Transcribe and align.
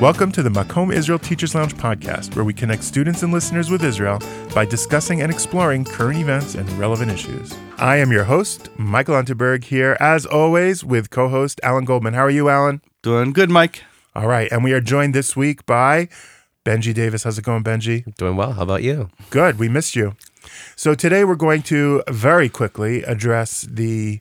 Welcome 0.00 0.30
to 0.32 0.42
the 0.42 0.50
Makom 0.50 0.92
Israel 0.92 1.18
Teachers 1.18 1.54
Lounge 1.54 1.74
podcast, 1.74 2.36
where 2.36 2.44
we 2.44 2.52
connect 2.52 2.84
students 2.84 3.22
and 3.22 3.32
listeners 3.32 3.70
with 3.70 3.82
Israel 3.82 4.20
by 4.54 4.66
discussing 4.66 5.22
and 5.22 5.32
exploring 5.32 5.86
current 5.86 6.18
events 6.18 6.54
and 6.54 6.70
relevant 6.72 7.10
issues. 7.10 7.56
I 7.78 7.96
am 7.96 8.12
your 8.12 8.24
host, 8.24 8.68
Michael 8.76 9.14
Unterberg, 9.14 9.64
here 9.64 9.96
as 9.98 10.26
always 10.26 10.84
with 10.84 11.08
co 11.08 11.30
host 11.30 11.60
Alan 11.62 11.86
Goldman. 11.86 12.12
How 12.12 12.24
are 12.26 12.30
you, 12.30 12.50
Alan? 12.50 12.82
Doing 13.00 13.32
good, 13.32 13.48
Mike. 13.48 13.84
All 14.14 14.26
right. 14.28 14.52
And 14.52 14.62
we 14.62 14.74
are 14.74 14.82
joined 14.82 15.14
this 15.14 15.34
week 15.34 15.64
by 15.64 16.10
Benji 16.66 16.92
Davis. 16.92 17.22
How's 17.22 17.38
it 17.38 17.46
going, 17.46 17.64
Benji? 17.64 18.14
Doing 18.16 18.36
well. 18.36 18.52
How 18.52 18.64
about 18.64 18.82
you? 18.82 19.08
Good. 19.30 19.58
We 19.58 19.70
missed 19.70 19.96
you. 19.96 20.14
So 20.76 20.94
today 20.94 21.24
we're 21.24 21.36
going 21.36 21.62
to 21.62 22.02
very 22.10 22.50
quickly 22.50 23.02
address 23.02 23.62
the 23.62 24.20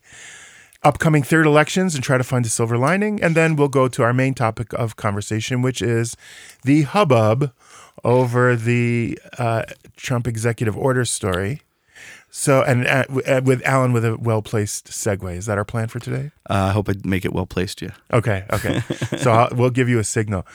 upcoming 0.86 1.24
third 1.24 1.46
elections 1.46 1.96
and 1.96 2.04
try 2.04 2.18
to 2.18 2.24
find 2.24 2.46
a 2.46 2.50
silver 2.50 2.78
lining. 2.78 3.22
And 3.22 3.36
then 3.36 3.56
we'll 3.56 3.68
go 3.68 3.88
to 3.88 4.04
our 4.04 4.14
main 4.14 4.34
topic 4.34 4.72
of 4.74 4.96
conversation, 4.96 5.62
which 5.62 5.82
is 5.82 6.16
the 6.64 6.84
hubbub 6.84 7.52
over 8.04 8.56
the 8.56 9.20
uh, 9.38 9.64
Trump 9.98 10.28
executive 10.28 10.78
order 10.78 11.04
story. 11.04 11.62
So, 12.30 12.62
and 12.64 12.86
uh, 12.86 13.06
uh, 13.26 13.42
with 13.44 13.66
Alan 13.66 13.94
with 13.94 14.04
a 14.04 14.18
well 14.18 14.42
placed 14.42 14.88
segue. 14.88 15.36
Is 15.36 15.46
that 15.46 15.58
our 15.58 15.64
plan 15.64 15.88
for 15.88 16.00
today? 16.00 16.32
Uh, 16.50 16.68
I 16.70 16.72
hope 16.72 16.90
I 16.90 16.94
make 17.04 17.24
it 17.24 17.34
well 17.34 17.46
placed. 17.46 17.82
Yeah. 17.82 17.92
Okay. 18.12 18.44
Okay. 18.52 18.82
so 19.18 19.32
I'll, 19.32 19.50
we'll 19.56 19.70
give 19.70 19.88
you 19.88 20.00
a 20.00 20.04
signal. 20.04 20.46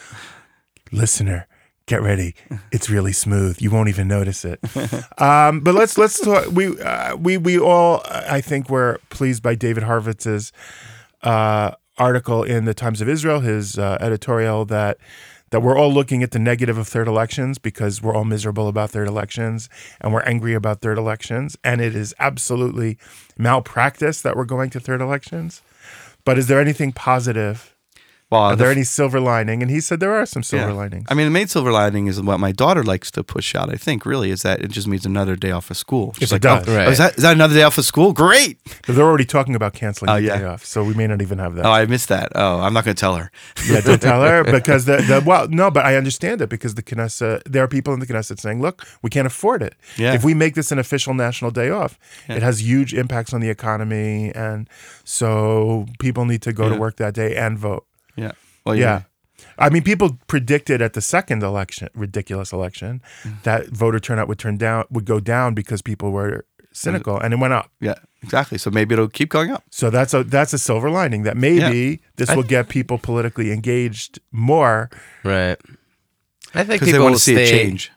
Listener, 0.93 1.47
get 1.91 2.03
ready. 2.03 2.35
It's 2.73 2.89
really 2.89 3.13
smooth. 3.13 3.61
You 3.61 3.71
won't 3.71 3.89
even 3.89 4.07
notice 4.07 4.45
it. 4.45 4.61
Um, 5.19 5.61
but 5.61 5.75
let's 5.75 5.99
let's 5.99 6.19
talk. 6.21 6.47
We 6.51 6.81
uh, 6.81 7.17
we 7.17 7.37
we 7.37 7.59
all 7.59 8.03
I 8.09 8.41
think 8.41 8.71
were 8.71 9.01
pleased 9.11 9.43
by 9.43 9.55
David 9.55 9.83
Horovitz's 9.83 10.53
uh, 11.23 11.73
article 11.99 12.43
in 12.43 12.65
the 12.65 12.73
Times 12.73 13.01
of 13.01 13.09
Israel, 13.09 13.41
his 13.41 13.79
uh, 13.79 13.99
editorial 14.01 14.65
that 14.67 14.97
that 15.51 15.61
we're 15.61 15.77
all 15.77 15.93
looking 15.93 16.23
at 16.23 16.31
the 16.31 16.39
negative 16.39 16.79
of 16.79 16.87
third 16.89 17.09
elections 17.09 17.59
because 17.59 18.01
we're 18.01 18.15
all 18.15 18.25
miserable 18.25 18.69
about 18.69 18.91
third 18.91 19.09
elections 19.09 19.69
and 20.01 20.13
we're 20.13 20.23
angry 20.23 20.55
about 20.55 20.81
third 20.81 20.97
elections 20.97 21.57
and 21.65 21.81
it 21.81 21.95
is 21.95 22.15
absolutely 22.19 22.97
malpractice 23.37 24.23
that 24.23 24.37
we're 24.37 24.45
going 24.45 24.71
to 24.71 24.81
third 24.81 25.01
elections. 25.01 25.61
But 26.25 26.39
is 26.39 26.47
there 26.47 26.61
anything 26.61 26.93
positive? 26.93 27.75
Well, 28.31 28.43
Are 28.43 28.51
the 28.57 28.63
there 28.63 28.71
f- 28.71 28.77
any 28.77 28.85
silver 28.85 29.19
lining? 29.21 29.61
And 29.63 29.71
he 29.71 29.81
said 29.81 29.99
there 30.01 30.15
are 30.15 30.25
some 30.27 30.43
silver 30.43 30.69
yeah. 30.69 30.73
linings. 30.73 31.07
I 31.09 31.15
mean, 31.15 31.27
the 31.27 31.31
main 31.33 31.49
silver 31.49 31.73
lining 31.73 32.07
is 32.07 32.21
what 32.23 32.39
my 32.39 32.53
daughter 32.53 32.85
likes 32.85 33.11
to 33.13 33.25
push 33.25 33.55
out. 33.57 33.71
I 33.71 33.77
think 33.77 34.07
really 34.07 34.31
is 34.31 34.43
that 34.43 34.61
it 34.63 34.71
just 34.71 34.87
means 34.87 35.05
another 35.05 35.35
day 35.35 35.51
off 35.51 35.71
of 35.71 35.77
school. 35.77 36.15
She's 36.19 36.31
it 36.31 36.37
like, 36.37 36.43
does. 36.43 36.69
oh, 36.69 36.77
Right. 36.77 36.87
oh, 36.87 36.91
is 36.93 36.99
that 36.99 37.17
is 37.17 37.23
that 37.23 37.33
another 37.35 37.55
day 37.55 37.63
off 37.65 37.77
of 37.79 37.85
school? 37.85 38.13
Great. 38.13 38.59
But 38.87 38.95
they're 38.95 39.05
already 39.05 39.25
talking 39.25 39.55
about 39.57 39.73
canceling 39.73 40.11
Oh, 40.11 40.15
the 40.17 40.23
yeah. 40.23 40.39
day 40.39 40.45
off, 40.45 40.65
so 40.65 40.85
we 40.85 40.95
may 40.95 41.07
not 41.09 41.21
even 41.23 41.39
have 41.39 41.55
that. 41.57 41.67
Oh, 41.67 41.73
I 41.73 41.87
missed 41.87 42.09
that. 42.09 42.31
Oh, 42.37 42.61
I'm 42.61 42.73
not 42.73 42.85
going 42.85 42.95
to 42.95 43.01
tell 43.01 43.17
her. 43.17 43.33
yeah, 43.69 43.81
don't 43.81 44.01
tell 44.11 44.23
her 44.23 44.45
because 44.45 44.85
the, 44.85 44.99
the 44.99 45.23
well, 45.27 45.49
no, 45.49 45.71
but 45.71 45.85
I 45.85 45.97
understand 45.97 46.41
it 46.41 46.49
because 46.49 46.77
the 46.77 46.83
Knesset, 46.85 47.43
there 47.47 47.65
are 47.65 47.69
people 47.69 47.93
in 47.95 48.01
the 48.01 48.07
Knesset 48.07 48.39
saying, 48.39 48.61
look, 48.63 48.87
we 49.03 49.11
can't 49.11 49.27
afford 49.27 49.63
it. 49.63 49.75
Yeah. 49.97 50.13
If 50.15 50.23
we 50.25 50.35
make 50.35 50.55
this 50.55 50.71
an 50.71 50.79
official 50.79 51.15
national 51.15 51.51
day 51.51 51.71
off, 51.71 51.99
it 52.29 52.43
has 52.43 52.63
huge 52.63 52.95
impacts 52.95 53.35
on 53.35 53.41
the 53.41 53.49
economy, 53.51 54.31
and 54.35 54.69
so 55.05 55.87
people 55.99 56.25
need 56.25 56.43
to 56.43 56.53
go 56.53 56.69
to 56.69 56.77
work 56.77 56.97
that 56.97 57.15
day 57.15 57.35
and 57.35 57.59
vote. 57.59 57.87
Yeah. 58.67 58.71
Well, 58.73 58.77
Yeah. 58.77 59.03
I 59.59 59.71
mean, 59.71 59.83
people 59.83 60.19
predicted 60.27 60.83
at 60.83 60.93
the 60.93 61.01
second 61.01 61.43
election, 61.43 61.89
ridiculous 61.95 62.53
election, 62.53 63.01
Mm. 63.25 63.43
that 63.43 63.69
voter 63.69 63.99
turnout 63.99 64.29
would 64.29 64.39
turn 64.39 64.57
down, 64.59 64.85
would 64.91 65.07
go 65.07 65.19
down 65.21 65.55
because 65.55 65.81
people 65.83 66.13
were 66.13 66.45
cynical, 66.73 67.19
and 67.19 67.33
it 67.35 67.39
went 67.39 67.53
up. 67.55 67.71
Yeah. 67.81 67.95
Exactly. 68.23 68.59
So 68.59 68.71
maybe 68.71 68.93
it'll 68.93 69.09
keep 69.09 69.31
going 69.31 69.51
up. 69.51 69.65
So 69.71 69.89
that's 69.89 70.13
a 70.13 70.23
that's 70.25 70.53
a 70.53 70.59
silver 70.59 70.91
lining 70.91 71.23
that 71.25 71.37
maybe 71.39 72.01
this 72.17 72.29
will 72.37 72.43
get 72.43 72.69
people 72.69 72.99
politically 72.99 73.51
engaged 73.51 74.21
more. 74.31 74.91
Right. 75.25 75.57
I 76.55 76.65
think 76.65 76.81
Because 76.81 76.87
they 76.87 76.93
people 76.93 77.05
want 77.05 77.17
to 77.17 77.21
see 77.23 77.35
stay, 77.35 77.45
a 77.45 77.51
change. 77.51 77.91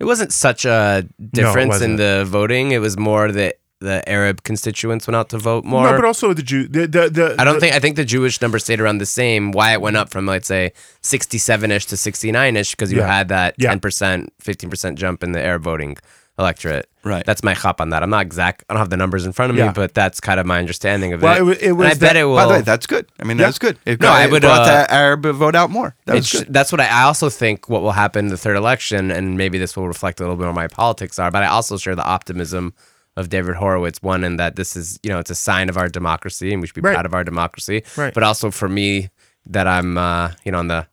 It 0.00 0.04
wasn't 0.04 0.32
such 0.32 0.64
a 0.64 1.06
difference 1.32 1.80
in 1.80 1.92
wasn't. 1.92 1.96
the 1.98 2.24
voting. 2.26 2.72
It 2.72 2.80
was 2.80 2.96
more 2.98 3.30
that 3.32 3.58
the 3.80 4.06
Arab 4.08 4.42
constituents 4.42 5.06
went 5.06 5.14
out 5.16 5.28
to 5.30 5.38
vote 5.38 5.64
more. 5.64 5.84
no, 5.84 5.94
but 5.96 6.04
also 6.04 6.32
the 6.32 6.42
Jew. 6.42 6.66
The, 6.66 6.86
the, 6.86 7.08
the, 7.10 7.36
I 7.38 7.44
don't 7.44 7.60
think 7.60 7.74
I 7.74 7.78
think 7.78 7.96
the 7.96 8.04
Jewish 8.04 8.40
number 8.40 8.58
stayed 8.58 8.80
around 8.80 8.98
the 8.98 9.06
same. 9.06 9.52
Why 9.52 9.72
it 9.72 9.80
went 9.80 9.96
up 9.96 10.10
from 10.10 10.26
let's 10.26 10.48
say 10.48 10.72
sixty-seven 11.02 11.70
ish 11.70 11.86
to 11.86 11.96
sixty-nine 11.96 12.56
ish 12.56 12.72
because 12.72 12.92
you 12.92 12.98
Yeah. 12.98 13.06
had 13.06 13.28
that 13.28 13.58
ten 13.58 13.80
percent, 13.80 14.32
fifteen 14.40 14.68
percent 14.70 14.98
jump 14.98 15.22
in 15.22 15.32
the 15.32 15.40
Arab 15.40 15.62
voting 15.62 15.96
electorate. 16.38 16.88
Right. 17.02 17.24
That's 17.26 17.42
my 17.42 17.52
hop 17.54 17.80
on 17.80 17.90
that. 17.90 18.02
I'm 18.04 18.10
not 18.10 18.22
exact. 18.22 18.64
I 18.68 18.74
don't 18.74 18.78
have 18.78 18.90
the 18.90 18.96
numbers 18.96 19.26
in 19.26 19.32
front 19.32 19.50
of 19.50 19.56
me, 19.56 19.62
Yeah. 19.62 19.72
but 19.72 19.92
that's 19.94 20.20
kind 20.20 20.38
of 20.38 20.46
my 20.46 20.58
understanding 20.60 21.12
of 21.12 21.22
Well, 21.22 21.34
it. 21.34 21.38
it 21.38 21.42
wa- 21.44 21.50
it 21.52 21.62
And 21.70 21.78
was 21.78 21.90
I 21.90 21.94
bet 21.94 22.16
it 22.16 22.24
will. 22.24 22.36
By 22.36 22.44
the 22.46 22.50
way, 22.54 22.60
that's 22.60 22.86
good. 22.86 23.06
I 23.18 23.24
mean, 23.24 23.38
Yeah. 23.38 23.46
that's 23.46 23.58
good. 23.58 23.76
It, 23.84 24.00
No, 24.00 24.08
I 24.10 24.24
it 24.24 24.30
would, 24.30 24.42
brought 24.42 24.60
uh, 24.62 24.66
that 24.66 24.90
Arab 24.92 25.22
vote 25.26 25.56
out 25.56 25.70
more. 25.70 25.96
That 26.06 26.14
was 26.16 26.30
good. 26.30 26.46
That's 26.52 26.70
what 26.70 26.80
I, 26.80 26.86
I 26.86 27.02
also 27.04 27.28
think 27.28 27.68
what 27.68 27.82
will 27.82 27.90
happen 27.92 28.26
in 28.26 28.30
the 28.30 28.36
third 28.36 28.56
election, 28.56 29.10
and 29.10 29.36
maybe 29.36 29.58
this 29.58 29.76
will 29.76 29.88
reflect 29.88 30.20
a 30.20 30.22
little 30.22 30.36
bit 30.36 30.46
on 30.46 30.54
my 30.54 30.68
politics 30.68 31.18
are, 31.18 31.30
but 31.32 31.42
I 31.42 31.46
also 31.46 31.76
share 31.76 31.96
the 31.96 32.04
optimism 32.04 32.72
of 33.18 33.28
David 33.28 33.56
Horovitz, 33.56 34.02
one 34.02 34.22
in 34.24 34.36
that 34.36 34.56
this 34.56 34.76
is, 34.76 34.98
you 35.02 35.10
know, 35.10 35.18
it's 35.18 35.30
a 35.30 35.34
sign 35.34 35.68
of 35.68 35.76
our 35.76 35.88
democracy 35.88 36.52
and 36.52 36.60
we 36.60 36.66
should 36.66 36.74
be 36.76 36.80
Right. 36.80 36.94
proud 36.94 37.06
of 37.06 37.14
our 37.14 37.24
democracy. 37.24 37.82
Right. 37.96 38.14
But 38.14 38.22
also 38.22 38.50
for 38.50 38.68
me 38.68 39.10
that 39.46 39.66
I'm 39.66 39.98
uh, 39.98 40.32
you 40.44 40.52
know, 40.52 40.58
on 40.58 40.68
the 40.68 40.86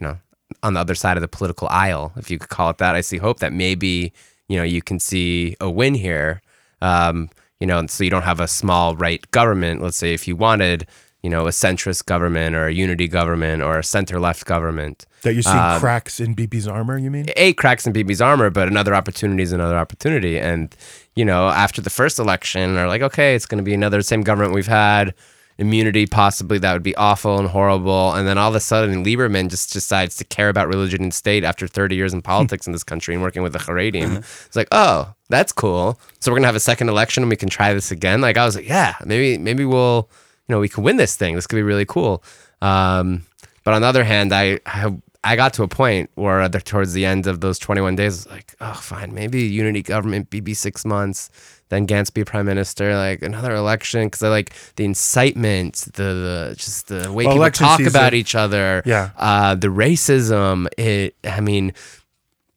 you 0.00 0.06
know, 0.06 0.18
on 0.62 0.74
the 0.74 0.80
other 0.80 0.94
side 0.94 1.16
of 1.16 1.20
the 1.22 1.28
political 1.38 1.68
aisle, 1.68 2.12
if 2.16 2.30
you 2.30 2.38
could 2.38 2.48
call 2.50 2.70
it 2.70 2.78
that, 2.78 2.94
I 2.94 3.00
see 3.00 3.18
hope 3.18 3.38
that 3.40 3.52
maybe, 3.52 4.12
you 4.48 4.56
know, 4.58 4.62
you 4.64 4.82
can 4.82 4.98
see 4.98 5.56
a 5.60 5.70
win 5.70 5.94
here. 5.94 6.42
Um, 6.80 7.30
you 7.60 7.66
know, 7.66 7.78
and 7.78 7.88
so 7.90 8.02
you 8.04 8.10
don't 8.10 8.22
have 8.32 8.40
a 8.40 8.48
small 8.48 8.96
right 8.96 9.22
government. 9.30 9.80
Let's 9.82 9.96
say 9.96 10.12
if 10.14 10.26
you 10.28 10.34
wanted, 10.36 10.86
you 11.22 11.30
know, 11.30 11.46
a 11.46 11.50
centrist 11.50 12.06
government 12.06 12.56
or 12.56 12.66
a 12.66 12.72
unity 12.72 13.08
government 13.08 13.62
or 13.62 13.78
a 13.78 13.84
center 13.84 14.18
left 14.18 14.44
government. 14.44 15.06
that 15.22 15.34
you 15.34 15.42
see 15.42 15.50
um, 15.50 15.78
cracks 15.78 16.18
in 16.18 16.34
BB's 16.34 16.66
armor. 16.66 16.98
You 16.98 17.10
mean? 17.10 17.26
A 17.36 17.52
cracks 17.54 17.86
in 17.86 17.92
BB's 17.92 18.20
armor, 18.20 18.50
but 18.50 18.68
another 18.68 18.94
opportunity 18.94 19.42
is 19.42 19.52
another 19.52 19.76
opportunity. 19.76 20.38
And, 20.38 20.74
you 21.14 21.24
know, 21.24 21.48
after 21.48 21.80
the 21.80 21.90
first 21.90 22.18
election, 22.18 22.76
are 22.76 22.88
like, 22.88 23.02
okay, 23.02 23.34
it's 23.34 23.46
going 23.46 23.58
to 23.58 23.64
be 23.64 23.74
another 23.74 24.02
same 24.02 24.22
government 24.22 24.52
we've 24.52 24.66
had, 24.66 25.14
immunity 25.58 26.06
possibly 26.06 26.58
that 26.58 26.72
would 26.72 26.82
be 26.82 26.96
awful 26.96 27.38
and 27.38 27.48
horrible. 27.48 28.12
And 28.14 28.26
then 28.26 28.36
all 28.36 28.48
of 28.48 28.54
a 28.54 28.60
sudden, 28.60 29.04
Lieberman 29.04 29.48
just 29.48 29.72
decides 29.72 30.16
to 30.16 30.24
care 30.24 30.48
about 30.48 30.66
religion 30.66 31.02
and 31.02 31.14
state 31.14 31.44
after 31.44 31.68
30 31.68 31.94
years 31.94 32.12
in 32.12 32.22
politics 32.32 32.66
in 32.66 32.72
this 32.72 32.82
country 32.84 33.14
and 33.14 33.22
working 33.22 33.42
with 33.42 33.52
the 33.52 33.58
Haredim. 33.60 34.18
It's 34.18 34.56
like, 34.56 34.68
oh, 34.72 35.14
that's 35.28 35.52
cool. 35.52 36.00
So 36.18 36.32
we're 36.32 36.38
gonna 36.38 36.48
have 36.48 36.56
a 36.56 36.60
second 36.60 36.88
election 36.88 37.22
and 37.22 37.30
we 37.30 37.36
can 37.36 37.48
try 37.48 37.72
this 37.72 37.90
again. 37.92 38.20
Like 38.20 38.36
I 38.36 38.44
was 38.44 38.56
like, 38.56 38.66
yeah, 38.68 38.96
maybe 39.04 39.38
maybe 39.38 39.64
we'll, 39.64 40.10
you 40.48 40.54
know, 40.54 40.60
we 40.60 40.68
can 40.68 40.82
win 40.84 40.96
this 40.96 41.16
thing. 41.16 41.34
This 41.34 41.46
could 41.46 41.56
be 41.56 41.62
really 41.62 41.86
cool. 41.86 42.22
Um, 42.60 43.24
but 43.64 43.74
on 43.74 43.82
the 43.82 43.88
other 43.88 44.04
hand, 44.04 44.32
I, 44.32 44.58
I 44.66 44.94
I 45.24 45.36
got 45.36 45.54
to 45.54 45.62
a 45.62 45.68
point 45.68 46.10
where 46.16 46.48
the, 46.48 46.60
towards 46.60 46.94
the 46.94 47.06
end 47.06 47.28
of 47.28 47.40
those 47.40 47.56
21 47.60 47.94
days, 47.94 48.26
I 48.26 48.30
was 48.30 48.36
like, 48.36 48.54
oh, 48.60 48.72
fine, 48.74 49.14
maybe 49.14 49.42
unity 49.42 49.80
government, 49.80 50.30
BB 50.30 50.56
six 50.56 50.84
months, 50.84 51.30
then 51.68 51.86
Gantz 51.86 52.12
be 52.12 52.24
prime 52.24 52.44
minister, 52.44 52.96
like 52.96 53.22
another 53.22 53.54
election, 53.54 54.08
because 54.08 54.24
I 54.24 54.30
like 54.30 54.52
the 54.74 54.84
incitement, 54.84 55.76
the, 55.94 56.02
the 56.02 56.54
just 56.58 56.88
the 56.88 57.12
way 57.12 57.24
Well, 57.26 57.36
people 57.36 57.50
talk 57.52 57.78
season- 57.78 57.92
about 57.92 58.14
each 58.14 58.34
other, 58.34 58.82
Yeah. 58.84 59.10
uh, 59.16 59.54
the 59.54 59.68
racism. 59.68 60.66
It, 60.76 61.14
I 61.22 61.40
mean, 61.40 61.72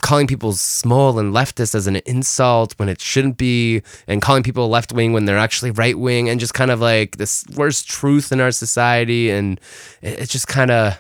calling 0.06 0.28
people 0.28 0.54
small 0.54 1.18
and 1.20 1.34
leftist 1.34 1.74
as 1.74 1.88
an 1.88 1.96
insult 2.06 2.74
when 2.78 2.88
it 2.90 3.02
shouldn't 3.02 3.38
be, 3.38 3.82
and 4.08 4.22
calling 4.22 4.44
people 4.44 4.70
left 4.70 4.94
wing 4.94 5.14
when 5.14 5.26
they're 5.26 5.38
actually 5.48 5.72
right 5.72 5.98
wing, 5.98 6.30
and 6.30 6.40
just 6.40 6.54
kind 6.54 6.70
of 6.72 6.80
like 6.80 7.18
this 7.18 7.44
worst 7.56 7.90
truth 7.90 8.32
in 8.32 8.40
our 8.40 8.52
society, 8.52 9.32
and 9.32 9.60
it, 10.02 10.20
it's 10.20 10.32
just 10.32 10.48
kind 10.48 10.72
of. 10.72 10.98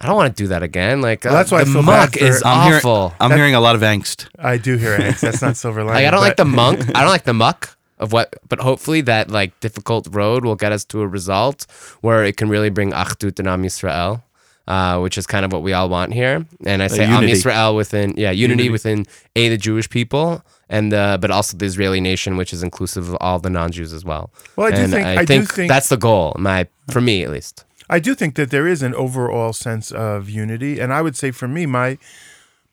I 0.00 0.06
don't 0.06 0.16
want 0.16 0.36
to 0.36 0.42
do 0.42 0.48
that 0.48 0.62
again. 0.62 1.00
Like 1.00 1.24
Well, 1.24 1.34
that's 1.34 1.52
uh, 1.52 1.56
why 1.56 1.60
I 1.62 1.64
the 1.64 1.72
feel 1.72 1.82
bad 1.82 1.86
muck 1.86 2.12
for- 2.18 2.24
is 2.24 2.42
I'm 2.44 2.66
hearing, 2.66 2.78
awful. 2.78 3.14
I'm 3.20 3.30
hearing 3.30 3.54
a 3.54 3.60
lot 3.60 3.74
of 3.76 3.80
angst. 3.82 4.26
I 4.38 4.56
do 4.58 4.76
hear 4.76 4.98
angst. 5.04 5.20
That's 5.20 5.40
not 5.42 5.56
silver 5.56 5.82
lining. 5.84 5.94
Like 5.94 6.06
I 6.06 6.10
don't 6.10 6.20
like 6.20 6.36
the 6.36 6.44
monk. 6.44 6.80
I 6.94 7.00
don't 7.02 7.10
like 7.10 7.24
the 7.24 7.32
muck 7.34 7.76
of 7.98 8.12
what, 8.12 8.34
but 8.48 8.58
hopefully 8.58 9.00
that 9.02 9.30
like 9.30 9.58
difficult 9.60 10.08
road 10.10 10.44
will 10.44 10.56
get 10.56 10.72
us 10.72 10.84
to 10.86 11.00
a 11.00 11.06
result 11.06 11.66
where 12.02 12.24
it 12.24 12.36
can 12.36 12.48
really 12.48 12.70
bring 12.70 12.90
achdut 12.90 13.38
and 13.38 13.46
Am 13.48 13.62
Yisrael, 13.62 14.22
uh, 14.68 14.98
which 15.00 15.18
is 15.18 15.26
kind 15.26 15.44
of 15.44 15.52
what 15.52 15.62
we 15.62 15.72
all 15.72 15.88
want 15.88 16.12
here. 16.12 16.46
And 16.66 16.82
I 16.82 16.86
say 16.88 17.04
Am 17.04 17.22
unity. 17.22 17.32
Yisrael 17.40 17.76
within, 17.76 18.14
yeah, 18.16 18.30
unity, 18.30 18.64
Unity. 18.64 18.68
within 18.70 19.06
a 19.36 19.48
the 19.48 19.56
Jewish 19.58 19.88
people 19.90 20.42
and 20.68 20.92
uh, 20.94 21.18
but 21.18 21.30
also 21.30 21.56
the 21.56 21.66
Israeli 21.66 22.00
nation, 22.00 22.36
which 22.36 22.52
is 22.52 22.62
inclusive 22.62 23.08
of 23.08 23.16
all 23.20 23.38
the 23.38 23.50
non-Jews 23.50 23.92
as 23.92 24.04
well. 24.04 24.30
Well, 24.56 24.68
I 24.68 24.70
do 24.70 24.82
and 24.82 24.92
think- 24.92 25.06
I, 25.06 25.20
I 25.20 25.24
think- 25.26 25.68
that's 25.68 25.88
the 25.88 25.96
goal, 25.98 26.34
my 26.38 26.66
for 26.90 27.00
me 27.00 27.22
at 27.24 27.30
least. 27.30 27.64
I 27.90 27.98
do 27.98 28.14
think 28.14 28.34
that 28.36 28.50
there 28.50 28.66
is 28.66 28.82
an 28.82 28.94
overall 28.94 29.52
sense 29.52 29.92
of 29.92 30.30
unity, 30.30 30.80
and 30.80 30.90
I 30.92 31.02
would 31.02 31.16
say 31.16 31.30
for 31.32 31.46
me, 31.46 31.66
my 31.66 31.98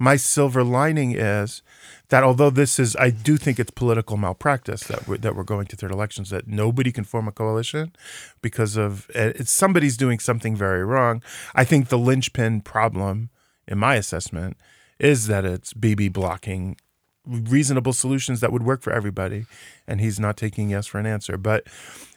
my 0.02 0.16
silver 0.16 0.64
lining 0.64 1.12
is 1.12 1.62
that 2.10 2.24
although 2.24 2.50
this 2.50 2.80
is, 2.80 2.96
I 2.96 3.12
do 3.12 3.38
think 3.38 3.60
it's 3.60 3.70
political 3.70 4.18
malpractice 4.18 4.82
that 4.86 5.08
we're, 5.08 5.18
that 5.18 5.36
we're 5.36 5.44
going 5.44 5.68
to 5.68 5.76
third 5.76 5.92
elections, 5.92 6.32
that 6.32 6.48
nobody 6.48 6.92
can 6.92 7.04
form 7.04 7.28
a 7.28 7.32
coalition 7.32 7.96
because 8.42 8.78
of 8.78 9.12
eh, 9.14 9.34
somebody's 9.44 9.98
doing 9.98 10.18
something 10.18 10.56
very 10.56 10.84
wrong. 10.84 11.22
I 11.54 11.66
think 11.66 11.90
the 11.90 12.00
linchpin 12.00 12.62
problem, 12.62 13.30
in 13.68 13.78
my 13.78 13.94
assessment, 13.94 14.58
is 14.98 15.28
that 15.28 15.46
it's 15.46 15.72
BB 15.72 16.12
blocking 16.14 16.78
reasonable 17.26 17.94
solutions 17.94 18.40
that 18.40 18.52
would 18.52 18.64
work 18.64 18.82
for 18.82 18.92
everybody, 18.92 19.46
and 19.88 20.02
he's 20.02 20.20
not 20.20 20.38
taking 20.38 20.70
yes 20.70 20.88
for 20.88 20.98
an 21.00 21.06
answer. 21.06 21.38
But 21.38 21.66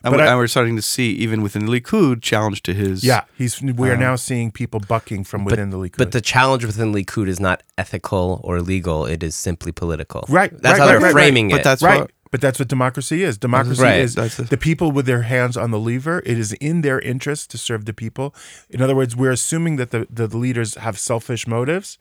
And, 0.02 0.12
but 0.12 0.14
we, 0.14 0.22
I- 0.22 0.26
and 0.28 0.38
we're 0.38 0.46
starting 0.46 0.76
to 0.76 0.82
see 0.82 1.10
even 1.12 1.42
within 1.42 1.66
the 1.66 1.72
Likud 1.80 2.22
challenge 2.22 2.62
to 2.62 2.74
his. 2.74 3.04
yeah, 3.04 3.24
he's 3.36 3.60
we 3.60 3.90
are 3.90 3.94
Uh, 3.94 3.96
now 3.96 4.16
seeing 4.16 4.50
people 4.50 4.80
bucking 4.80 5.24
from 5.24 5.44
within 5.44 5.70
the 5.70 5.76
Likud. 5.78 5.98
But 5.98 6.12
the 6.12 6.20
challenge 6.20 6.64
within 6.64 6.92
Likud 6.92 7.28
is 7.28 7.38
not 7.40 7.62
ethical 7.76 8.40
or 8.42 8.60
legal; 8.62 9.04
it 9.04 9.22
is 9.22 9.34
simply 9.36 9.72
political. 9.72 10.24
Right, 10.28 10.50
That's 10.50 10.64
right, 10.64 10.78
how 10.78 10.84
right, 10.86 10.86
they're 10.92 11.00
right, 11.00 11.04
right. 11.06 11.12
framing 11.12 11.48
But 11.50 11.60
it. 11.60 11.64
that's 11.64 11.82
right. 11.82 12.00
what- 12.00 12.10
but 12.30 12.40
that's 12.40 12.58
what 12.58 12.66
democracy 12.66 13.22
is. 13.22 13.38
Democracy 13.38 13.80
Right. 13.80 14.00
is 14.00 14.16
That's 14.16 14.36
the 14.38 14.56
people 14.56 14.90
with 14.90 15.06
their 15.06 15.22
hands 15.22 15.56
on 15.56 15.70
the 15.70 15.78
lever. 15.78 16.20
It 16.26 16.36
is 16.36 16.52
in 16.54 16.80
their 16.80 16.98
interest 16.98 17.48
to 17.52 17.58
serve 17.58 17.84
the 17.84 17.92
people. 17.92 18.34
In 18.68 18.82
other 18.82 18.96
words, 18.96 19.14
we're 19.14 19.30
assuming 19.30 19.76
that 19.76 19.92
the, 19.92 20.08
the 20.10 20.26
leaders 20.36 20.74
have 20.74 20.98
selfish 20.98 21.46
motives, 21.46 21.96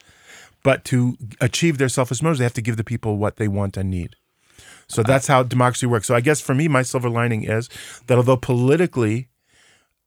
but 0.63 0.83
to 0.85 1.17
achieve 1.41 1.77
their 1.77 1.89
selfish 1.89 2.21
motives, 2.21 2.39
they 2.39 2.45
have 2.45 2.53
to 2.53 2.61
give 2.61 2.77
the 2.77 2.83
people 2.83 3.17
what 3.17 3.37
they 3.37 3.47
want 3.47 3.77
and 3.77 3.89
need. 3.89 4.15
So 4.87 5.03
that's 5.03 5.27
how 5.27 5.43
democracy 5.43 5.85
works. 5.85 6.07
So 6.07 6.15
I 6.15 6.21
guess 6.21 6.41
for 6.41 6.53
me, 6.53 6.67
my 6.67 6.81
silver 6.81 7.09
lining 7.09 7.43
is 7.43 7.69
that 8.07 8.17
although 8.17 8.37
politically 8.37 9.29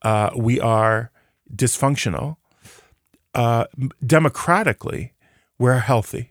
uh, 0.03 0.31
we 0.37 0.61
are 0.61 1.11
dysfunctional, 1.55 2.37
uh, 3.35 3.67
democratically 4.05 5.13
we're 5.59 5.79
healthy. 5.79 6.31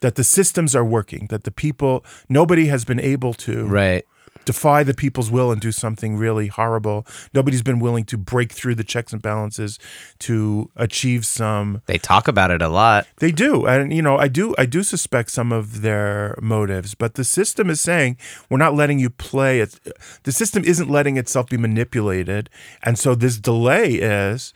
That 0.00 0.14
the 0.14 0.24
systems 0.24 0.76
are 0.76 0.84
working. 0.84 1.26
That 1.28 1.42
the 1.42 1.50
people, 1.50 2.04
nobody 2.28 2.66
has 2.66 2.84
been 2.84 3.00
able 3.00 3.34
to 3.34 3.66
right. 3.66 4.04
Defy 4.48 4.82
the 4.82 4.94
people's 4.94 5.30
will 5.30 5.52
and 5.52 5.60
do 5.60 5.70
something 5.70 6.16
really 6.16 6.46
horrible. 6.46 7.06
Nobody's 7.34 7.60
been 7.60 7.80
willing 7.80 8.06
to 8.06 8.16
break 8.16 8.50
through 8.50 8.76
the 8.76 8.82
checks 8.82 9.12
and 9.12 9.20
balances 9.20 9.78
to 10.20 10.70
achieve 10.74 11.26
some 11.26 11.82
They 11.84 11.98
talk 11.98 12.28
about 12.28 12.50
it 12.50 12.62
a 12.62 12.68
lot. 12.70 13.06
they 13.18 13.30
do, 13.30 13.66
and 13.66 13.92
you 13.92 14.00
know, 14.00 14.16
I 14.16 14.28
do, 14.28 14.54
I 14.56 14.64
do 14.64 14.82
suspect 14.82 15.30
some 15.32 15.52
of 15.52 15.82
their 15.82 16.34
motives, 16.40 16.94
but 16.94 17.12
the 17.12 17.24
system 17.24 17.68
is 17.68 17.78
saying 17.78 18.16
we're 18.48 18.56
not 18.56 18.74
letting 18.74 18.98
you 18.98 19.10
play 19.10 19.60
it. 19.60 19.78
The 20.22 20.32
system 20.32 20.64
isn't 20.64 20.88
letting 20.88 21.18
itself 21.18 21.50
be 21.50 21.58
manipulated, 21.58 22.48
and 22.82 22.98
so 22.98 23.14
this 23.14 23.36
delay 23.38 23.96
is 23.96 24.54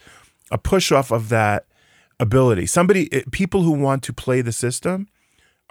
a 0.50 0.56
push 0.56 0.90
off 0.90 1.10
of 1.10 1.28
that 1.28 1.66
ability. 2.18 2.64
Somebody, 2.64 3.12
eh, 3.12 3.24
people 3.30 3.60
who 3.60 3.72
want 3.72 4.02
to 4.04 4.14
play 4.14 4.40
the 4.40 4.52
system 4.52 5.08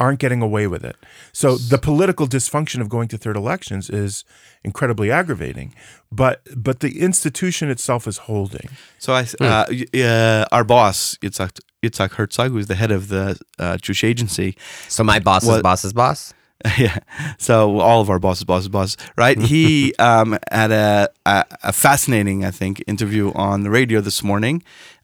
aren't 0.02 0.20
getting 0.20 0.42
away 0.42 0.66
with 0.74 0.84
it. 0.92 0.96
So 1.42 1.48
the 1.74 1.78
political 1.90 2.26
dysfunction 2.28 2.82
of 2.82 2.88
going 2.96 3.08
to 3.14 3.18
third 3.18 3.38
elections 3.44 3.90
is 3.90 4.26
incredibly 4.64 5.10
aggravating, 5.20 5.70
but 6.12 6.36
but 6.68 6.80
the 6.80 6.94
institution 7.08 7.70
itself 7.76 8.08
is 8.12 8.18
holding. 8.30 8.68
So 9.00 9.10
I, 9.14 9.22
uh, 9.40 9.66
y- 9.70 9.86
uh, 10.02 10.46
our 10.56 10.64
boss, 10.64 10.98
Yitzhak, 11.24 11.52
Yitzhak 11.84 12.12
Herzog, 12.18 12.52
who's 12.52 12.68
the 12.68 12.76
head 12.82 12.92
of 12.92 13.08
the 13.16 13.26
uh, 13.60 13.78
Jewish 13.86 14.04
agency, 14.04 14.50
So 14.88 15.04
my 15.04 15.20
boss's 15.20 15.50
What- 15.50 15.64
boss's 15.64 15.94
boss. 15.94 16.34
yeah. 16.78 16.98
So 17.40 17.80
all 17.80 18.02
of 18.02 18.10
our 18.12 18.20
bosses, 18.20 18.44
bosses, 18.44 18.70
bosses, 18.70 18.96
right? 19.18 19.38
he 19.54 19.96
um, 20.10 20.38
had 20.52 20.72
a, 20.72 21.10
a, 21.26 21.44
a 21.64 21.74
fascinating, 21.74 22.46
I 22.46 22.52
think, 22.52 22.84
interview 22.86 23.32
on 23.34 23.64
the 23.64 23.72
radio 23.72 24.00
this 24.00 24.22
morning, 24.24 24.62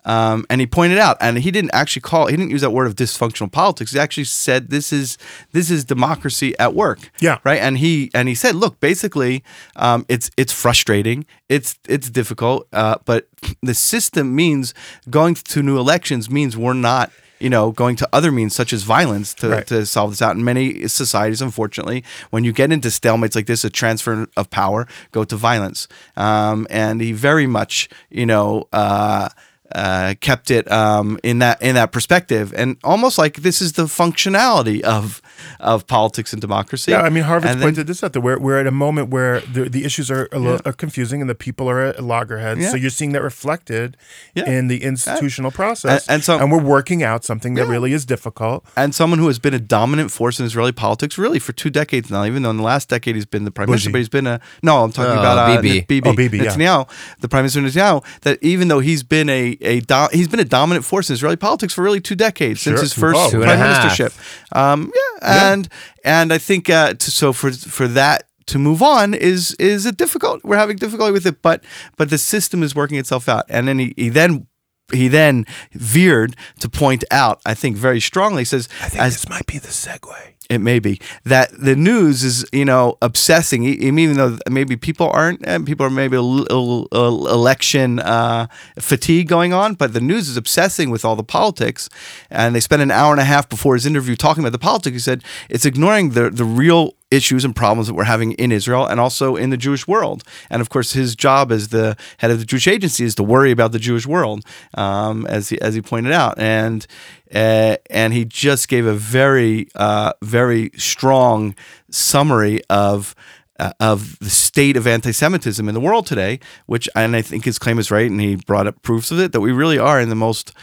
um, 0.08 0.46
and 0.50 0.60
he 0.62 0.66
pointed 0.68 0.98
out, 0.98 1.18
and 1.20 1.38
he 1.38 1.52
didn't 1.52 1.72
actually 1.74 2.02
call, 2.02 2.28
he 2.28 2.36
didn't 2.38 2.50
use 2.50 2.62
that 2.62 2.72
word 2.72 2.88
of 2.88 2.96
dysfunctional 2.96 3.52
politics. 3.52 3.92
He 3.92 4.00
actually 4.00 4.24
said 4.24 4.70
this 4.70 4.92
is 4.92 5.18
this 5.52 5.70
is 5.70 5.84
democracy 5.86 6.58
at 6.58 6.74
work. 6.74 7.12
Yeah. 7.20 7.38
Right. 7.44 7.62
And 7.62 7.78
he 7.78 8.10
and 8.14 8.28
he 8.28 8.34
said, 8.36 8.56
look, 8.56 8.80
basically, 8.80 9.44
um, 9.76 10.06
it's 10.08 10.32
it's 10.38 10.54
frustrating, 10.54 11.26
it's 11.50 11.78
it's 11.88 12.10
difficult, 12.10 12.68
uh, 12.74 12.96
but 13.06 13.28
the 13.62 13.74
system 13.74 14.34
means 14.36 14.74
going 15.10 15.36
to 15.36 15.62
new 15.62 15.78
elections 15.78 16.30
means 16.30 16.56
we're 16.58 16.74
not 16.74 17.12
you 17.40 17.52
know, 17.52 17.72
going 17.72 17.96
to 17.96 18.10
other 18.12 18.32
means 18.32 18.56
such 18.56 18.74
as 18.74 18.82
violence 18.82 19.32
to, 19.36 19.48
Right. 19.50 19.68
to 19.68 19.86
solve 19.86 20.10
this 20.10 20.24
out. 20.24 20.36
In 20.36 20.44
many 20.44 20.88
societies, 20.88 21.40
unfortunately, 21.40 22.04
when 22.32 22.44
you 22.44 22.52
get 22.52 22.72
into 22.72 22.88
stalemates 22.88 23.36
like 23.36 23.46
this, 23.46 23.64
a 23.64 23.70
transfer 23.70 24.26
of 24.36 24.50
power, 24.50 24.88
go 25.12 25.24
to 25.24 25.36
violence. 25.36 25.88
Um, 26.16 26.66
and 26.72 27.00
he 27.00 27.12
very 27.12 27.46
much, 27.46 27.90
you 28.10 28.26
know, 28.26 28.68
uh, 28.74 29.30
uh, 29.74 30.16
kept 30.22 30.52
it 30.52 30.70
um, 30.72 31.20
in 31.24 31.40
that 31.40 31.62
in 31.62 31.76
that 31.76 31.92
perspective, 31.92 32.54
and 32.56 32.78
almost 32.84 33.18
like 33.18 33.38
this 33.38 33.62
is 33.62 33.74
the 33.74 33.84
functionality 33.86 34.82
of 34.82 35.22
of 35.60 35.88
politics 35.88 36.34
and 36.34 36.42
democracy. 36.42 36.92
Yeah, 36.92 37.02
I 37.02 37.10
mean, 37.10 37.24
Horovitz 37.24 37.46
And 37.46 37.60
then- 37.62 37.68
pointed 37.68 37.88
this 37.88 38.04
out. 38.04 38.14
That 38.14 38.22
we're, 38.22 38.40
we're 38.40 38.60
at 38.60 38.68
a 38.68 38.72
moment 38.72 39.10
where 39.10 39.42
the, 39.42 39.70
the 39.70 39.84
issues 39.86 40.10
are, 40.12 40.28
a 40.32 40.40
little, 40.40 40.60
are 40.66 40.74
confusing 40.74 41.22
and 41.22 41.30
the 41.30 41.36
people 41.36 41.70
are 41.70 41.82
at 41.82 42.04
loggerheads. 42.04 42.62
Yeah. 42.62 42.70
So 42.72 42.78
you're 42.78 42.90
seeing 42.90 43.12
that 43.14 43.22
reflected 43.22 43.98
Yeah. 44.36 44.50
in 44.50 44.68
the 44.68 44.84
institutional 44.84 45.52
process. 45.52 46.08
And- 46.08 46.16
and 46.16 46.24
so- 46.24 46.46
we're 46.48 46.58
working 46.62 47.04
out 47.04 47.24
something 47.26 47.56
that 47.56 47.66
Yeah. 47.66 47.72
really 47.72 47.94
is 47.94 48.06
difficult. 48.06 48.66
and 48.76 48.94
someone 48.96 49.20
who 49.20 49.28
has 49.28 49.40
been 49.40 49.54
a 49.54 49.60
dominant 49.60 50.12
force 50.12 50.40
in 50.40 50.46
Israeli 50.46 50.72
politics 50.72 51.18
really 51.18 51.40
for 51.40 51.52
two 51.54 51.70
decades 51.70 52.10
now. 52.10 52.24
Even 52.26 52.42
though 52.44 52.50
in 52.50 52.58
the 52.58 52.64
last 52.64 52.90
decade 52.90 53.16
he's 53.16 53.26
been 53.26 53.44
the 53.46 53.52
prime 53.52 53.70
minister, 53.70 53.90
but 53.92 53.98
he's 54.00 54.10
been 54.10 54.28
a 54.28 54.40
no. 54.64 54.84
I'm 54.84 54.92
talking 54.92 55.12
Oh, 55.18 55.20
about 55.20 55.38
uh, 55.38 55.62
Bibi. 55.62 55.82
Bibi, 55.82 56.10
Oh, 56.10 56.14
Bibi, 56.14 56.38
yeah. 56.38 56.46
Netanyahu, 56.46 56.90
the 57.20 57.28
prime 57.28 57.44
minister 57.44 57.62
Netanyahu. 57.62 58.04
That 58.22 58.38
even 58.42 58.68
though 58.70 58.80
he's 58.80 59.04
been 59.04 59.30
a 59.30 59.58
a 59.62 59.82
do, 59.82 60.08
he's 60.14 60.28
been 60.28 60.40
a 60.40 60.46
dominant 60.46 60.86
force 60.86 61.10
in 61.10 61.14
Israeli 61.16 61.36
politics 61.36 61.74
for 61.74 61.82
really 61.84 62.00
two 62.02 62.16
decades 62.16 62.62
since 62.62 62.80
his 62.82 62.94
first 62.94 63.20
Oh, 63.20 63.30
Two 63.32 63.44
and 63.44 63.52
prime 63.52 63.60
ministership. 63.60 64.14
Um, 64.56 64.92
yeah, 64.96 65.27
and 65.28 65.70
and 66.04 66.34
I 66.34 66.38
think 66.38 66.70
uh, 66.70 66.94
to, 66.94 67.12
so 67.12 67.34
for 67.34 67.52
for 67.52 67.88
that. 67.88 68.24
To 68.52 68.58
move 68.58 68.82
on 68.82 69.14
is 69.14 69.54
is 69.60 69.86
a 69.86 69.92
difficult. 69.92 70.42
We're 70.46 70.56
having 70.56 70.78
difficulty 70.78 71.12
with 71.12 71.26
it, 71.26 71.42
but 71.42 71.66
but 71.98 72.10
the 72.10 72.18
system 72.18 72.64
is 72.64 72.74
working 72.74 72.98
itself 72.98 73.28
out. 73.28 73.44
And 73.50 73.68
then 73.68 73.78
he, 73.78 73.94
he 73.98 74.08
then 74.08 74.48
he 74.94 75.10
then 75.10 75.46
veered 75.74 76.34
to 76.62 76.70
point 76.70 77.04
out, 77.12 77.42
I 77.46 77.54
think 77.54 77.76
very 77.76 78.00
strongly, 78.00 78.46
says 78.46 78.70
I 78.82 78.88
think 78.88 79.04
as 79.04 79.14
this 79.16 79.28
might 79.28 79.46
be 79.48 79.58
the 79.58 79.68
segue. 79.68 80.16
It 80.50 80.60
may 80.60 80.80
be 80.80 81.00
that 81.24 81.52
the 81.58 81.76
news 81.76 82.24
is, 82.24 82.46
you 82.52 82.66
know, 82.66 82.98
obsessing. 83.02 83.64
Even 83.64 84.18
though 84.18 84.38
maybe 84.50 84.76
people 84.76 85.10
aren't, 85.10 85.42
people 85.66 85.86
are 85.86 85.90
maybe 85.90 86.16
a 86.16 86.22
little 86.22 86.88
election 86.92 88.00
uh, 88.00 88.48
fatigue 88.80 89.28
going 89.28 89.54
on, 89.54 89.76
but 89.76 89.94
the 89.94 90.02
news 90.02 90.30
is 90.30 90.38
obsessing 90.38 90.90
with 90.90 91.04
all 91.06 91.16
the 91.16 91.24
politics. 91.24 91.90
And 92.30 92.56
they 92.56 92.60
spent 92.60 92.82
an 92.82 92.92
hour 92.92 93.12
and 93.12 93.22
a 93.22 93.26
half 93.26 93.50
before 93.50 93.76
his 93.76 93.86
interview 93.86 94.16
talking 94.16 94.44
about 94.44 94.52
the 94.52 94.60
politics. 94.60 94.94
He 94.94 95.00
said 95.00 95.24
it's 95.50 95.66
ignoring 95.66 96.12
the 96.12 96.30
the 96.30 96.46
real 96.46 96.97
issues 97.12 97.46
and 97.46 97.56
problems 97.56 97.88
that 97.88 97.94
we're 97.94 98.04
having 98.04 98.34
in 98.34 98.52
Israel 98.52 98.86
and 98.86 99.00
also 99.00 99.36
in 99.36 99.50
the 99.50 99.58
Jewish 99.58 99.88
world. 99.88 100.24
And 100.50 100.62
of 100.62 100.70
course, 100.70 100.94
his 100.94 101.16
job 101.16 101.52
as 101.52 101.70
the 101.70 101.96
head 102.18 102.32
of 102.32 102.40
the 102.40 102.46
Jewish 102.46 102.68
agency 102.68 103.06
is 103.06 103.16
to 103.16 103.24
worry 103.24 103.52
about 103.52 103.72
the 103.72 103.80
Jewish 103.80 104.06
world, 104.06 104.46
um, 104.74 105.26
as 105.28 105.50
he, 105.50 105.62
as 105.62 105.74
he 105.76 105.82
pointed 105.82 106.14
out. 106.14 106.38
And 106.40 106.86
uh, 107.34 107.76
and 107.90 108.14
he 108.14 108.24
just 108.24 108.68
gave 108.68 108.86
a 108.86 108.94
very 108.94 109.68
uh, 109.76 110.14
very 110.22 110.72
strong 110.78 111.56
summary 111.90 112.62
of. 112.70 113.16
Uh, 113.60 113.72
of 113.80 114.20
the 114.20 114.30
state 114.30 114.78
of 114.78 114.86
anti-Semitism 114.86 115.68
in 115.68 115.74
the 115.74 115.82
world 115.82 116.06
today, 116.06 116.40
which 116.68 116.88
and 116.94 117.16
I 117.16 117.24
think 117.24 117.44
his 117.44 117.58
claim 117.58 117.80
is 117.80 117.90
right, 117.90 118.08
and 118.08 118.22
he 118.22 118.36
brought 118.36 118.68
up 118.68 118.84
proofs 118.84 119.10
of 119.10 119.20
it 119.20 119.32
that 119.32 119.42
we 119.42 119.52
really 119.52 119.80
are 119.80 120.00
in 120.00 120.10
the 120.10 120.16
most 120.16 120.54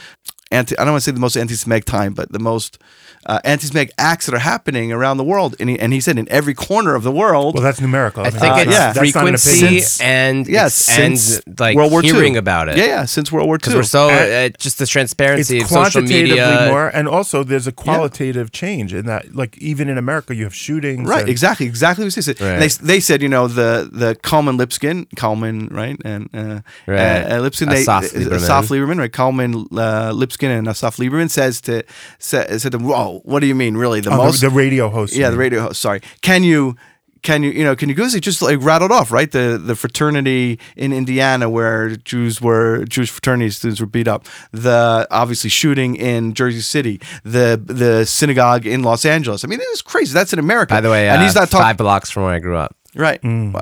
anti. 0.51 0.77
I 0.77 0.83
don't 0.83 0.93
want 0.93 1.03
to 1.03 1.05
say 1.09 1.11
the 1.13 1.19
most 1.19 1.35
anti-Semitic 1.37 1.85
time, 1.85 2.13
but 2.13 2.31
the 2.31 2.39
most 2.39 2.77
uh, 3.25 3.39
anti-Semitic 3.43 3.93
acts 3.97 4.27
that 4.27 4.35
are 4.35 4.39
happening 4.39 4.91
around 4.91 5.17
the 5.17 5.23
world. 5.23 5.55
And 5.59 5.69
he, 5.69 5.79
and 5.79 5.91
he 5.91 5.99
said 5.99 6.19
in 6.19 6.29
every 6.29 6.53
corner 6.53 6.93
of 6.95 7.03
the 7.03 7.11
world. 7.11 7.55
Well, 7.55 7.63
that's 7.63 7.81
numerical. 7.81 8.21
I 8.21 8.29
mean, 8.29 8.39
think 8.39 8.55
that's 8.55 8.67
it's 8.67 8.71
yeah. 8.71 8.93
that's 8.93 8.97
not 8.97 9.05
an 9.05 9.11
frequency 9.37 9.59
opinion. 9.59 9.81
Since- 9.81 10.01
and 10.01 10.47
yes, 10.47 10.89
and 10.99 11.19
since 11.19 11.59
like 11.59 11.75
World 11.75 11.91
War 11.91 12.03
II. 12.03 12.11
hearing 12.11 12.37
about 12.37 12.69
it. 12.69 12.77
yeah, 12.77 12.85
yeah, 12.85 13.05
since 13.05 13.31
World 13.31 13.47
War 13.47 13.55
II. 13.55 13.57
because 13.59 13.75
we're 13.75 13.83
so 13.83 14.09
And- 14.09 14.53
uh, 14.53 14.57
just 14.59 14.77
the 14.77 14.83
It's 14.83 14.91
transparency 14.91 15.59
of 15.61 15.67
social 15.67 16.01
media. 16.03 16.67
more, 16.69 16.87
and 16.89 17.07
also 17.07 17.43
there's 17.43 17.65
a 17.67 17.71
qualitative 17.71 18.51
change 18.51 18.93
in 18.93 19.05
that. 19.07 19.35
Like 19.35 19.57
even 19.57 19.89
in 19.89 19.97
America, 19.97 20.35
you 20.35 20.43
have 20.43 20.53
shootings. 20.55 21.09
Right, 21.09 21.21
and- 21.21 21.29
exactly, 21.29 21.65
exactly 21.65 22.05
what 22.05 22.13
they 22.13 22.21
said. 22.21 22.39
Right. 22.39 22.59
They, 22.59 22.67
they 22.67 22.99
said, 22.99 23.21
you 23.23 23.29
know, 23.29 23.47
the 23.47 23.89
the 23.91 24.15
Kalman 24.21 24.57
Liebskind, 24.59 25.07
Kalman, 25.15 25.69
right, 25.69 25.97
and 26.05 26.29
uh, 26.33 26.59
Right. 26.85 26.99
uh, 27.23 27.41
Liebskind, 27.41 27.69
they, 27.71 27.81
Asaf 27.81 28.03
uh, 28.03 28.07
Lieberman. 28.19 28.31
Asaf 28.35 28.67
Lieberman, 28.67 28.99
right? 28.99 29.11
Kalman 29.11 29.53
uh, 29.71 30.11
Liebskind 30.37 30.57
and 30.59 30.67
Asaf 30.67 30.97
Lieberman 30.97 31.29
says 31.29 31.61
to 31.61 31.83
said, 32.19 32.47
said 32.61 32.71
to 32.71 32.77
them, 32.77 32.87
"Whoa, 32.87 33.21
what 33.23 33.39
do 33.39 33.47
you 33.47 33.55
mean, 33.55 33.77
really? 33.77 34.01
The 34.01 34.11
Oh, 34.11 34.17
most, 34.17 34.41
the, 34.41 34.49
radio 34.49 34.89
host. 34.89 35.15
yeah, 35.15 35.29
the 35.29 35.37
radio 35.37 35.61
host. 35.61 35.81
Sorry, 35.81 36.01
can 36.21 36.43
you?" 36.43 36.75
Can 37.21 37.41
you, 37.41 37.49
you 37.49 37.63
know, 37.63 37.75
can 37.75 37.89
you 37.89 37.95
go 37.95 38.07
see 38.07 38.19
just 38.19 38.39
like 38.43 38.59
rattled 38.61 38.91
off, 38.91 39.11
right? 39.11 39.31
The 39.31 39.57
the 39.59 39.75
fraternity 39.75 40.59
in 40.75 40.93
Indiana 40.93 41.49
where 41.49 41.95
Jews 41.95 42.39
were 42.39 42.85
Jewish 42.85 43.09
fraternity 43.09 43.49
students 43.49 43.81
were 43.81 43.87
beat 43.87 44.07
up. 44.07 44.27
The 44.51 45.07
obviously 45.09 45.49
shooting 45.49 45.95
in 45.95 46.35
Jersey 46.35 46.61
City. 46.61 47.01
The 47.23 47.59
the 47.65 48.05
synagogue 48.05 48.67
in 48.67 48.83
Los 48.83 49.05
Angeles. 49.05 49.43
I 49.43 49.47
mean, 49.47 49.59
it 49.59 49.63
is 49.73 49.81
crazy. 49.81 50.13
That's 50.13 50.33
in 50.33 50.37
America. 50.39 50.75
By 50.75 50.81
the 50.81 50.91
way, 50.91 51.09
and 51.09 51.19
uh, 51.19 51.23
he's 51.25 51.33
not 51.33 51.49
talking. 51.49 51.63
five 51.63 51.77
blocks 51.77 52.11
from 52.11 52.25
where 52.25 52.33
I 52.33 52.37
grew 52.37 52.57
up. 52.57 52.75
Right, 52.97 53.19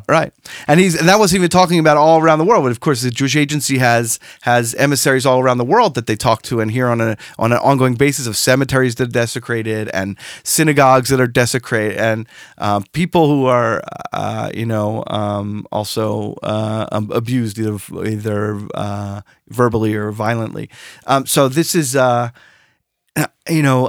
right, 0.08 0.32
and 0.68 0.80
he's 0.80 0.96
and 0.96 1.10
that 1.10 1.18
wasn't 1.18 1.40
even 1.40 1.50
talking 1.50 1.80
about 1.80 1.98
all 1.98 2.22
around 2.22 2.38
the 2.38 2.46
world. 2.46 2.64
But 2.64 2.72
of 2.72 2.80
course, 2.82 3.02
the 3.02 3.10
Jewish 3.10 3.36
Agency 3.36 3.80
has 3.80 4.20
has 4.42 4.76
emissaries 4.76 5.26
all 5.26 5.40
around 5.40 5.58
the 5.58 5.66
world 5.66 5.96
that 5.96 6.06
they 6.06 6.16
talk 6.16 6.44
to 6.44 6.60
and 6.60 6.70
hear 6.70 6.88
on 6.88 7.02
a 7.02 7.18
on 7.40 7.52
an 7.52 7.58
ongoing 7.58 7.96
basis 7.96 8.28
of 8.28 8.38
cemeteries 8.38 8.94
that 8.96 9.08
are 9.08 9.12
desecrated 9.12 9.90
and 9.90 10.20
synagogues 10.44 11.10
that 11.10 11.20
are 11.20 11.28
desecrated 11.28 11.98
and 11.98 12.28
um, 12.60 12.84
people 12.94 13.28
who 13.28 13.48
are 13.48 13.82
uh, 14.12 14.52
you 14.54 14.68
know 14.68 15.04
um, 15.08 15.66
also 15.72 16.36
uh, 16.44 16.86
um, 16.92 17.10
abused 17.12 17.58
either 17.58 17.80
either 18.06 18.62
uh, 18.76 19.22
verbally 19.48 19.96
or 19.96 20.12
violently. 20.12 20.70
Um, 21.08 21.26
so 21.26 21.50
this 21.50 21.74
is 21.74 21.96
uh, 21.96 22.30
you 23.50 23.64
know. 23.64 23.88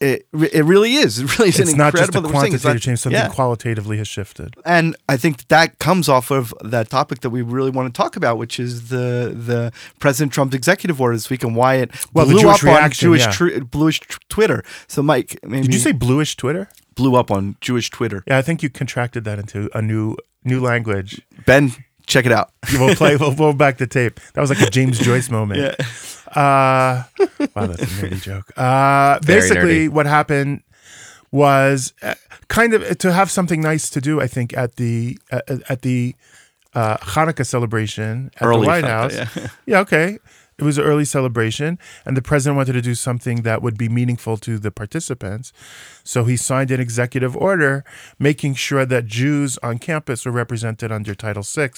It 0.00 0.26
it 0.32 0.64
really 0.64 0.94
is. 0.94 1.18
It 1.20 1.38
really 1.38 1.50
is 1.50 1.60
It's 1.60 1.72
an 1.72 1.78
not 1.78 1.94
just 1.94 2.14
a. 2.14 2.22
Quantitative 2.22 2.80
change; 2.80 3.00
something 3.00 3.20
yeah. 3.20 3.28
qualitatively 3.28 3.98
has 3.98 4.08
shifted. 4.08 4.54
And 4.64 4.96
I 5.08 5.16
think 5.18 5.48
that 5.48 5.78
comes 5.78 6.08
off 6.08 6.30
of 6.30 6.54
that 6.62 6.88
topic 6.88 7.20
that 7.20 7.30
we 7.30 7.42
really 7.42 7.70
want 7.70 7.92
to 7.92 7.96
talk 7.96 8.16
about, 8.16 8.38
which 8.38 8.58
is 8.58 8.88
the 8.88 9.34
the 9.36 9.72
President 9.98 10.32
Trump's 10.32 10.54
executive 10.54 11.00
order 11.00 11.16
this 11.16 11.28
week 11.28 11.42
and 11.44 11.54
why 11.54 11.74
it 11.76 11.90
Well, 12.14 12.24
blew 12.26 12.48
up 12.48 12.64
on 12.64 12.90
Jewish 12.90 13.20
yeah. 13.20 13.30
tr- 13.30 13.60
bluish 13.60 14.00
tr- 14.00 14.18
Twitter. 14.28 14.64
So, 14.88 15.02
Mike, 15.02 15.38
maybe 15.42 15.64
Did 15.64 15.74
you 15.74 15.80
say 15.80 15.92
bluish 15.92 16.34
Twitter? 16.36 16.68
blew 16.94 17.14
up 17.16 17.30
on 17.30 17.56
Jewish 17.60 17.90
Twitter? 17.90 18.22
Yeah, 18.26 18.38
I 18.38 18.42
think 18.42 18.62
you 18.62 18.70
contracted 18.70 19.24
that 19.24 19.38
into 19.38 19.68
a 19.74 19.82
new 19.82 20.16
new 20.44 20.60
language. 20.60 21.20
Ben, 21.46 21.72
check 22.06 22.24
it 22.26 22.32
out. 22.32 22.52
We'll 22.72 22.94
play. 22.94 23.16
we'll 23.20 23.34
roll 23.34 23.52
back 23.52 23.76
the 23.78 23.86
tape. 23.86 24.18
That 24.34 24.40
was 24.40 24.50
like 24.50 24.60
a 24.60 24.70
James 24.70 24.98
Joyce 24.98 25.28
moment. 25.30 25.60
Yeah. 25.60 25.86
Uh, 26.34 27.04
wow, 27.54 27.66
that's 27.66 27.82
a 27.82 27.86
nerdy 27.86 28.22
joke. 28.22 28.52
Uh, 28.56 29.18
basically, 29.20 29.88
nerdy. 29.88 29.90
what 29.90 30.06
happened 30.06 30.62
was 31.32 31.92
uh, 32.02 32.14
kind 32.48 32.74
of 32.74 32.98
to 32.98 33.12
have 33.12 33.30
something 33.30 33.60
nice 33.60 33.90
to 33.90 34.00
do. 34.00 34.20
I 34.20 34.26
think 34.26 34.56
at 34.56 34.76
the 34.76 35.18
at, 35.30 35.48
at 35.70 35.82
the 35.82 36.14
uh, 36.74 36.96
Hanukkah 36.98 37.46
celebration 37.46 38.30
at 38.36 38.42
Early 38.46 38.62
the 38.62 38.66
White 38.66 38.84
Hanukkah, 38.84 38.88
House. 39.24 39.36
yeah. 39.36 39.48
yeah, 39.66 39.80
okay. 39.80 40.18
It 40.60 40.64
was 40.64 40.76
an 40.76 40.84
early 40.84 41.06
celebration, 41.06 41.78
and 42.04 42.16
the 42.16 42.22
president 42.22 42.56
wanted 42.56 42.74
to 42.74 42.82
do 42.82 42.94
something 42.94 43.42
that 43.42 43.62
would 43.62 43.78
be 43.78 43.88
meaningful 43.88 44.36
to 44.38 44.58
the 44.58 44.70
participants. 44.70 45.52
So 46.04 46.24
he 46.24 46.36
signed 46.36 46.70
an 46.70 46.80
executive 46.80 47.34
order 47.34 47.82
making 48.18 48.54
sure 48.54 48.84
that 48.84 49.06
Jews 49.06 49.56
on 49.62 49.78
campus 49.78 50.26
are 50.26 50.30
represented 50.30 50.92
under 50.92 51.14
Title 51.14 51.42
VI, 51.42 51.70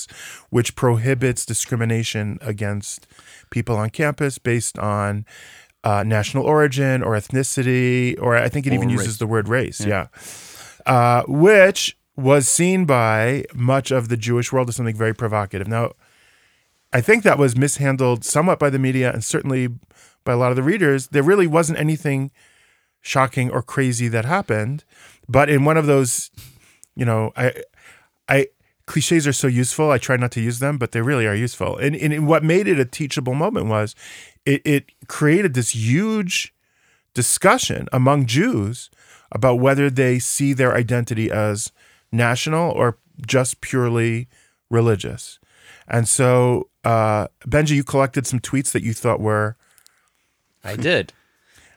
which 0.51 0.75
prohibits 0.75 1.47
discrimination 1.47 2.39
against 2.41 3.07
people 3.51 3.77
on 3.77 3.91
campus 3.91 4.39
based 4.39 4.79
on 4.79 5.27
uh, 5.85 6.03
national 6.03 6.45
origin 6.45 7.03
or 7.03 7.13
ethnicity, 7.13 8.21
or 8.21 8.37
I 8.37 8.49
think 8.49 8.67
it 8.67 8.73
even 8.73 8.89
Or 8.89 8.93
uses 8.93 9.19
the 9.19 9.27
word 9.27 9.49
race. 9.49 9.85
Yeah. 9.85 10.09
Uh, 10.87 11.23
which 11.29 11.97
was 12.17 12.49
seen 12.49 12.85
by 12.85 13.45
much 13.55 13.91
of 13.91 14.09
the 14.09 14.17
Jewish 14.17 14.53
world 14.53 14.69
as 14.69 14.77
something 14.77 14.97
very 14.97 15.15
provocative. 15.15 15.69
Now, 15.69 15.93
I 16.93 17.01
think 17.01 17.23
that 17.23 17.39
was 17.39 17.57
mishandled 17.57 18.25
somewhat 18.25 18.59
by 18.59 18.71
the 18.71 18.79
media 18.79 19.13
and 19.13 19.25
certainly 19.25 19.69
by 20.25 20.33
a 20.33 20.37
lot 20.37 20.51
of 20.51 20.57
the 20.57 20.63
readers. 20.63 21.09
There 21.09 21.23
really 21.23 21.47
wasn't 21.47 21.79
anything 21.79 22.31
shocking 23.01 23.51
or 23.51 23.63
crazy 23.63 24.09
that 24.09 24.25
happened, 24.25 24.85
but 25.29 25.49
in 25.49 25.65
one 25.65 25.77
of 25.77 25.87
those, 25.87 26.31
you 26.95 27.05
know, 27.05 27.33
I, 27.37 27.63
I 28.29 28.47
cliches 28.87 29.27
are 29.27 29.33
so 29.33 29.47
useful. 29.47 29.91
I 29.91 29.99
try 29.99 30.17
not 30.17 30.33
to 30.33 30.41
use 30.41 30.59
them, 30.59 30.79
but 30.79 30.93
they 30.93 31.01
really 31.01 31.27
are 31.27 31.35
useful. 31.35 31.77
And, 31.77 31.97
and 31.97 32.27
what 32.27 32.45
made 32.45 32.69
it 32.69 32.79
a 32.79 32.85
teachable 32.85 33.35
moment 33.35 33.67
was 33.67 33.95
it, 34.45 34.61
it 34.65 34.93
created 35.09 35.55
this 35.55 35.71
huge 35.71 36.55
discussion 37.15 37.89
among 37.93 38.27
Jews 38.27 38.91
about 39.31 39.61
whether 39.61 39.89
they 39.89 40.19
see 40.19 40.53
their 40.53 40.75
identity 40.75 41.31
as 41.31 41.73
national 42.11 42.71
or 42.71 42.99
just 43.27 43.61
purely 43.61 44.29
religious. 44.71 45.39
And 45.89 46.09
so, 46.09 46.69
uh, 46.85 47.29
Benji, 47.47 47.71
you 47.77 47.85
collected 47.85 48.27
some 48.27 48.41
tweets 48.41 48.73
that 48.73 48.83
you 48.83 48.93
thought 48.93 49.21
were. 49.21 49.57
I 50.65 50.77
did. 50.77 51.13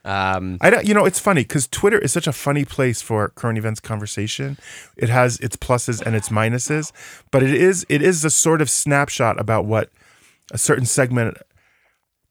Um, 0.04 0.60
I 0.62 0.70
don't, 0.70 0.86
you 0.86 0.94
know, 0.94 1.06
it's 1.06 1.20
funny 1.20 1.42
because 1.42 1.68
Twitter 1.68 1.98
is 1.98 2.12
such 2.12 2.28
a 2.28 2.32
funny 2.32 2.64
place 2.64 3.02
for 3.02 3.30
current 3.30 3.58
events 3.58 3.80
conversation. 3.80 4.58
It 4.96 5.10
has 5.10 5.40
its 5.40 5.58
pluses 5.58 6.00
and 6.00 6.16
its 6.16 6.30
minuses, 6.30 6.92
but 7.32 7.42
it 7.42 7.54
is 7.54 7.88
it 7.90 8.04
is 8.04 8.24
a 8.24 8.30
sort 8.30 8.62
of 8.62 8.70
snapshot 8.70 9.40
about 9.40 9.66
what 9.66 9.90
a 10.52 10.60
certain 10.60 10.86
segment, 10.86 11.38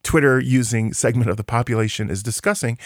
Twitter 0.04 0.38
using 0.38 0.93
segment 0.93 1.31
of 1.31 1.37
the 1.37 1.43
population 1.43 2.11
is 2.11 2.23
discussing. 2.23 2.78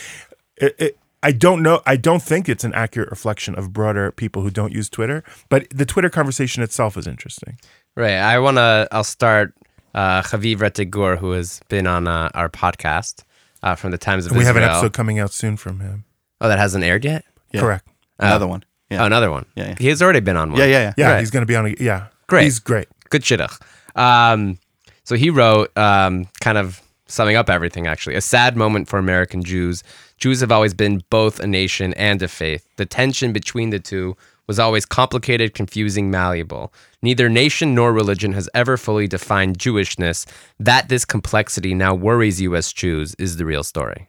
It, 0.56 0.74
it, 0.78 0.98
I 1.22 1.32
don't 1.32 1.62
know. 1.62 1.82
I 1.84 1.96
don't 1.96 2.22
think 2.22 2.48
it's 2.48 2.64
an 2.64 2.72
accurate 2.72 3.10
reflection 3.10 3.54
of 3.56 3.74
broader 3.74 4.10
people 4.12 4.40
who 4.40 4.50
don't 4.50 4.72
use 4.72 4.88
Twitter, 4.88 5.22
but 5.50 5.66
the 5.68 5.84
Twitter 5.84 6.08
conversation 6.08 6.62
itself 6.62 6.96
is 6.96 7.06
interesting. 7.06 7.58
Right. 7.94 8.14
I 8.14 8.38
want 8.38 8.56
to, 8.56 8.88
I'll 8.90 9.04
start 9.04 9.52
uh, 9.94 10.22
Haviv 10.22 10.56
Rettig 10.58 10.90
Gur, 10.90 11.16
who 11.16 11.32
has 11.32 11.60
been 11.68 11.86
on 11.86 12.06
uh, 12.08 12.30
our 12.34 12.48
podcast 12.48 13.24
uh, 13.62 13.74
from 13.74 13.90
the 13.90 13.98
Times 13.98 14.26
of 14.26 14.32
We 14.36 14.44
have 14.44 14.56
an 14.56 14.62
episode 14.62 14.92
coming 14.92 15.18
out 15.18 15.32
soon 15.32 15.56
from 15.56 15.80
him. 15.80 16.04
Oh, 16.40 16.48
that 16.48 16.58
hasn't 16.58 16.84
aired 16.84 17.04
yet? 17.04 17.24
Yeah. 17.52 17.60
Correct. 17.60 17.88
Another 18.18 18.46
one. 18.46 18.64
Yeah. 18.90 19.02
Oh, 19.02 19.06
another 19.06 19.30
one. 19.30 19.44
Yeah, 19.54 19.68
yeah. 19.68 19.74
He's 19.78 20.00
already 20.02 20.20
been 20.20 20.36
on 20.36 20.50
one. 20.52 20.60
yeah, 20.60 20.66
yeah, 20.66 20.78
yeah. 20.80 20.92
Yeah, 20.96 21.10
Right. 21.12 21.20
he's 21.20 21.30
going 21.30 21.42
to 21.42 21.46
be 21.46 21.56
on. 21.56 21.66
A, 21.66 21.74
yeah, 21.78 22.06
Great. 22.26 22.44
He's 22.44 22.58
great. 22.58 22.88
Good 23.10 23.22
shidduch. 23.22 23.58
Um, 23.96 24.58
so 25.04 25.14
he 25.16 25.30
wrote, 25.30 25.76
um, 25.76 26.28
kind 26.40 26.58
of 26.58 26.80
summing 27.06 27.36
up 27.36 27.48
everything, 27.50 27.86
actually. 27.86 28.14
A 28.16 28.20
sad 28.20 28.56
moment 28.56 28.88
for 28.88 28.98
American 28.98 29.42
Jews. 29.42 29.82
Jews 30.18 30.40
have 30.40 30.52
always 30.52 30.74
been 30.74 31.02
both 31.10 31.40
a 31.40 31.46
nation 31.46 31.94
and 31.94 32.22
a 32.22 32.28
faith. 32.28 32.66
The 32.76 32.86
tension 32.86 33.32
between 33.32 33.70
the 33.70 33.78
two 33.78 34.16
was 34.46 34.58
always 34.58 34.84
complicated, 34.84 35.54
confusing, 35.54 36.10
malleable. 36.10 36.72
Neither 37.02 37.28
nation 37.28 37.74
nor 37.74 37.92
religion 37.92 38.32
has 38.32 38.48
ever 38.54 38.76
fully 38.76 39.06
defined 39.06 39.58
Jewishness. 39.58 40.26
That 40.58 40.88
this 40.88 41.04
complexity 41.04 41.74
now 41.74 41.94
worries 41.94 42.40
you 42.40 42.56
as 42.56 42.72
Jews 42.72 43.14
is 43.18 43.36
the 43.36 43.44
real 43.44 43.62
story. 43.62 44.08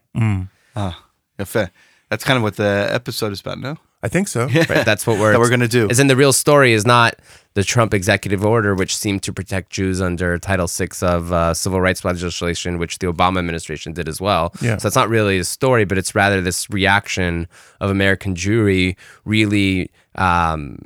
Ah, 0.76 1.04
yafeh. 1.38 1.70
That's 2.10 2.24
kind 2.24 2.38
of 2.38 2.44
what 2.44 2.56
the 2.56 2.88
episode 2.92 3.32
is 3.32 3.42
about, 3.42 3.60
no? 3.60 3.78
I 4.02 4.08
think 4.08 4.28
so. 4.28 4.48
Right? 4.48 4.86
That's 4.86 5.06
what 5.06 5.20
we're 5.20 5.34
That 5.34 5.40
we're 5.40 5.50
gonna 5.50 5.68
do. 5.68 5.90
As 5.90 6.00
in, 6.00 6.08
the 6.08 6.16
real 6.16 6.34
story 6.34 6.74
is 6.74 6.86
not 6.86 7.16
the 7.54 7.64
Trump 7.64 7.94
executive 7.94 8.46
order, 8.46 8.74
which 8.74 8.96
seemed 8.96 9.24
to 9.24 9.34
protect 9.34 9.72
Jews 9.72 10.02
under 10.02 10.40
Title 10.40 10.68
VI 10.68 10.88
of 11.02 11.34
uh, 11.34 11.54
civil 11.54 11.82
rights 11.82 12.06
legislation, 12.06 12.78
which 12.78 13.00
the 13.00 13.08
Obama 13.08 13.40
administration 13.40 13.92
did 13.94 14.08
as 14.08 14.22
well. 14.22 14.54
Yeah. 14.62 14.78
So 14.78 14.88
it's 14.88 14.96
not 14.96 15.10
really 15.10 15.38
a 15.40 15.44
story, 15.44 15.84
but 15.86 15.98
it's 15.98 16.16
rather 16.16 16.42
this 16.42 16.70
reaction 16.70 17.48
of 17.82 17.90
American 17.90 18.36
Jewry 18.36 18.96
really 19.26 19.92
um, 20.16 20.80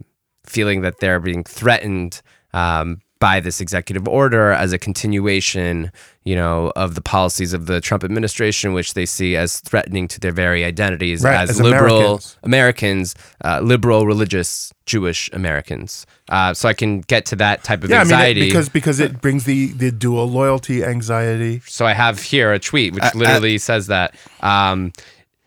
feeling 0.53 0.81
that 0.81 0.95
they're 1.01 1.19
being 1.19 1.43
threatened 1.43 2.21
um, 2.53 3.01
by 3.19 3.39
this 3.39 3.61
executive 3.61 4.05
order 4.07 4.51
as 4.51 4.73
a 4.73 4.77
continuation, 4.77 5.89
you 6.25 6.35
know, 6.35 6.71
of 6.75 6.93
the 6.95 7.01
policies 7.01 7.53
of 7.53 7.67
the 7.67 7.79
Trump 7.79 8.03
administration, 8.03 8.73
which 8.73 8.93
they 8.95 9.05
see 9.05 9.37
as 9.37 9.61
threatening 9.61 10.09
to 10.09 10.19
their 10.19 10.33
very 10.33 10.65
identities 10.65 11.23
Right, 11.23 11.39
as, 11.43 11.51
as 11.51 11.61
liberal 11.61 11.97
Americans. 11.99 12.37
Americans, 12.43 13.15
uh, 13.45 13.59
liberal, 13.63 14.05
religious, 14.05 14.73
Jewish 14.85 15.29
Americans. 15.31 16.05
Uh, 16.29 16.53
so 16.53 16.67
I 16.67 16.73
can 16.73 16.99
get 17.13 17.25
to 17.27 17.35
that 17.37 17.63
type 17.63 17.83
of 17.83 17.89
Yeah, 17.89 18.01
I 18.01 18.03
mean, 18.03 18.37
it, 18.37 18.39
because 18.47 18.67
because 18.69 18.99
it 18.99 19.21
brings 19.21 19.45
the 19.45 19.71
the 19.83 19.91
dual 19.91 20.27
loyalty 20.29 20.83
anxiety. 20.83 21.61
so 21.65 21.85
I 21.85 21.93
have 21.93 22.21
here 22.21 22.51
a 22.51 22.59
tweet 22.59 22.93
which 22.93 23.03
Uh, 23.03 23.11
literally 23.15 23.57
says 23.57 23.87
that. 23.87 24.15
Um, 24.41 24.91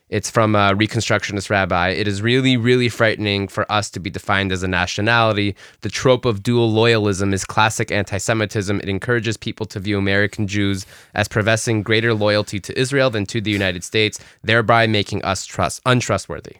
it's 0.08 0.30
from 0.30 0.54
a 0.54 0.72
Reconstructionist 0.72 1.50
rabbi. 1.50 1.88
It 1.88 2.06
is 2.06 2.22
really, 2.22 2.56
really 2.56 2.88
frightening 2.88 3.48
for 3.48 3.70
us 3.70 3.90
to 3.90 4.00
be 4.00 4.08
defined 4.08 4.52
as 4.52 4.62
a 4.62 4.68
nationality. 4.68 5.56
The 5.80 5.88
trope 5.88 6.25
of 6.25 6.42
dual 6.44 6.72
loyalism 6.72 7.32
is 7.32 7.44
classic 7.44 7.90
anti 7.90 8.18
Semitism. 8.18 8.80
It 8.80 8.88
encourages 8.88 9.36
people 9.36 9.66
to 9.66 9.80
view 9.80 9.98
American 9.98 10.46
Jews 10.46 10.86
as 11.14 11.26
professing 11.26 11.82
greater 11.82 12.14
loyalty 12.14 12.60
to 12.60 12.78
Israel 12.78 13.10
than 13.10 13.26
to 13.26 13.40
the 13.40 13.50
United 13.50 13.82
States, 13.82 14.20
thereby 14.44 14.86
making 14.86 15.25
us 15.25 15.44
trust 15.44 15.80
untrustworthy. 15.84 16.56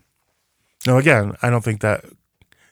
No, 0.87 0.99
again, 0.99 1.37
I 1.43 1.51
don't 1.51 1.65
think 1.65 1.81
that 1.83 2.05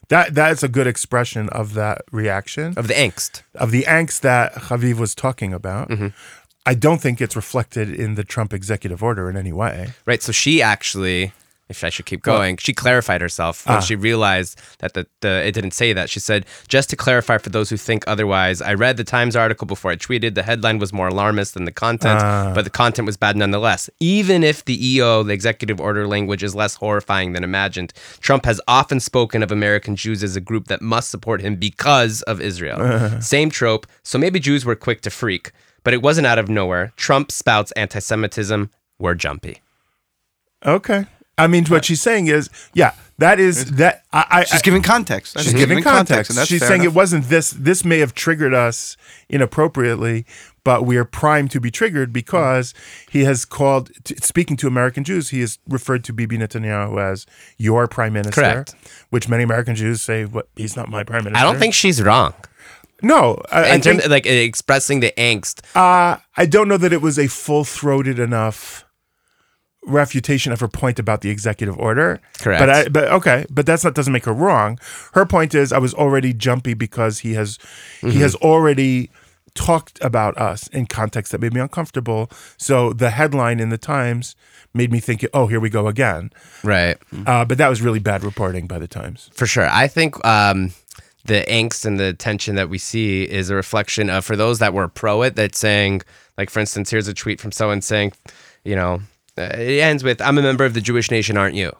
that 0.09 0.35
that's 0.35 0.61
a 0.61 0.67
good 0.67 0.87
expression 0.87 1.49
of 1.49 1.73
that 1.73 2.03
reaction 2.11 2.73
Of 2.77 2.87
the 2.87 2.93
angst. 2.93 3.41
of 3.55 3.71
the 3.71 3.83
angst 3.83 4.21
that 4.21 4.53
Haviv 4.53 4.97
was 4.97 5.15
talking 5.15 5.51
about. 5.53 5.89
Mm-hmm. 5.89 6.07
I 6.65 6.73
don't 6.73 7.01
think 7.01 7.21
it's 7.21 7.35
reflected 7.35 7.89
in 7.93 8.15
the 8.15 8.23
Trump 8.23 8.53
executive 8.53 9.03
order 9.03 9.29
in 9.29 9.37
any 9.37 9.53
way. 9.53 9.93
Right. 10.05 10.21
So 10.23 10.31
she 10.31 10.61
actually, 10.61 11.31
if 11.69 11.83
I 11.83 11.89
should 11.89 12.05
keep 12.07 12.21
going, 12.23 12.57
she 12.57 12.73
clarified 12.73 13.21
herself 13.21 13.65
when 13.67 13.77
Ah. 13.77 13.81
she 13.81 13.95
realized 13.95 14.59
that 14.79 14.93
the, 14.95 15.05
the 15.21 15.45
it 15.47 15.51
didn't 15.53 15.71
say 15.75 15.93
that. 15.93 16.09
She 16.09 16.19
said, 16.19 16.45
just 16.67 16.89
to 16.91 16.95
clarify 16.95 17.37
for 17.37 17.49
those 17.49 17.69
who 17.69 17.77
think 17.77 18.03
otherwise, 18.07 18.61
I 18.63 18.73
read 18.73 18.97
the 18.97 19.03
Times 19.03 19.35
article 19.35 19.67
before 19.67 19.91
I 19.91 19.95
tweeted. 19.95 20.33
The 20.33 20.43
headline 20.43 20.79
was 20.79 20.91
more 20.91 21.07
alarmist 21.09 21.53
than 21.53 21.65
the 21.65 21.71
content, 21.71 22.19
Ah. 22.23 22.51
but 22.55 22.63
the 22.63 22.71
content 22.71 23.05
was 23.05 23.17
bad 23.17 23.35
nonetheless. 23.35 23.87
Even 23.99 24.43
if 24.43 24.65
the 24.65 24.77
EO, 24.93 25.21
the 25.23 25.33
executive 25.33 25.79
order 25.79 26.07
language, 26.07 26.41
is 26.43 26.55
less 26.55 26.75
horrifying 26.75 27.33
than 27.33 27.43
imagined, 27.43 27.93
Trump 28.21 28.45
has 28.45 28.59
often 28.67 28.99
spoken 28.99 29.43
of 29.43 29.51
American 29.51 29.95
Jews 29.95 30.23
as 30.23 30.35
a 30.35 30.41
group 30.41 30.65
that 30.67 30.81
must 30.81 31.09
support 31.11 31.41
him 31.41 31.57
because 31.57 32.21
of 32.23 32.41
Israel. 32.41 33.21
Same 33.21 33.49
trope. 33.51 33.85
So 34.03 34.17
maybe 34.17 34.39
Jews 34.39 34.65
were 34.65 34.75
quick 34.75 35.01
to 35.01 35.09
freak, 35.11 35.51
but 35.85 35.93
it 35.93 36.01
wasn't 36.01 36.27
out 36.27 36.37
of 36.37 36.49
nowhere. 36.49 36.91
Trump 36.97 37.31
spouts 37.31 37.71
anti 37.73 37.99
Semitism. 37.99 38.69
We're 38.99 39.15
jumpy. 39.15 39.61
Okay. 40.65 41.05
I 41.37 41.47
mean, 41.47 41.65
what 41.65 41.83
she's 41.85 42.01
saying 42.01 42.27
is, 42.27 42.49
yeah, 42.73 42.93
that 43.17 43.39
is 43.39 43.71
that. 43.73 44.03
I, 44.13 44.25
I 44.29 44.43
She's 44.45 44.61
giving 44.61 44.81
context. 44.81 45.37
She's 45.39 45.53
giving 45.53 45.83
context. 45.83 46.29
and 46.31 46.37
that's 46.37 46.49
She's 46.49 46.65
saying 46.65 46.81
enough. 46.81 46.93
it 46.93 46.95
wasn't 46.95 47.25
this. 47.25 47.51
This 47.51 47.83
may 47.83 47.99
have 47.99 48.13
triggered 48.13 48.53
us 48.53 48.95
inappropriately, 49.29 50.25
but 50.63 50.85
we 50.85 50.95
are 50.95 51.03
primed 51.05 51.51
to 51.51 51.59
be 51.59 51.69
triggered 51.71 52.13
because 52.13 52.73
he 53.11 53.25
has 53.25 53.43
called. 53.43 53.91
t- 54.05 54.15
Speaking 54.21 54.55
to 54.57 54.67
American 54.67 55.03
Jews, 55.03 55.29
he 55.29 55.41
has 55.41 55.59
referred 55.67 56.05
to 56.05 56.13
Bibi 56.13 56.37
Netanyahu 56.37 56.99
as 57.01 57.25
your 57.57 57.87
prime 57.89 58.13
minister. 58.13 58.41
Correct. 58.41 58.75
Which 59.09 59.27
many 59.27 59.43
American 59.43 59.75
Jews 59.75 60.01
say, 60.01 60.23
"What? 60.23 60.47
He's 60.55 60.77
not 60.77 60.87
my 60.89 61.03
prime 61.03 61.25
minister." 61.25 61.45
I 61.45 61.49
don't 61.49 61.59
think 61.59 61.73
she's 61.73 62.01
wrong. 62.01 62.33
No, 63.01 63.41
I, 63.51 63.73
in 63.75 63.81
terms 63.81 63.97
think, 63.97 64.05
of 64.05 64.11
like 64.11 64.25
expressing 64.25 64.99
the 64.99 65.13
angst. 65.17 65.61
uh, 65.75 66.17
I 66.37 66.45
don't 66.45 66.67
know 66.67 66.77
that 66.77 66.93
it 66.93 67.01
was 67.01 67.19
a 67.19 67.27
full 67.27 67.63
throated 67.63 68.19
enough 68.19 68.85
refutation 69.85 70.51
of 70.51 70.59
her 70.59 70.67
point 70.67 70.97
about 70.97 71.21
the 71.21 71.29
executive 71.29 71.77
order. 71.77 72.19
Correct. 72.39 72.59
But 72.59 72.69
I, 72.69 72.87
but 72.87 73.11
okay, 73.11 73.45
but 73.49 73.65
that's 73.65 73.83
not 73.83 73.93
doesn't 73.93 74.13
make 74.13 74.25
her 74.25 74.33
wrong. 74.33 74.79
Her 75.13 75.25
point 75.25 75.53
is 75.53 75.71
I 75.71 75.77
was 75.77 75.93
already 75.93 76.33
jumpy 76.33 76.73
because 76.73 77.19
he 77.19 77.33
has 77.33 77.59
he 78.01 78.19
has 78.19 78.35
already 78.35 79.11
talked 79.53 80.03
about 80.03 80.37
us 80.37 80.67
in 80.67 80.85
context 80.85 81.31
that 81.31 81.41
made 81.41 81.53
me 81.53 81.61
uncomfortable. 81.61 82.29
So 82.57 82.93
the 82.93 83.09
headline 83.09 83.59
in 83.59 83.69
the 83.69 83.77
Times 83.77 84.35
made 84.73 84.91
me 84.91 84.99
think, 84.99 85.25
oh, 85.33 85.47
here 85.47 85.61
we 85.61 85.69
go 85.69 85.87
again. 85.87 86.31
Right. 86.61 86.97
Uh, 87.25 87.45
but 87.45 87.57
that 87.57 87.69
was 87.69 87.81
really 87.81 87.99
bad 87.99 88.23
reporting 88.23 88.67
by 88.67 88.79
the 88.79 88.87
Times. 88.87 89.29
For 89.33 89.47
sure. 89.47 89.69
I 89.69 89.87
think 89.87 90.23
um, 90.25 90.73
the 91.25 91.43
angst 91.47 91.85
and 91.85 91.99
the 91.99 92.13
tension 92.13 92.55
that 92.55 92.69
we 92.69 92.77
see 92.77 93.23
is 93.23 93.49
a 93.49 93.55
reflection 93.55 94.09
of, 94.09 94.23
for 94.23 94.35
those 94.35 94.59
that 94.59 94.73
were 94.73 94.87
pro 94.87 95.23
it, 95.23 95.35
that's 95.35 95.59
saying, 95.59 96.01
like, 96.37 96.49
for 96.49 96.59
instance, 96.59 96.89
here's 96.89 97.07
a 97.07 97.13
tweet 97.13 97.41
from 97.41 97.51
someone 97.51 97.81
saying, 97.81 98.13
you 98.63 98.75
know, 98.75 99.01
uh, 99.37 99.49
it 99.53 99.79
ends 99.79 100.03
with, 100.03 100.21
I'm 100.21 100.37
a 100.37 100.41
member 100.41 100.65
of 100.65 100.73
the 100.73 100.81
Jewish 100.81 101.11
nation, 101.11 101.37
aren't 101.37 101.55
you? 101.55 101.73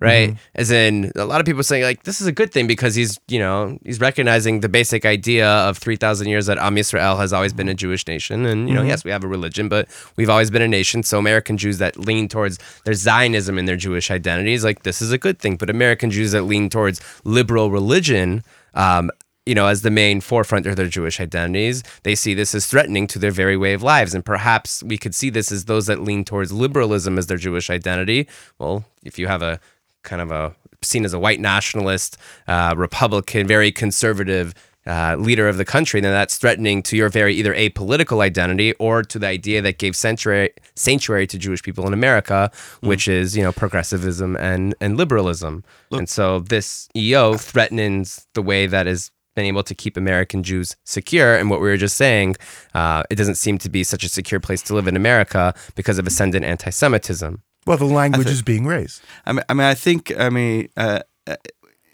Right. 0.00 0.34
As 0.54 0.70
in, 0.70 1.12
a 1.14 1.26
lot 1.26 1.40
of 1.40 1.46
people 1.46 1.62
saying, 1.62 1.82
like, 1.82 2.04
this 2.04 2.22
is 2.22 2.26
a 2.26 2.32
good 2.32 2.52
thing 2.52 2.66
because 2.66 2.94
he's, 2.94 3.20
you 3.28 3.38
know, 3.38 3.78
he's 3.84 4.00
recognizing 4.00 4.60
the 4.60 4.68
basic 4.68 5.04
idea 5.04 5.46
of 5.46 5.76
3,000 5.76 6.26
years 6.26 6.46
that 6.46 6.56
Am 6.56 6.74
Yisrael 6.74 7.18
has 7.18 7.34
always 7.34 7.52
been 7.52 7.68
a 7.68 7.74
Jewish 7.74 8.06
nation. 8.06 8.46
And, 8.46 8.66
you 8.66 8.74
know, 8.74 8.82
yes, 8.82 9.04
we 9.04 9.10
have 9.10 9.24
a 9.24 9.28
religion, 9.28 9.68
but 9.68 9.88
we've 10.16 10.30
always 10.30 10.50
been 10.50 10.62
a 10.62 10.68
nation. 10.68 11.02
So 11.02 11.18
American 11.18 11.58
Jews 11.58 11.78
that 11.78 11.98
lean 11.98 12.28
towards 12.28 12.58
their 12.86 12.94
Zionism 12.94 13.58
in 13.58 13.66
their 13.66 13.76
Jewish 13.76 14.10
identities, 14.10 14.64
like, 14.64 14.84
this 14.84 15.02
is 15.02 15.12
a 15.12 15.18
good 15.18 15.38
thing. 15.38 15.56
But 15.56 15.68
American 15.68 16.10
Jews 16.10 16.32
that 16.32 16.44
lean 16.44 16.70
towards 16.70 17.02
liberal 17.24 17.70
religion, 17.70 18.42
um, 18.74 19.10
you 19.46 19.54
know, 19.54 19.66
as 19.66 19.82
the 19.82 19.90
main 19.90 20.20
forefront 20.20 20.66
of 20.66 20.76
their 20.76 20.86
Jewish 20.86 21.18
identities, 21.18 21.82
they 22.02 22.14
see 22.14 22.34
this 22.34 22.54
as 22.54 22.66
threatening 22.66 23.06
to 23.08 23.18
their 23.18 23.30
very 23.30 23.56
way 23.56 23.72
of 23.72 23.82
lives. 23.82 24.14
And 24.14 24.24
perhaps 24.24 24.82
we 24.82 24.98
could 24.98 25.14
see 25.14 25.30
this 25.30 25.50
as 25.50 25.64
those 25.64 25.86
that 25.86 26.02
lean 26.02 26.24
towards 26.24 26.52
liberalism 26.52 27.18
as 27.18 27.26
their 27.26 27.38
Jewish 27.38 27.70
identity. 27.70 28.28
Well, 28.58 28.84
if 29.02 29.18
you 29.18 29.26
have 29.26 29.42
a 29.42 29.58
kind 30.02 30.22
of 30.22 30.30
a 30.30 30.54
seen 30.82 31.04
as 31.04 31.12
a 31.12 31.18
white 31.18 31.40
nationalist, 31.40 32.16
uh, 32.46 32.74
Republican, 32.76 33.46
very 33.46 33.72
conservative 33.72 34.54
uh, 34.86 35.16
leader 35.18 35.48
of 35.48 35.56
the 35.56 35.64
country, 35.64 36.00
then 36.00 36.12
that's 36.12 36.38
threatening 36.38 36.82
to 36.84 36.96
your 36.96 37.08
very 37.08 37.34
either 37.34 37.54
apolitical 37.54 38.22
identity 38.22 38.72
or 38.74 39.02
to 39.02 39.18
the 39.18 39.26
idea 39.26 39.60
that 39.62 39.78
gave 39.78 39.94
sanctuary 39.94 40.50
sanctuary 40.74 41.26
to 41.26 41.38
Jewish 41.38 41.62
people 41.62 41.86
in 41.86 41.92
America, 41.92 42.50
which 42.80 43.06
is 43.08 43.36
you 43.36 43.42
know 43.42 43.52
progressivism 43.52 44.36
and 44.36 44.74
and 44.80 44.96
liberalism. 44.96 45.64
and 45.92 46.08
so 46.08 46.40
this 46.40 46.88
EO 46.96 47.34
threatens 47.34 48.26
the 48.34 48.42
way 48.42 48.66
that 48.66 48.86
is 48.86 49.10
been 49.34 49.44
able 49.44 49.62
to 49.62 49.74
keep 49.74 49.96
American 49.96 50.42
Jews 50.42 50.76
secure. 50.84 51.36
And 51.36 51.50
what 51.50 51.60
we 51.60 51.68
were 51.68 51.76
just 51.76 51.96
saying, 51.96 52.36
uh, 52.74 53.04
it 53.10 53.14
doesn't 53.14 53.36
seem 53.36 53.58
to 53.58 53.70
be 53.70 53.84
such 53.84 54.04
a 54.04 54.08
secure 54.08 54.40
place 54.40 54.62
to 54.62 54.74
live 54.74 54.88
in 54.88 54.96
America 54.96 55.54
because 55.76 55.98
of 55.98 56.06
ascendant 56.06 56.44
anti-Semitism. 56.44 57.42
Well, 57.66 57.76
the 57.76 57.84
language 57.84 58.26
is 58.26 58.42
being 58.42 58.66
raised. 58.66 59.02
I 59.26 59.32
mean, 59.32 59.44
I 59.48 59.54
mean, 59.54 59.66
I 59.66 59.74
think, 59.74 60.12
I 60.18 60.30
mean, 60.30 60.68
uh, 60.76 61.00
uh, 61.26 61.36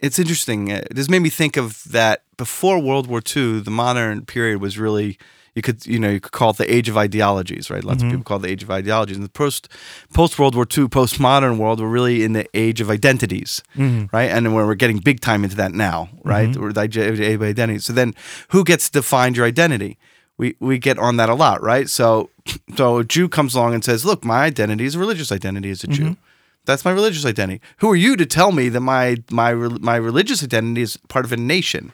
it's 0.00 0.18
interesting. 0.18 0.80
This 0.90 1.08
made 1.08 1.20
me 1.20 1.30
think 1.30 1.56
of 1.56 1.84
that 1.90 2.22
before 2.36 2.78
World 2.78 3.06
War 3.06 3.22
II, 3.34 3.60
the 3.60 3.70
modern 3.70 4.24
period 4.24 4.60
was 4.60 4.78
really 4.78 5.18
you 5.56 5.62
could 5.62 5.86
you 5.86 5.98
know 5.98 6.10
you 6.10 6.20
could 6.20 6.32
call 6.32 6.50
it 6.50 6.58
the 6.58 6.72
age 6.72 6.88
of 6.88 6.98
ideologies, 6.98 7.70
right? 7.70 7.82
Lots 7.82 8.02
of 8.02 8.08
mm-hmm. 8.08 8.18
people 8.18 8.24
call 8.24 8.36
it 8.36 8.42
the 8.42 8.48
age 8.48 8.62
of 8.62 8.70
ideologies. 8.70 9.16
And 9.16 9.24
the 9.24 9.30
post 9.30 9.68
post 10.12 10.38
World 10.38 10.54
War 10.54 10.64
II, 10.64 10.84
postmodern 10.84 11.56
world, 11.56 11.80
we're 11.80 11.88
really 11.88 12.22
in 12.22 12.34
the 12.34 12.46
age 12.52 12.82
of 12.82 12.90
identities, 12.90 13.62
mm-hmm. 13.74 14.14
right? 14.14 14.30
And 14.30 14.54
when 14.54 14.66
we're 14.66 14.74
getting 14.74 14.98
big 14.98 15.20
time 15.20 15.44
into 15.44 15.56
that 15.56 15.72
now, 15.72 16.10
right? 16.22 16.50
Mm-hmm. 16.50 16.62
We're 16.62 16.72
the 16.74 16.82
age 16.82 16.98
of 16.98 17.42
identities. 17.42 17.86
So 17.86 17.94
then, 17.94 18.14
who 18.48 18.64
gets 18.64 18.90
to 18.90 19.00
define 19.00 19.34
your 19.34 19.46
identity? 19.46 19.96
We 20.36 20.56
we 20.60 20.78
get 20.78 20.98
on 20.98 21.16
that 21.16 21.30
a 21.30 21.34
lot, 21.34 21.62
right? 21.62 21.88
So 21.88 22.28
so 22.76 22.98
a 22.98 23.04
Jew 23.04 23.26
comes 23.26 23.54
along 23.54 23.72
and 23.72 23.82
says, 23.82 24.04
"Look, 24.04 24.26
my 24.26 24.44
identity 24.44 24.84
is 24.84 24.94
a 24.94 24.98
religious 24.98 25.32
identity 25.32 25.70
as 25.70 25.82
a 25.82 25.86
Jew." 25.86 26.16
That's 26.66 26.84
my 26.84 26.90
religious 26.90 27.24
identity. 27.24 27.62
Who 27.78 27.90
are 27.90 27.96
you 27.96 28.16
to 28.16 28.26
tell 28.26 28.52
me 28.52 28.68
that 28.68 28.80
my 28.80 29.16
my 29.30 29.54
my 29.54 29.96
religious 29.96 30.42
identity 30.42 30.82
is 30.82 30.96
part 31.08 31.24
of 31.24 31.32
a 31.32 31.36
nation, 31.36 31.92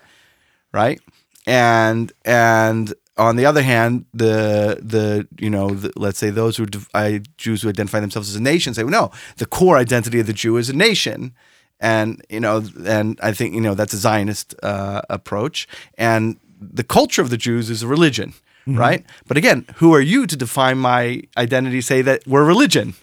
right? 0.72 1.00
And 1.46 2.12
and 2.24 2.94
on 3.16 3.36
the 3.36 3.44
other 3.46 3.62
hand, 3.62 4.06
the 4.14 4.80
the 4.82 5.28
you 5.38 5.50
know 5.50 5.70
the, 5.70 5.92
let's 5.96 6.18
say 6.18 6.30
those 6.30 6.56
who 6.56 6.66
I, 6.94 7.22
Jews 7.36 7.62
who 7.62 7.68
identify 7.68 8.00
themselves 8.00 8.30
as 8.30 8.36
a 8.36 8.42
nation 8.42 8.74
say, 8.74 8.82
well, 8.82 8.90
no, 8.90 9.10
the 9.36 9.46
core 9.46 9.76
identity 9.76 10.18
of 10.20 10.26
the 10.26 10.32
Jew 10.32 10.56
is 10.56 10.70
a 10.70 10.76
nation, 10.76 11.34
and 11.78 12.24
you 12.30 12.40
know, 12.40 12.64
and 12.86 13.18
I 13.22 13.32
think 13.32 13.54
you 13.54 13.60
know 13.60 13.74
that's 13.74 13.92
a 13.92 13.98
Zionist 13.98 14.54
uh, 14.62 15.02
approach, 15.10 15.68
and 15.98 16.38
the 16.60 16.84
culture 16.84 17.20
of 17.20 17.28
the 17.28 17.36
Jews 17.36 17.68
is 17.68 17.82
a 17.82 17.86
religion, 17.86 18.32
right? 18.66 19.04
But 19.26 19.36
again, 19.36 19.66
who 19.76 19.92
are 19.94 20.00
you 20.00 20.26
to 20.26 20.36
define 20.36 20.78
my 20.78 21.22
identity? 21.36 21.82
Say 21.82 22.00
that 22.02 22.26
we're 22.26 22.44
religion 22.44 22.94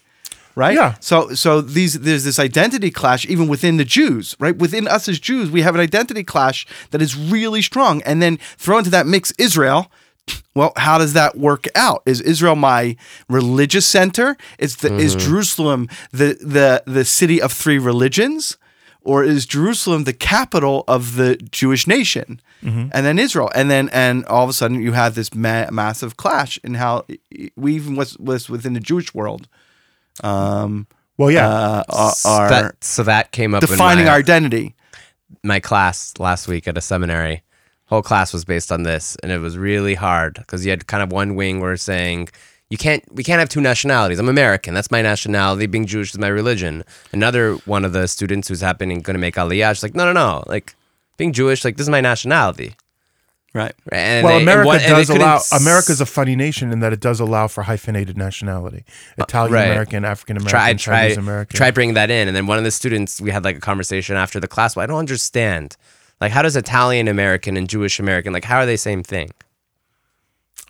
right? 0.60 0.76
Yeah. 0.76 0.96
So 1.00 1.34
so 1.34 1.62
these 1.62 1.94
there's 2.02 2.26
this 2.26 2.38
identity 2.38 2.92
clash 2.92 3.26
even 3.26 3.48
within 3.48 3.78
the 3.78 3.86
Jews, 3.86 4.36
right? 4.40 4.56
Within 4.56 4.88
us 4.88 5.08
as 5.08 5.18
Jews, 5.18 5.50
we 5.50 5.62
have 5.62 5.74
an 5.74 5.82
identity 5.82 6.24
clash 6.24 6.68
that 6.92 7.02
is 7.02 7.16
really 7.16 7.62
strong. 7.62 8.02
And 8.04 8.22
then 8.22 8.38
throw 8.58 8.78
into 8.78 8.90
that 8.90 9.08
mix 9.08 9.32
Israel. 9.40 9.90
Well, 10.54 10.74
how 10.76 10.98
does 10.98 11.14
that 11.14 11.38
work 11.38 11.66
out? 11.76 12.04
Is 12.06 12.20
Israel 12.22 12.56
my 12.56 12.98
religious 13.30 13.88
center? 13.88 14.38
Is 14.60 14.76
the 14.78 14.94
is 14.96 15.16
mm-hmm. 15.16 15.28
Jerusalem 15.28 15.90
the 16.12 16.38
the 16.42 16.84
the 16.86 17.06
city 17.06 17.42
of 17.42 17.54
three 17.54 17.80
religions? 17.80 18.58
Or 19.02 19.24
is 19.24 19.46
Jerusalem 19.46 20.04
the 20.04 20.14
capital 20.14 20.84
of 20.86 21.16
the 21.16 21.38
Jewish 21.38 21.88
nation, 21.88 22.42
mm-hmm. 22.62 22.90
and 22.92 23.06
then 23.06 23.18
Israel, 23.18 23.50
and 23.56 23.72
then 23.72 23.90
and 23.94 24.26
all 24.26 24.44
of 24.44 24.50
a 24.50 24.54
sudden 24.54 24.82
you 24.82 24.92
have 24.92 25.16
this 25.16 25.34
ma- 25.34 25.72
massive 25.72 26.18
clash 26.18 26.60
in 26.66 26.74
how 26.76 27.06
we 27.56 27.76
even 27.76 27.96
was 27.96 28.50
within 28.50 28.74
the 28.74 28.82
Jewish 28.82 29.14
world, 29.14 29.48
um, 30.24 30.88
Well, 31.18 31.32
yeah. 31.32 31.48
uh, 31.48 32.12
are 32.26 32.50
that, 32.50 32.84
so 32.84 33.04
that 33.04 33.32
came 33.32 33.54
up 33.54 33.62
defining 33.62 34.02
in 34.02 34.06
my, 34.06 34.12
our 34.12 34.18
identity. 34.20 34.76
my 35.44 35.60
class 35.60 36.14
last 36.20 36.48
week 36.48 36.68
at 36.68 36.78
a 36.78 36.82
seminary. 36.82 37.44
Whole 37.86 38.02
class 38.04 38.34
was 38.34 38.46
based 38.46 38.72
on 38.72 38.84
this, 38.84 39.18
and 39.24 39.32
it 39.32 39.40
was 39.40 39.58
really 39.58 39.96
hard 39.96 40.36
because 40.36 40.64
you 40.64 40.70
had 40.70 40.86
kind 40.88 41.02
of 41.02 41.12
one 41.12 41.36
wing 41.36 41.60
where 41.60 41.76
saying 41.76 42.30
you 42.70 42.78
can't, 42.78 43.04
we 43.12 43.24
can't 43.24 43.40
have 43.40 43.50
two 43.50 43.62
nationalities. 43.62 44.20
I'm 44.20 44.30
American, 44.30 44.76
that's 44.76 44.92
my 44.92 45.02
nationality. 45.02 45.66
Being 45.66 45.88
Jewish 45.88 46.12
is 46.12 46.20
my 46.20 46.28
religion. 46.28 46.84
Another 47.12 47.56
one 47.66 47.84
of 47.84 47.94
the 47.94 48.08
students 48.08 48.48
who's 48.48 48.62
happening 48.62 49.02
going 49.02 49.16
to 49.16 49.20
make 49.20 49.36
Aliyah, 49.36 49.74
she's 49.74 49.82
like, 49.82 49.96
no, 49.96 50.06
no, 50.06 50.14
no, 50.14 50.44
like 50.46 50.76
being 51.18 51.34
Jewish, 51.34 51.66
like 51.66 51.78
this 51.78 51.86
is 51.86 51.90
my 51.90 52.02
nationality. 52.02 52.76
Right. 53.54 53.74
And 53.92 54.24
well, 54.24 54.38
they- 54.38 54.44
America 54.44 54.68
one- 54.68 54.76
and 54.78 54.86
they 54.86 54.90
does 54.90 55.08
couldn't 55.08 55.22
allow. 55.24 55.36
s- 55.38 55.52
America's 55.52 56.00
a 56.02 56.06
funny 56.06 56.36
nation 56.36 56.72
in 56.72 56.82
that 56.82 56.94
it 56.94 57.00
does 57.00 57.20
allow 57.20 57.48
for 57.48 57.64
hyphenated 57.64 58.16
nationality: 58.18 58.84
uh, 59.18 59.24
Italian 59.24 59.54
right. 59.54 59.66
American, 59.72 60.06
African 60.06 60.38
American, 60.38 60.52
try 60.52 60.74
try 60.76 61.02
Chinese 61.06 61.18
American. 61.18 61.58
try 61.58 61.72
bringing 61.72 61.96
that 61.96 62.12
in 62.12 62.28
and 62.28 62.38
then 62.38 62.46
one 62.46 62.60
of 62.60 62.64
the 62.64 62.70
students 62.72 63.20
we 63.20 63.32
had 63.32 63.44
like 63.44 63.58
a 63.58 63.60
conversation 63.60 64.16
after 64.16 64.40
the 64.40 64.48
class 64.48 64.76
well, 64.76 64.84
i 64.84 64.88
don't 64.88 65.00
understand 65.00 65.76
like 66.22 66.32
how 66.32 66.42
does 66.44 66.56
italian 66.56 67.08
american 67.08 67.58
and 67.58 67.68
jewish 67.70 68.00
american 68.00 68.32
like 68.34 68.44
how 68.46 68.58
are 68.60 68.66
they 68.68 68.78
same 68.78 69.02
thing 69.02 69.32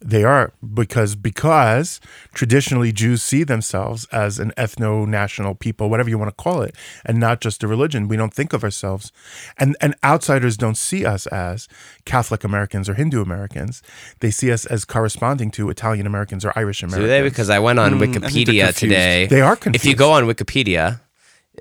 They 0.02 0.24
are 0.24 0.54
because 0.74 1.16
because 1.16 2.00
traditionally 2.34 2.92
Jews 2.94 3.22
see 3.22 3.44
themselves 3.44 4.06
as 4.14 4.40
an 4.40 4.52
ethno-national 4.58 5.56
people, 5.56 5.90
whatever 5.90 6.10
you 6.10 6.18
want 6.18 6.30
to 6.36 6.42
call 6.44 6.62
it, 6.62 6.74
and 7.06 7.20
not 7.20 7.42
just 7.42 7.64
a 7.64 7.68
religion. 7.68 8.08
We 8.08 8.16
don't 8.16 8.34
think 8.34 8.54
of 8.54 8.64
ourselves, 8.64 9.12
and 9.58 9.76
and 9.82 9.96
outsiders 10.04 10.56
don't 10.56 10.78
see 10.78 11.06
us 11.06 11.28
as 11.28 11.68
Catholic 12.06 12.46
Americans 12.46 12.88
or 12.88 12.94
Hindu 12.94 13.22
Americans. 13.22 13.84
They 14.22 14.32
see 14.32 14.52
us 14.54 14.66
as 14.66 14.86
corresponding 14.86 15.52
to 15.52 15.70
Italian 15.70 16.08
Americans 16.08 16.46
or 16.46 16.54
Irish 16.56 16.80
do 16.80 16.86
Americans. 16.86 17.10
they 17.10 17.22
because 17.22 17.50
i 17.50 17.60
went 17.60 17.80
on 17.80 17.90
Mm, 17.94 17.96
I 17.96 18.00
think 18.00 18.14
they're 18.14 18.30
wikipedia 18.30 18.66
confused. 18.68 18.78
today 18.78 19.28
if 19.76 19.84
you 19.86 19.96
go 19.96 20.12
on 20.14 20.24
wikipedia 20.26 21.02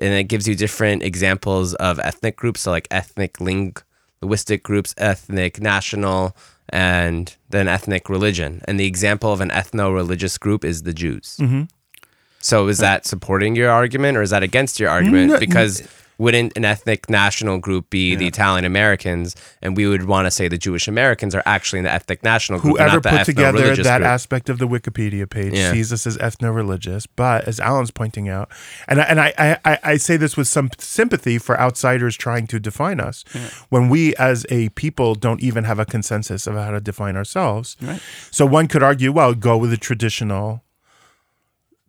and 0.01 0.13
it 0.13 0.25
gives 0.25 0.47
you 0.47 0.55
different 0.55 1.03
examples 1.03 1.73
of 1.75 1.99
ethnic 1.99 2.35
groups 2.37 2.61
so 2.61 2.71
like 2.71 2.87
ethnic 2.91 3.41
ling- 3.41 3.75
linguistic 4.21 4.63
groups 4.63 4.93
ethnic 4.97 5.59
national 5.59 6.35
and 6.71 7.35
then 7.49 7.67
ethnic 7.67 8.09
religion 8.09 8.61
and 8.65 8.79
the 8.79 8.85
example 8.85 9.31
of 9.31 9.41
an 9.41 9.49
ethno-religious 9.49 10.37
group 10.37 10.63
is 10.63 10.83
the 10.83 10.93
jews 10.93 11.37
Mm-hmm. 11.39 11.63
So 12.41 12.67
is 12.67 12.77
that 12.77 13.05
supporting 13.05 13.55
your 13.55 13.69
argument 13.69 14.17
or 14.17 14.21
is 14.21 14.29
that 14.29 14.43
against 14.43 14.79
your 14.79 14.89
argument? 14.89 15.33
No, 15.33 15.39
because 15.39 15.87
wouldn't 16.19 16.51
an 16.55 16.65
ethnic 16.65 17.09
national 17.09 17.57
group 17.57 17.89
be 17.89 18.13
the 18.15 18.27
Italian 18.27 18.65
Americans, 18.65 19.35
and 19.61 19.75
we 19.75 19.87
would 19.87 20.03
want 20.03 20.25
to 20.27 20.31
say 20.31 20.47
the 20.47 20.57
Jewish 20.57 20.87
Americans 20.87 21.33
are 21.33 21.41
actually 21.45 21.79
in 21.79 21.85
the 21.85 21.91
ethnic 21.91 22.23
national 22.23 22.59
group, 22.59 22.77
Whoever 22.77 22.95
not 22.95 23.03
the 23.03 23.09
put 23.09 23.25
together 23.25 23.73
that 23.75 23.97
group. 23.99 24.07
aspect 24.07 24.49
of 24.49 24.59
the 24.59 24.67
Wikipedia 24.67 25.27
page 25.27 25.53
Yeah. 25.53 25.71
sees 25.71 25.91
us 25.91 26.05
as 26.05 26.17
ethno-religious, 26.17 27.07
but 27.07 27.47
as 27.47 27.59
Alan's 27.59 27.89
pointing 27.91 28.27
out, 28.29 28.49
and 28.87 28.99
I, 29.01 29.03
and 29.05 29.19
I, 29.19 29.33
I, 29.39 29.57
I- 29.65 29.79
I 29.91 29.97
say 29.97 30.17
this 30.17 30.35
with 30.37 30.47
some 30.49 30.69
sympathy 30.77 31.37
for 31.39 31.59
outsiders 31.59 32.15
trying 32.17 32.45
to 32.47 32.59
define 32.59 32.99
us, 32.99 33.23
when 33.69 33.87
we 33.89 34.13
as 34.17 34.45
a 34.49 34.69
people 34.69 35.15
don't 35.15 35.41
even 35.41 35.63
have 35.63 35.79
a 35.79 35.85
consensus 35.85 36.45
of 36.47 36.55
how 36.55 36.71
to 36.71 36.81
define 36.81 37.15
ourselves. 37.15 37.77
Right. 37.81 38.01
So 38.29 38.45
one 38.45 38.67
could 38.67 38.83
argue, 38.83 39.13
well, 39.13 39.33
go 39.33 39.55
with 39.57 39.69
the 39.69 39.77
traditional, 39.77 40.63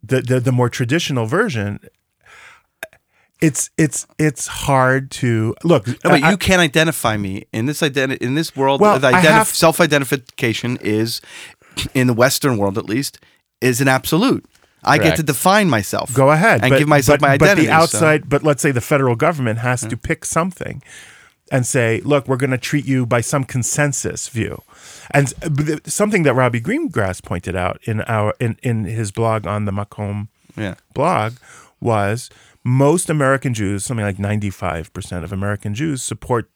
the 0.01 0.21
the, 0.21 0.39
the 0.39 0.51
more 0.51 0.69
traditional 0.69 1.25
version. 1.25 1.79
It's 3.41 3.71
it's 3.77 4.05
it's 4.19 4.45
hard 4.47 5.09
to 5.11 5.55
look. 5.63 5.87
No, 5.87 5.93
but 6.03 6.23
I- 6.23 6.29
you 6.31 6.37
can't 6.37 6.61
identify 6.61 7.17
me 7.17 7.45
in 7.51 7.65
this 7.65 7.81
identi- 7.81 8.17
in 8.17 8.35
this 8.35 8.55
world. 8.55 8.79
Well, 8.81 8.99
the 8.99 9.07
I 9.07 9.13
identif- 9.13 9.23
have- 9.31 9.47
self-identification 9.47 10.77
is, 10.81 11.21
in 11.93 12.07
the 12.07 12.13
Western 12.13 12.57
world 12.57 12.77
at 12.77 12.85
least, 12.85 13.17
is 13.61 13.81
an 13.81 13.87
absolute. 13.87 14.45
I 14.83 14.97
get 14.97 15.15
to 15.17 15.23
define 15.23 15.69
myself. 15.69 16.13
Go 16.13 16.31
ahead 16.31 16.61
and 16.61 16.71
but- 16.71 16.79
give 16.79 16.87
myself 16.87 17.19
but- 17.19 17.27
my 17.29 17.37
But 17.37 17.49
identity. 17.49 17.67
the 17.67 17.71
so- 17.71 17.75
Hmm. 17.77 17.81
outside, 17.83 18.29
but 18.29 18.43
let's 18.43 18.61
say 18.61 18.71
the 18.71 18.81
federal 18.81 19.15
government 19.15 19.59
has 19.59 19.81
to 19.81 19.95
pick 19.97 20.25
something 20.25 20.81
and 21.51 21.65
say, 21.67 22.01
look, 22.03 22.27
we're 22.27 22.37
going 22.37 22.49
to 22.51 22.57
treat 22.57 22.85
you 22.85 23.05
by 23.05 23.21
some 23.21 23.43
consensus 23.43 24.27
view. 24.29 24.61
And 25.11 25.33
uh, 25.43 25.49
but 25.49 25.65
the- 25.65 25.81
something 25.91 26.23
that 26.23 26.33
Robbie 26.33 26.61
Gringras 26.61 27.23
pointed 27.23 27.55
out 27.55 27.79
in 27.83 28.01
our 28.01 28.33
in, 28.39 28.57
in 28.63 28.85
his 28.85 29.11
blog 29.11 29.45
on 29.47 29.65
the 29.65 29.71
Makom 29.71 30.27
Yeah. 30.55 30.75
blog 30.93 31.33
was 31.79 32.29
most 32.63 33.09
American 33.09 33.53
Jews, 33.53 33.85
something 33.85 34.05
like 34.05 34.17
95% 34.17 35.23
of 35.23 35.33
American 35.33 35.73
Jews 35.73 36.03
support 36.03 36.49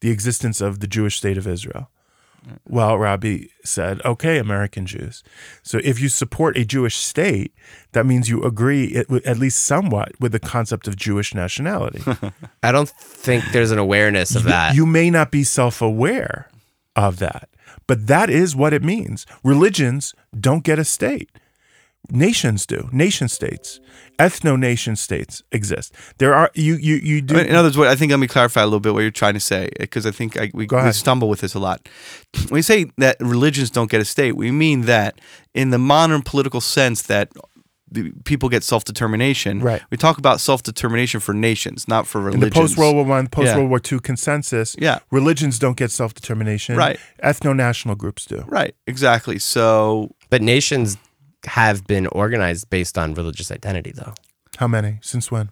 the 0.00 0.10
existence 0.10 0.60
of 0.60 0.80
the 0.80 0.86
Jewish 0.86 1.16
state 1.16 1.36
of 1.38 1.46
Israel. 1.46 1.90
Well, 2.68 2.96
Robbie 2.98 3.50
said, 3.64 4.00
okay, 4.04 4.38
American 4.38 4.86
Jews. 4.86 5.22
So 5.62 5.80
if 5.82 6.00
you 6.00 6.08
support 6.08 6.56
a 6.56 6.64
Jewish 6.64 6.96
state, 6.96 7.52
that 7.92 8.06
means 8.06 8.28
you 8.28 8.42
agree, 8.42 8.96
at, 8.96 9.10
at 9.26 9.38
least 9.38 9.64
somewhat, 9.64 10.12
with 10.20 10.32
the 10.32 10.38
concept 10.38 10.86
of 10.88 10.96
Jewish 10.96 11.34
nationality. 11.34 12.02
I 12.62 12.72
don't 12.72 12.88
think 12.88 13.44
there's 13.52 13.70
an 13.70 13.78
awareness 13.78 14.34
of 14.34 14.44
that. 14.44 14.74
You 14.74 14.86
may 14.86 15.10
not 15.10 15.30
be 15.30 15.44
self 15.44 15.82
aware 15.82 16.48
of 16.96 17.18
that, 17.18 17.48
but 17.86 18.06
that 18.06 18.30
is 18.30 18.56
what 18.56 18.72
it 18.72 18.82
means. 18.82 19.26
Religions 19.42 20.14
don't 20.38 20.64
get 20.64 20.78
a 20.78 20.84
state. 20.84 21.30
Nations 22.10 22.64
do. 22.64 22.88
Nation 22.90 23.28
states, 23.28 23.80
ethno 24.18 24.58
nation 24.58 24.96
states 24.96 25.42
exist. 25.52 25.94
There 26.18 26.34
are 26.34 26.50
you 26.54 26.76
you 26.76 26.96
you 26.96 27.20
do. 27.20 27.36
In 27.36 27.54
other 27.54 27.68
words, 27.78 27.92
I 27.92 27.96
think 27.96 28.10
let 28.10 28.18
me 28.20 28.26
clarify 28.26 28.62
a 28.62 28.64
little 28.64 28.80
bit 28.80 28.94
what 28.94 29.00
you're 29.00 29.10
trying 29.10 29.34
to 29.34 29.40
say 29.40 29.68
because 29.78 30.06
I 30.06 30.10
think 30.10 30.38
I, 30.38 30.50
we, 30.54 30.66
we 30.70 30.92
stumble 30.92 31.28
with 31.28 31.40
this 31.40 31.54
a 31.54 31.58
lot. 31.58 31.86
When 32.48 32.54
we 32.54 32.62
say 32.62 32.86
that 32.96 33.16
religions 33.20 33.70
don't 33.70 33.90
get 33.90 34.00
a 34.00 34.06
state, 34.06 34.36
we 34.36 34.50
mean 34.50 34.82
that 34.82 35.20
in 35.54 35.68
the 35.70 35.78
modern 35.78 36.22
political 36.22 36.62
sense 36.62 37.02
that 37.02 37.30
the 37.90 38.12
people 38.24 38.48
get 38.48 38.62
self 38.62 38.84
determination. 38.84 39.60
Right. 39.60 39.82
We 39.90 39.96
talk 39.96 40.18
about 40.18 40.40
self 40.40 40.62
determination 40.62 41.20
for 41.20 41.34
nations, 41.34 41.88
not 41.88 42.06
for 42.06 42.20
religions 42.20 42.44
in 42.44 42.48
the 42.48 42.54
post 42.54 42.76
World 42.78 42.96
War 42.96 43.04
One, 43.04 43.28
post 43.28 43.46
Yeah. 43.46 43.56
World 43.56 43.70
War 43.70 43.80
Two 43.80 44.00
consensus, 44.00 44.76
Yeah. 44.78 44.98
religions 45.10 45.58
don't 45.58 45.76
get 45.76 45.90
self 45.90 46.14
determination. 46.14 46.76
Right. 46.76 46.98
Ethno 47.22 47.54
national 47.54 47.96
groups 47.96 48.24
do. 48.24 48.44
Right. 48.46 48.74
Exactly. 48.86 49.38
So 49.38 50.14
but 50.30 50.42
nations 50.42 50.96
have 51.46 51.86
been 51.86 52.06
organized 52.08 52.70
based 52.70 52.98
on 52.98 53.14
religious 53.14 53.50
identity, 53.50 53.92
though. 53.92 54.14
How 54.56 54.66
many? 54.68 54.98
Since 55.02 55.30
when? 55.30 55.50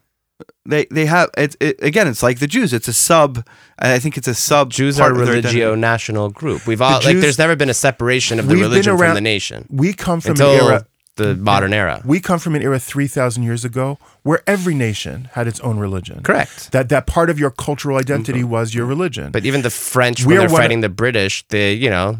they 0.66 0.84
they 0.90 1.06
have 1.06 1.30
it, 1.38 1.56
it 1.60 1.82
again. 1.82 2.06
It's 2.08 2.22
like 2.22 2.40
the 2.40 2.46
Jews. 2.46 2.74
It's 2.74 2.88
a 2.88 2.92
sub. 2.92 3.46
I 3.78 3.98
think 3.98 4.18
it's 4.18 4.28
a 4.28 4.34
sub. 4.34 4.70
Jews 4.70 5.00
are 5.00 5.04
part 5.08 5.16
a 5.16 5.20
of 5.20 5.26
their 5.26 5.36
identity. 5.36 5.60
religio-national 5.60 6.30
group. 6.30 6.66
We've 6.66 6.82
all 6.82 6.94
like 7.00 7.04
Jews- 7.04 7.22
there's 7.22 7.38
never 7.38 7.56
been 7.56 7.70
a 7.70 7.74
separation 7.74 8.38
of 8.38 8.46
the 8.46 8.52
We've 8.54 8.60
been 8.62 8.70
religion 8.70 8.92
around- 8.92 9.00
from 9.10 9.14
the 9.14 9.20
nation 9.22 9.66
We 9.70 9.94
come 9.94 10.20
from 10.20 10.32
until 10.32 10.50
an 10.52 10.60
era. 10.60 10.86
the 11.16 11.34
modern 11.36 11.72
era. 11.72 12.02
We 12.04 12.20
come 12.20 12.38
from 12.38 12.54
an 12.54 12.60
era 12.62 12.78
three 12.78 13.06
thousand 13.06 13.44
years 13.44 13.64
ago 13.64 13.98
where 14.24 14.42
every 14.46 14.74
nation 14.74 15.30
had 15.32 15.46
its 15.46 15.60
own 15.60 15.78
religion. 15.78 16.22
Correct. 16.22 16.70
That 16.72 16.90
that 16.90 17.06
part 17.06 17.30
of 17.30 17.38
your 17.38 17.50
cultural 17.50 17.96
identity 17.96 18.40
mm-hmm. 18.40 18.50
was 18.50 18.74
your 18.74 18.84
religion. 18.84 19.30
But 19.32 19.46
even 19.46 19.62
the 19.62 19.70
French, 19.70 20.22
We're 20.26 20.32
when 20.32 20.38
they're 20.40 20.48
one 20.48 20.60
of- 20.60 20.64
fighting 20.64 20.80
the 20.82 20.90
British, 20.90 21.46
they 21.48 21.72
you 21.72 21.88
know, 21.88 22.18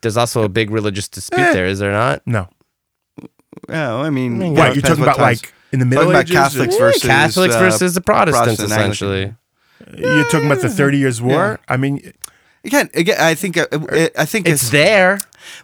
there's 0.00 0.16
also 0.16 0.42
a 0.42 0.48
big 0.48 0.70
religious 0.70 1.08
dispute 1.08 1.40
Eh. 1.40 1.52
there, 1.52 1.66
is 1.66 1.78
there 1.78 1.92
not? 1.92 2.22
no. 2.26 2.48
Yeah, 3.68 3.94
I 3.94 4.10
mean, 4.10 4.38
What 4.38 4.56
yeah, 4.56 4.72
you're 4.72 4.82
talking 4.82 5.02
about? 5.02 5.16
times. 5.16 5.42
Like 5.42 5.52
in 5.72 5.78
the 5.78 5.86
Middle 5.86 6.04
Talking 6.12 6.14
about 6.14 6.24
Ages? 6.24 6.36
Catholics 6.36 6.76
versus 6.76 7.02
Catholics 7.02 7.54
uh, 7.54 7.58
versus 7.58 7.94
the 7.94 8.00
Protestants, 8.00 8.56
Protestant, 8.56 8.72
Anglican. 8.72 8.90
essentially. 8.92 9.34
You're 10.14 10.24
talking 10.30 10.46
about 10.46 10.60
the 10.62 10.68
Thirty 10.70 10.98
Years' 10.98 11.20
War. 11.22 11.60
I 11.68 11.76
mean, 11.76 12.12
Again, 12.64 12.90
again, 12.94 13.16
I 13.20 13.34
think 13.34 13.56
uh, 13.56 13.66
uh, 13.72 14.06
I 14.16 14.24
think 14.24 14.46
It's 14.48 14.70
there. 14.70 15.18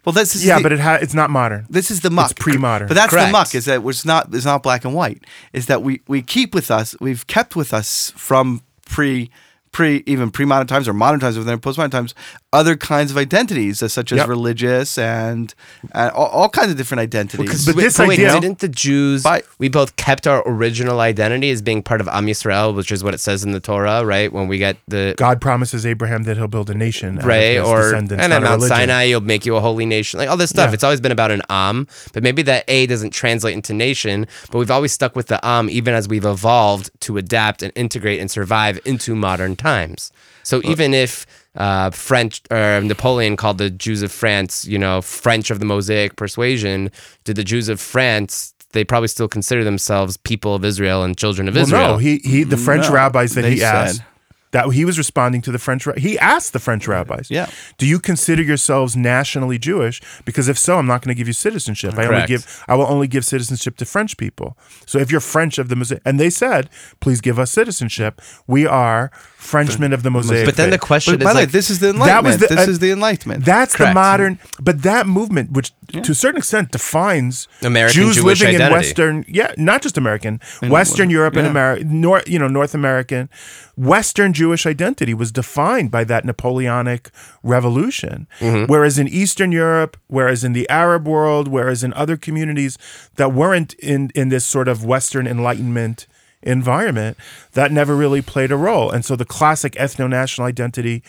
Well, 0.04 0.12
this 0.12 0.34
is 0.34 0.44
yeah, 0.44 0.56
the, 0.58 0.62
but 0.64 0.72
it 0.72 0.80
ha- 0.80 0.98
it's 1.00 1.14
not 1.14 1.30
modern. 1.30 1.64
this 1.70 1.90
is 1.92 2.00
the 2.00 2.10
muck. 2.10 2.32
It's 2.32 2.40
pre-modern. 2.42 2.88
But 2.88 2.94
that's 2.94 3.10
Correct. 3.10 3.28
the 3.28 3.32
muck. 3.32 3.54
Is 3.54 3.66
that 3.66 3.84
it's 3.86 4.04
not 4.04 4.34
it's 4.34 4.44
not 4.44 4.64
black 4.64 4.84
and 4.84 4.94
white. 4.94 5.22
Is 5.52 5.66
that 5.66 5.82
we 5.82 6.00
we 6.08 6.22
keep 6.22 6.54
with 6.54 6.70
us. 6.72 6.96
We've 7.00 7.24
kept 7.28 7.54
with 7.54 7.72
us 7.72 8.12
from 8.16 8.62
pre 8.84 9.30
pre 9.72 10.02
even 10.06 10.30
pre 10.30 10.44
modern 10.44 10.66
times 10.66 10.88
or 10.88 10.92
modern 10.92 11.20
times 11.20 11.36
within 11.38 11.58
postmodern 11.58 11.90
times 11.90 12.14
other 12.52 12.76
kinds 12.76 13.10
of 13.10 13.16
identities 13.18 13.78
such 13.92 14.10
as 14.12 14.16
Yep. 14.18 14.28
religious 14.28 14.96
and 14.98 15.54
uh, 15.94 16.10
all, 16.14 16.26
all 16.28 16.48
kinds 16.48 16.70
of 16.70 16.76
different 16.78 17.00
identities. 17.00 17.66
But 17.66 17.74
Wait, 17.76 17.82
this 17.82 17.96
but 17.98 18.08
wait, 18.08 18.14
idea- 18.20 18.40
didn't 18.40 18.60
the 18.60 18.68
Jews? 18.68 19.22
By- 19.22 19.42
we 19.58 19.68
both 19.68 19.96
kept 19.96 20.26
our 20.26 20.42
original 20.46 21.00
identity 21.00 21.50
as 21.50 21.60
being 21.62 21.82
part 21.82 22.00
of 22.00 22.08
Am 22.08 22.26
Yisrael, 22.26 22.74
which 22.74 22.90
is 22.90 23.04
what 23.04 23.12
it 23.14 23.20
says 23.20 23.44
in 23.44 23.52
the 23.52 23.60
Torah, 23.60 24.04
right? 24.04 24.32
When 24.32 24.48
we 24.48 24.56
get 24.58 24.78
the 24.88 25.14
God 25.18 25.40
promises 25.40 25.84
Abraham 25.84 26.22
that 26.24 26.36
he'll 26.38 26.48
build 26.48 26.70
a 26.70 26.74
nation, 26.74 27.16
right 27.18 27.58
or 27.58 27.92
and 27.94 28.10
not 28.10 28.20
at 28.20 28.30
Mount 28.30 28.44
religion. 28.44 28.68
Sinai, 28.68 29.06
he'll 29.08 29.20
make 29.20 29.44
you 29.44 29.56
a 29.56 29.60
holy 29.60 29.84
nation, 29.86 30.18
like 30.18 30.28
all 30.30 30.36
this 30.36 30.50
stuff. 30.50 30.70
Yeah. 30.70 30.74
It's 30.74 30.84
always 30.84 31.00
been 31.00 31.12
about 31.12 31.30
an 31.30 31.42
Am, 31.50 31.86
but 32.14 32.22
maybe 32.22 32.42
that 32.42 32.64
A 32.68 32.86
doesn't 32.86 33.10
translate 33.10 33.54
into 33.54 33.74
nation. 33.74 34.26
But 34.50 34.58
we've 34.58 34.70
always 34.70 34.92
stuck 34.92 35.14
with 35.14 35.26
the 35.26 35.44
Am, 35.46 35.68
even 35.68 35.94
as 35.94 36.08
we've 36.08 36.24
evolved 36.24 36.90
to 37.00 37.18
adapt 37.18 37.62
and 37.62 37.72
integrate 37.76 38.20
and 38.20 38.30
survive 38.30 38.80
into 38.86 39.14
modern 39.14 39.54
times. 39.58 40.10
So 40.42 40.62
even 40.64 40.94
if 40.94 41.26
uh, 41.56 41.90
French 41.90 42.40
or 42.50 42.80
Napoleon 42.80 43.36
called 43.36 43.58
the 43.58 43.68
Jews 43.68 44.02
of 44.02 44.10
France, 44.10 44.64
you 44.64 44.78
know, 44.78 45.02
French 45.02 45.50
of 45.50 45.58
the 45.58 45.66
Mosaic 45.66 46.16
persuasion, 46.16 46.90
did 47.24 47.36
the 47.36 47.44
Jews 47.44 47.68
of 47.68 47.80
France? 47.80 48.54
They 48.72 48.84
probably 48.84 49.08
still 49.08 49.28
consider 49.28 49.64
themselves 49.64 50.16
people 50.18 50.54
of 50.54 50.64
Israel 50.64 51.02
and 51.02 51.16
children 51.16 51.48
of 51.48 51.54
Well, 51.54 51.62
Israel. 51.64 51.88
no, 51.92 51.96
he 51.98 52.18
he 52.18 52.44
the 52.44 52.56
French 52.58 52.86
No, 52.88 52.94
rabbis 52.94 53.34
that 53.34 53.42
they 53.42 53.54
he 53.56 53.64
asked 53.64 53.96
said- 53.96 54.04
that 54.50 54.66
he 54.72 54.82
was 54.86 54.96
responding 54.96 55.42
to 55.42 55.52
the 55.52 55.58
French. 55.58 55.86
He 55.98 56.18
asked 56.18 56.54
the 56.54 56.58
French 56.58 56.88
rabbis, 56.88 57.30
Yeah. 57.30 57.50
do 57.76 57.84
you 57.86 57.98
consider 57.98 58.42
yourselves 58.42 58.96
nationally 58.96 59.58
Jewish? 59.58 60.00
Because 60.24 60.48
if 60.48 60.58
so, 60.58 60.78
I'm 60.78 60.86
not 60.86 61.02
going 61.02 61.14
to 61.14 61.18
give 61.18 61.26
you 61.26 61.34
citizenship. 61.34 61.98
I 61.98 62.06
only 62.06 62.26
give 62.26 62.46
I 62.66 62.74
will 62.74 62.86
only 62.86 63.08
give 63.08 63.26
citizenship 63.26 63.76
to 63.76 63.84
French 63.84 64.16
people. 64.16 64.56
So 64.86 64.98
if 64.98 65.10
you're 65.10 65.20
French 65.20 65.58
of 65.58 65.68
the 65.68 65.76
Mosaic, 65.76 66.00
and 66.06 66.18
they 66.18 66.30
said, 66.30 66.70
please 67.00 67.20
give 67.20 67.38
us 67.38 67.50
citizenship. 67.50 68.22
We 68.46 68.66
are 68.66 69.10
Frenchmen 69.38 69.92
of 69.92 70.02
the 70.02 70.10
Mosaic. 70.10 70.44
but 70.44 70.56
then 70.56 70.70
the 70.70 70.78
question 70.78 71.14
but 71.14 71.20
is 71.20 71.24
by 71.24 71.32
the 71.32 71.36
way, 71.36 71.42
like, 71.42 71.52
this 71.52 71.70
is 71.70 71.78
the 71.78 71.90
Enlightenment. 71.90 72.24
That 72.24 72.24
enlightenment. 72.24 72.40
was 72.40 72.48
the- 72.48 72.54
this 72.56 72.68
uh, 72.68 72.70
is 72.72 72.78
the 72.80 72.90
enlightenment. 72.90 73.44
That's 73.44 73.76
the 73.76 73.94
modern, 73.94 74.38
but 74.60 74.82
that 74.82 75.06
movement, 75.06 75.52
which 75.52 75.72
to 75.92 76.12
a 76.12 76.14
certain 76.14 76.38
extent 76.38 76.72
defines 76.72 77.46
American 77.62 77.94
Jews 77.94 78.16
Jewish 78.16 78.40
living 78.40 78.60
in. 78.60 78.72
Western, 78.72 79.24
yeah, 79.28 79.54
not 79.56 79.80
just 79.80 79.96
American, 79.96 80.40
Western 80.62 81.08
Europe 81.08 81.36
and. 81.36 81.46
America, 81.46 81.84
North, 81.84 82.28
you 82.28 82.38
know, 82.38 82.48
North 82.48 82.74
American, 82.74 83.30
Western 83.76 84.32
Jewish 84.32 84.66
identity 84.66 85.14
was 85.14 85.30
defined 85.30 85.90
by 85.90 86.02
that 86.04 86.24
Napoleonic 86.24 87.10
revolution. 87.42 88.26
Mm-hmm. 88.40 88.70
Whereas 88.70 88.98
in 88.98 89.06
Eastern 89.08 89.52
Europe, 89.52 89.96
whereas 90.08 90.42
in 90.42 90.52
the 90.52 90.68
Arab 90.68 91.06
world, 91.06 91.46
whereas 91.48 91.84
in 91.84 91.94
other 91.94 92.16
communities 92.16 92.76
that 93.14 93.32
weren't 93.32 93.74
in 93.74 94.10
in 94.16 94.30
this 94.30 94.44
sort 94.44 94.66
of 94.66 94.84
Western 94.84 95.26
Enlightenment 95.28 96.06
environment, 96.42 97.16
that 97.52 97.72
never 97.72 97.96
really 97.96 98.22
played 98.22 98.50
a 98.52 98.56
role. 98.56 98.90
And 98.90 99.04
so 99.04 99.16
the 99.16 99.24
classic 99.24 99.72
ethno-national 99.74 100.46
identity 100.46 101.02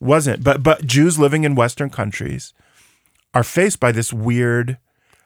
wasn't. 0.00 0.42
But 0.42 0.62
but 0.62 0.86
Jews 0.86 1.18
living 1.18 1.44
in 1.44 1.54
Western 1.54 1.90
countries 1.90 2.52
are 3.34 3.44
faced 3.44 3.80
by 3.80 3.92
this 3.92 4.12
weird. 4.12 4.78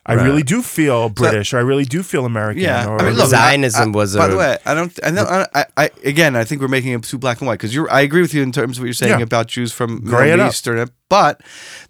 I 0.07 0.12
really 0.12 0.43
do 0.43 0.61
feel 0.61 1.09
British, 1.09 1.55
or 1.55 1.59
I 1.59 1.62
really 1.62 1.87
do 1.87 2.03
feel 2.03 2.27
American. 2.27 2.61
Yeah, 2.62 2.87
or 2.87 3.01
I 3.01 3.05
mean, 3.07 3.14
look, 3.14 3.29
Zionism 3.31 3.81
I- 3.81 3.93
I- 3.93 3.97
was 3.97 4.14
By 4.14 4.27
a- 4.27 4.29
the 4.29 4.37
way, 4.37 4.59
I 4.67 4.75
don't. 4.75 5.01
I 5.03 5.11
know. 5.11 5.23
I, 5.25 5.47
I, 5.55 5.64
I 5.79 5.90
again, 6.05 6.37
I 6.37 6.45
think 6.45 6.61
we're 6.61 6.69
making 6.69 6.93
it 6.93 7.03
too 7.05 7.17
black 7.17 7.40
and 7.40 7.47
white 7.49 7.55
because 7.55 7.75
you're. 7.75 7.90
I 7.90 8.03
agree 8.03 8.21
with 8.21 8.35
you 8.35 8.43
in 8.43 8.53
terms 8.53 8.77
of 8.77 8.83
what 8.83 8.87
you're 8.88 8.93
saying 8.93 9.19
Yeah. 9.21 9.25
about 9.25 9.47
Jews 9.47 9.73
from 9.73 10.01
Gray 10.05 10.29
Middle. 10.29 10.49
Eastern. 10.49 10.90
But 11.14 11.40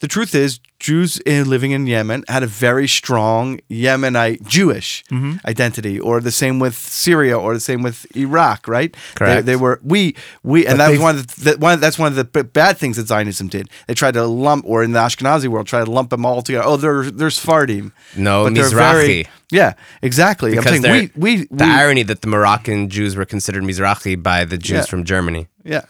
the 0.00 0.08
truth 0.08 0.34
is, 0.34 0.60
Jews 0.80 1.18
in, 1.24 1.48
living 1.48 1.70
in 1.76 1.86
Yemen 1.86 2.24
had 2.28 2.42
a 2.42 2.46
very 2.46 2.86
strong 2.86 3.58
Yemenite 3.70 4.40
Jewish 4.46 5.02
Mm-hmm. 5.10 5.36
identity, 5.46 5.98
or 5.98 6.20
the 6.20 6.30
same 6.30 6.58
with 6.64 6.74
Syria, 6.74 7.38
or 7.38 7.54
the 7.54 7.60
same 7.70 7.82
with 7.82 8.04
Iraq. 8.14 8.68
Right? 8.68 8.92
They, 8.92 9.14
Correct. 9.18 9.46
they 9.46 9.56
were 9.56 9.80
we 9.82 10.14
we, 10.42 10.66
and 10.66 10.76
But 10.76 10.84
that 10.84 10.90
was 10.90 11.00
one 11.00 11.14
of 11.16 11.26
the, 11.26 11.44
that 11.44 11.58
one. 11.60 11.80
That's 11.80 11.98
one 11.98 12.08
of 12.12 12.16
the 12.16 12.24
b- 12.24 12.42
bad 12.60 12.76
things 12.76 12.96
that 12.98 13.06
Zionism 13.06 13.48
did. 13.48 13.70
They 13.86 13.94
tried 13.94 14.14
to 14.14 14.24
lump, 14.26 14.64
or 14.68 14.84
in 14.84 14.92
the 14.92 15.00
Ashkenazi 15.00 15.48
world, 15.48 15.66
try 15.66 15.82
to 15.84 15.90
lump 15.90 16.10
them 16.10 16.26
all 16.26 16.42
together. 16.42 16.66
Oh, 16.66 16.76
they're 16.76 17.10
they're 17.10 17.30
Sephardim. 17.30 17.92
No, 18.16 18.44
But 18.44 18.52
Mizrahi. 18.52 19.26
yeah, 19.50 19.72
exactly. 20.02 20.50
because 20.50 20.66
I'm 20.66 20.72
saying 20.72 20.82
they're- 20.82 21.10
we 21.16 21.36
we, 21.38 21.48
the 21.50 21.64
irony 21.64 22.02
that 22.10 22.20
the 22.20 22.28
Moroccan 22.28 22.90
Jews 22.90 23.16
were 23.16 23.24
considered 23.24 23.62
Mizrahi 23.64 24.22
by 24.22 24.44
the 24.44 24.58
Jews 24.58 24.84
Yeah. 24.84 24.90
from 24.92 25.04
Germany, 25.04 25.46
Yeah. 25.64 25.84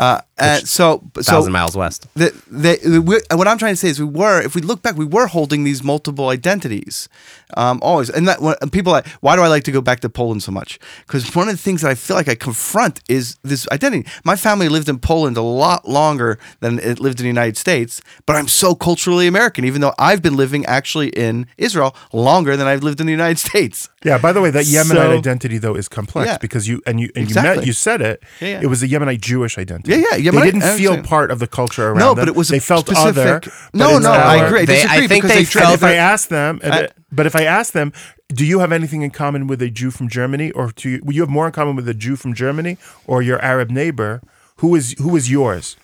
Uh, 0.00 0.18
and 0.38 0.66
so, 0.66 1.02
so 1.16 1.20
thousand 1.20 1.52
miles 1.52 1.76
west. 1.76 2.06
the, 2.14 2.32
the, 2.50 3.36
what 3.36 3.46
I'm 3.46 3.58
trying 3.58 3.74
to 3.74 3.76
say 3.76 3.88
is 3.88 4.00
we 4.00 4.06
were, 4.06 4.40
if 4.40 4.54
we 4.54 4.62
look 4.62 4.80
back, 4.80 4.96
we 4.96 5.04
were 5.04 5.26
holding 5.26 5.62
these 5.62 5.84
multiple 5.84 6.30
identities, 6.30 7.10
um, 7.54 7.80
always. 7.82 8.08
And 8.08 8.26
that 8.26 8.40
when 8.40 8.54
and 8.62 8.72
people, 8.72 8.92
like, 8.92 9.06
why 9.20 9.36
do 9.36 9.42
I 9.42 9.48
like 9.48 9.64
to 9.64 9.72
go 9.72 9.82
back 9.82 10.00
to 10.00 10.08
Poland 10.08 10.42
so 10.42 10.52
much? 10.52 10.78
Because 11.06 11.34
one 11.34 11.50
of 11.50 11.54
the 11.54 11.62
things 11.62 11.82
that 11.82 11.90
I 11.90 11.94
feel 11.94 12.16
like 12.16 12.30
I 12.30 12.34
confront 12.34 13.00
is 13.10 13.36
this 13.42 13.68
identity. 13.68 14.08
My 14.24 14.36
family 14.36 14.70
lived 14.70 14.88
in 14.88 14.98
Poland 15.00 15.36
a 15.36 15.42
lot 15.42 15.86
longer 15.86 16.38
than 16.60 16.78
it 16.78 16.98
lived 16.98 17.20
in 17.20 17.24
the 17.24 17.28
United 17.28 17.58
States, 17.58 18.00
but 18.24 18.36
I'm 18.36 18.48
so 18.48 18.74
culturally 18.74 19.26
American, 19.26 19.66
even 19.66 19.82
though 19.82 19.92
I've 19.98 20.22
been 20.22 20.34
living 20.34 20.64
actually 20.64 21.10
in 21.10 21.46
Israel 21.58 21.94
longer 22.14 22.56
than 22.56 22.66
I've 22.66 22.82
lived 22.82 23.00
in 23.00 23.06
the 23.06 23.12
United 23.12 23.38
States. 23.48 23.89
Yeah. 24.04 24.16
By 24.18 24.32
the 24.32 24.40
way, 24.40 24.50
that 24.50 24.64
Yemenite 24.64 24.86
So- 24.94 25.18
identity 25.18 25.58
though 25.58 25.74
is 25.74 25.88
complex 25.88 26.26
Yeah. 26.30 26.38
because 26.38 26.66
you 26.66 26.80
and 26.86 26.98
you 27.00 27.10
and 27.14 27.28
you 27.28 27.34
met 27.34 27.66
you 27.66 27.72
said 27.74 28.00
it. 28.00 28.22
Yeah, 28.40 28.48
yeah. 28.48 28.60
It 28.62 28.66
was 28.68 28.82
a 28.82 28.88
Yemenite 28.88 29.20
Jewish 29.20 29.58
identity. 29.58 29.92
Yeah, 30.00 30.16
yeah, 30.16 30.30
They 30.30 30.40
didn't 30.50 30.76
feel 30.78 31.02
part 31.02 31.30
of 31.30 31.38
the 31.38 31.46
culture 31.46 31.88
around 31.88 31.98
No, 31.98 32.14
them. 32.14 32.22
but 32.24 32.28
it 32.28 32.34
was 32.36 32.48
a 32.50 32.52
they 32.54 32.58
felt 32.60 32.86
specific- 32.86 33.18
other. 33.18 33.40
No, 33.74 33.88
but 33.90 33.94
it's 33.96 34.04
no, 34.04 34.12
I 34.12 34.36
agree. 34.46 34.60
I 34.60 34.64
They- 34.64 34.72
I 34.72 34.82
disagree 34.84 35.08
think 35.08 35.22
because 35.24 35.36
they 35.36 35.42
they 35.42 35.60
felt 35.60 35.74
if 35.74 35.84
I 35.84 35.94
asked 35.94 36.28
them, 36.30 36.60
I- 36.64 36.88
But 37.12 37.26
if 37.26 37.34
I 37.34 37.42
ask 37.42 37.72
them, 37.72 37.92
do 38.28 38.46
you 38.46 38.60
have 38.60 38.70
anything 38.70 39.02
in 39.02 39.10
common 39.10 39.48
with 39.48 39.60
a 39.60 39.68
Jew 39.68 39.90
from 39.90 40.08
Germany, 40.08 40.52
or 40.52 40.70
do 40.74 40.88
you, 40.88 41.02
you 41.08 41.20
have 41.22 41.28
more 41.28 41.46
in 41.46 41.52
common 41.52 41.74
with 41.74 41.88
a 41.88 41.92
Jew 41.94 42.14
from 42.14 42.34
Germany 42.34 42.78
or 43.04 43.20
your 43.20 43.42
Arab 43.44 43.68
neighbor? 43.70 44.22
Who 44.58 44.74
is 44.76 44.94
who 44.98 45.16
is 45.16 45.28
yours? 45.30 45.76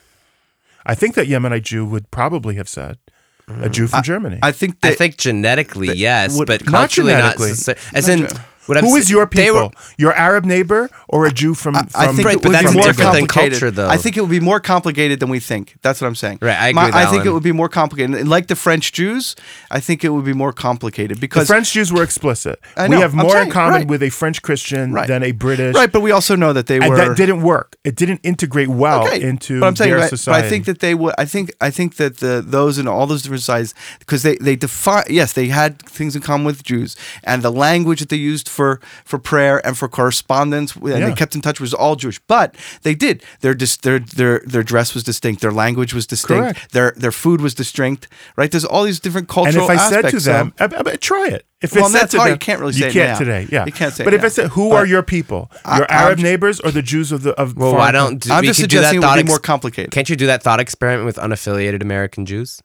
I 0.87 0.95
think 0.95 1.17
that 1.17 1.27
Yemenite 1.27 1.65
Jew 1.65 1.85
would 1.85 2.11
probably 2.13 2.55
have 2.55 2.69
said 2.69 2.99
a 3.49 3.69
Jew 3.69 3.87
from 3.87 4.03
Germany. 4.03 4.39
I 4.43 4.53
think 4.53 4.77
I 4.83 4.95
think 4.95 5.17
genetically, 5.17 5.95
yes, 5.97 6.37
would- 6.37 6.47
but 6.49 6.65
Not 6.65 6.73
culturally 6.73 7.13
not. 7.13 7.37
genetically. 7.39 7.51
necessar- 7.53 7.95
As 7.95 8.09
in, 8.09 8.29
what 8.67 8.77
I'm 8.79 8.85
Who 8.85 9.01
sa- 9.01 9.11
your 9.11 9.27
people? 9.27 9.55
were- 9.55 9.71
your 9.97 10.13
Arab 10.15 10.45
neighbor 10.45 10.91
or 11.09 11.27
a 11.27 11.33
Jew 11.33 11.55
from? 11.55 11.75
from 11.75 11.89
I 11.95 12.07
think 12.13 12.27
Right, 12.27 12.37
it 12.37 12.43
but 12.43 12.49
would 12.49 12.55
that's 12.55 12.69
be 12.73 12.75
more 12.79 12.87
different 12.87 13.13
than 13.13 13.27
complicated. 13.27 13.61
culture, 13.61 13.71
though. 13.71 13.89
I 13.89 13.97
think 13.97 14.17
it 14.17 14.21
would 14.21 14.31
be 14.31 14.41
more 14.41 14.61
complicated 14.61 15.21
than 15.21 15.29
we 15.29 15.41
think. 15.41 15.77
That's 15.83 16.01
what 16.01 16.07
I'm 16.09 16.15
saying. 16.15 16.39
Right, 16.43 16.57
I 16.59 16.69
agree 16.69 16.75
My- 16.75 16.87
with 16.87 16.95
I 16.95 17.07
think 17.11 17.25
it 17.27 17.33
would 17.33 17.43
be 17.43 17.53
more 17.53 17.69
complicated. 17.69 18.17
And 18.17 18.29
like 18.29 18.47
the 18.49 18.57
French 18.57 18.93
Jews, 18.93 19.35
I 19.71 19.81
think 19.81 20.05
it 20.05 20.11
would 20.11 20.25
be 20.25 20.33
more 20.33 20.53
complicated 20.53 21.17
the 21.17 21.21
because 21.21 21.47
French 21.47 21.73
Jews 21.73 21.93
were 21.93 22.03
explicit. 22.03 22.61
I 22.77 22.89
we 22.89 22.97
have 22.97 23.15
more 23.15 23.31
saying, 23.31 23.47
in 23.47 23.53
common 23.53 23.73
right. 23.73 23.89
with 23.89 24.03
a 24.03 24.11
French 24.11 24.43
Christian 24.43 24.93
Right. 24.93 25.09
than 25.09 25.23
a 25.23 25.33
British. 25.33 25.75
right, 25.75 25.91
but 25.91 26.01
we 26.01 26.11
also 26.11 26.37
know 26.37 26.53
that 26.53 26.67
they 26.67 26.77
and 26.79 26.89
were 26.89 26.97
that 26.97 27.17
didn't 27.17 27.43
work. 27.43 27.77
It 27.85 27.95
didn't 27.97 28.21
integrate 28.23 28.69
well 28.69 29.07
okay. 29.07 29.21
into 29.23 29.61
but 29.61 29.67
I'm 29.67 29.77
saying, 29.77 29.91
their 29.93 30.09
society. 30.09 30.43
But 30.43 30.47
I 30.47 30.51
think 30.51 30.65
that 30.67 30.79
they 30.81 30.95
would. 30.95 31.15
I 31.19 31.25
think. 31.25 31.53
I 31.61 31.71
think 31.71 31.97
that 31.97 32.19
the 32.19 32.43
those 32.47 32.79
in 32.79 32.87
all 32.89 33.07
those 33.07 33.23
different 33.23 33.43
sides 33.43 33.75
because 33.99 34.23
they 34.23 34.37
they 34.37 34.57
define. 34.57 35.05
Yes, 35.09 35.33
they 35.33 35.49
had 35.49 35.81
things 35.83 36.17
in 36.17 36.23
common 36.23 36.47
with 36.47 36.63
Jews, 36.63 36.97
and 37.25 37.43
the 37.43 37.53
language 37.53 38.01
that 38.01 38.09
they 38.09 38.17
used 38.17 38.49
for 38.57 38.81
for 39.05 39.19
prayer 39.19 39.64
and 39.66 39.77
for 39.79 39.88
correspondence, 39.88 40.75
and 40.75 40.88
Yeah. 40.88 41.09
they 41.09 41.12
kept 41.14 41.35
in 41.35 41.40
touch 41.42 41.61
was 41.61 41.75
all 41.75 41.95
Jewish. 41.97 42.19
But 42.27 42.55
they 42.83 42.95
did. 42.95 43.23
Their 43.42 43.55
dis, 43.55 43.77
their 43.77 43.99
their 44.01 44.40
their 44.45 44.62
dress 44.62 44.95
was 44.95 45.05
distinct. 45.05 45.42
Their 45.42 45.53
language 45.53 45.92
was 45.95 46.07
distinct. 46.07 46.42
Correct. 46.57 46.73
Their 46.73 46.92
their 46.97 47.12
food 47.12 47.40
was 47.40 47.55
distinct. 47.55 48.09
Right. 48.37 48.51
There's 48.51 48.64
all 48.64 48.85
these 48.85 48.99
different 49.01 49.29
cultural. 49.29 49.71
and 49.71 49.79
cultural. 49.79 49.87
if 49.88 50.05
I 50.05 50.11
said 50.11 50.19
to 50.19 50.25
them, 50.25 50.53
so- 50.59 50.64
I- 50.64 50.90
I- 50.92 50.97
try 50.97 51.29
it. 51.29 51.45
If 51.62 51.75
Well, 51.75 51.87
I 51.87 51.88
that's 51.90 52.11
to 52.12 52.19
hard. 52.19 52.29
them, 52.31 52.35
You 52.35 52.38
can't 52.38 52.61
really 52.61 52.75
you 52.75 52.81
say 52.81 52.87
you 52.88 52.92
can't 52.92 53.12
now. 53.12 53.19
today. 53.19 53.49
Yeah, 53.51 53.64
You 53.64 53.73
can't 53.73 53.92
say 53.95 54.05
But 54.05 54.12
it 54.12 54.19
if 54.19 54.23
I 54.23 54.27
now. 54.27 54.29
said, 54.29 54.49
who 54.51 54.71
But 54.71 54.77
are 54.77 54.87
your 54.87 55.03
people? 55.03 55.51
I- 55.64 55.79
Your 55.79 55.87
I'm 55.90 55.99
Arab 56.07 56.19
ju- 56.19 56.25
neighbors 56.25 56.61
or 56.61 56.71
the 56.71 56.83
Jews 56.83 57.12
of 57.12 57.23
the 57.23 57.33
of? 57.40 57.57
Well, 57.57 57.75
why 57.75 57.92
don't 57.92 58.21
do, 58.21 58.31
I'm 58.31 58.45
just 58.45 58.61
could 58.61 58.69
do 58.69 58.77
that 58.81 58.90
suggesting 58.90 59.03
it 59.03 59.07
would 59.16 59.25
be 59.25 59.29
more 59.29 59.38
complicated. 59.38 59.90
Can't 59.90 60.09
you 60.11 60.16
do 60.16 60.27
that 60.27 60.42
thought 60.42 60.61
experiment 60.61 61.07
with 61.07 61.16
unaffiliated 61.16 61.81
American 61.83 62.27
Jews? 62.27 62.61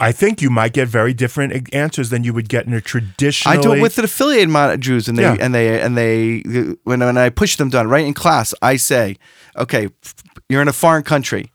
I 0.00 0.12
think 0.12 0.40
you 0.40 0.48
might 0.50 0.72
get 0.72 0.86
very 0.88 1.12
different 1.12 1.74
answers 1.74 2.10
than 2.10 2.22
you 2.22 2.32
would 2.32 2.48
get 2.48 2.66
in 2.66 2.72
a 2.72 2.80
traditional. 2.80 3.52
I 3.58 3.60
do 3.60 3.72
it 3.72 3.80
with 3.82 3.96
the 3.96 4.04
affiliated 4.04 4.48
mon- 4.48 4.80
Jews, 4.80 5.08
and 5.08 5.18
they 5.18 5.22
Yeah. 5.22 5.36
and 5.40 5.52
they 5.54 5.80
and 5.80 5.96
they 5.96 6.40
when 6.84 7.00
when 7.00 7.16
I 7.18 7.30
push 7.30 7.56
them 7.56 7.68
down 7.70 7.88
right 7.88 8.04
in 8.06 8.14
class, 8.14 8.54
I 8.62 8.76
say, 8.76 9.16
okay, 9.56 9.88
f- 10.04 10.14
you're 10.48 10.62
in 10.62 10.68
a 10.68 10.72
foreign 10.72 11.02
country, 11.02 11.50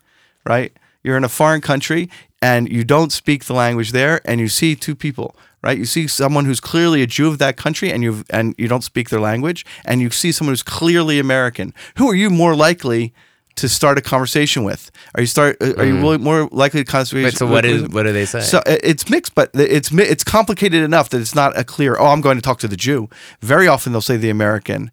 right? 0.45 0.73
You're 1.03 1.17
in 1.17 1.23
a 1.23 1.29
foreign 1.29 1.61
country, 1.61 2.09
and 2.41 2.69
you 2.71 2.83
don't 2.83 3.11
speak 3.13 3.45
the 3.45 3.53
language 3.53 3.91
there, 3.93 4.19
and 4.25 4.39
you 4.41 4.49
see 4.49 4.75
two 4.75 4.95
people, 4.95 5.35
right? 5.61 5.77
You 5.77 5.85
see 5.85 6.07
someone 6.07 6.43
who's 6.45 6.59
clearly 6.59 7.01
a 7.01 7.07
Jew 7.07 7.27
of 7.29 7.37
that 7.39 7.55
country, 7.55 7.91
and 7.93 8.03
you 8.03 8.25
and 8.29 8.55
you 8.57 8.67
don't 8.67 8.83
speak 8.83 9.09
their 9.09 9.21
language, 9.21 9.65
and 9.85 10.01
you 10.01 10.09
see 10.09 10.33
someone 10.33 10.51
who's 10.51 10.63
clearly 10.63 11.17
American. 11.19 11.73
Who 11.97 12.09
are 12.09 12.15
you 12.15 12.29
more 12.29 12.55
likely? 12.55 13.13
To 13.57 13.69
start 13.69 13.97
a 13.99 14.01
conversation 14.01 14.63
with, 14.63 14.89
are 15.13 15.21
you 15.21 15.27
start? 15.27 15.57
uh, 15.61 15.75
Are 15.77 15.85
you 15.85 15.97
really 15.99 16.17
more 16.17 16.49
likely 16.51 16.83
to 16.83 16.91
conversation? 16.91 17.23
Wait, 17.23 17.33
so 17.35 17.45
what 17.45 17.65
is 17.65 17.87
what 17.89 18.03
do 18.03 18.11
they 18.11 18.25
say? 18.25 18.41
So 18.41 18.61
it's 18.65 19.09
mixed, 19.09 19.35
but 19.35 19.51
it's 19.53 19.91
it's 19.91 20.23
complicated 20.23 20.81
enough 20.83 21.09
that 21.09 21.21
it's 21.21 21.35
not 21.35 21.55
a 21.57 21.63
clear. 21.63 21.95
Oh, 21.99 22.07
I'm 22.07 22.21
going 22.21 22.35
to 22.35 22.41
talk 22.41 22.57
to 22.59 22.67
the 22.67 22.75
Jew. 22.75 23.09
Very 23.41 23.67
often 23.67 23.91
they'll 23.91 24.01
say 24.01 24.17
the 24.17 24.31
American. 24.31 24.89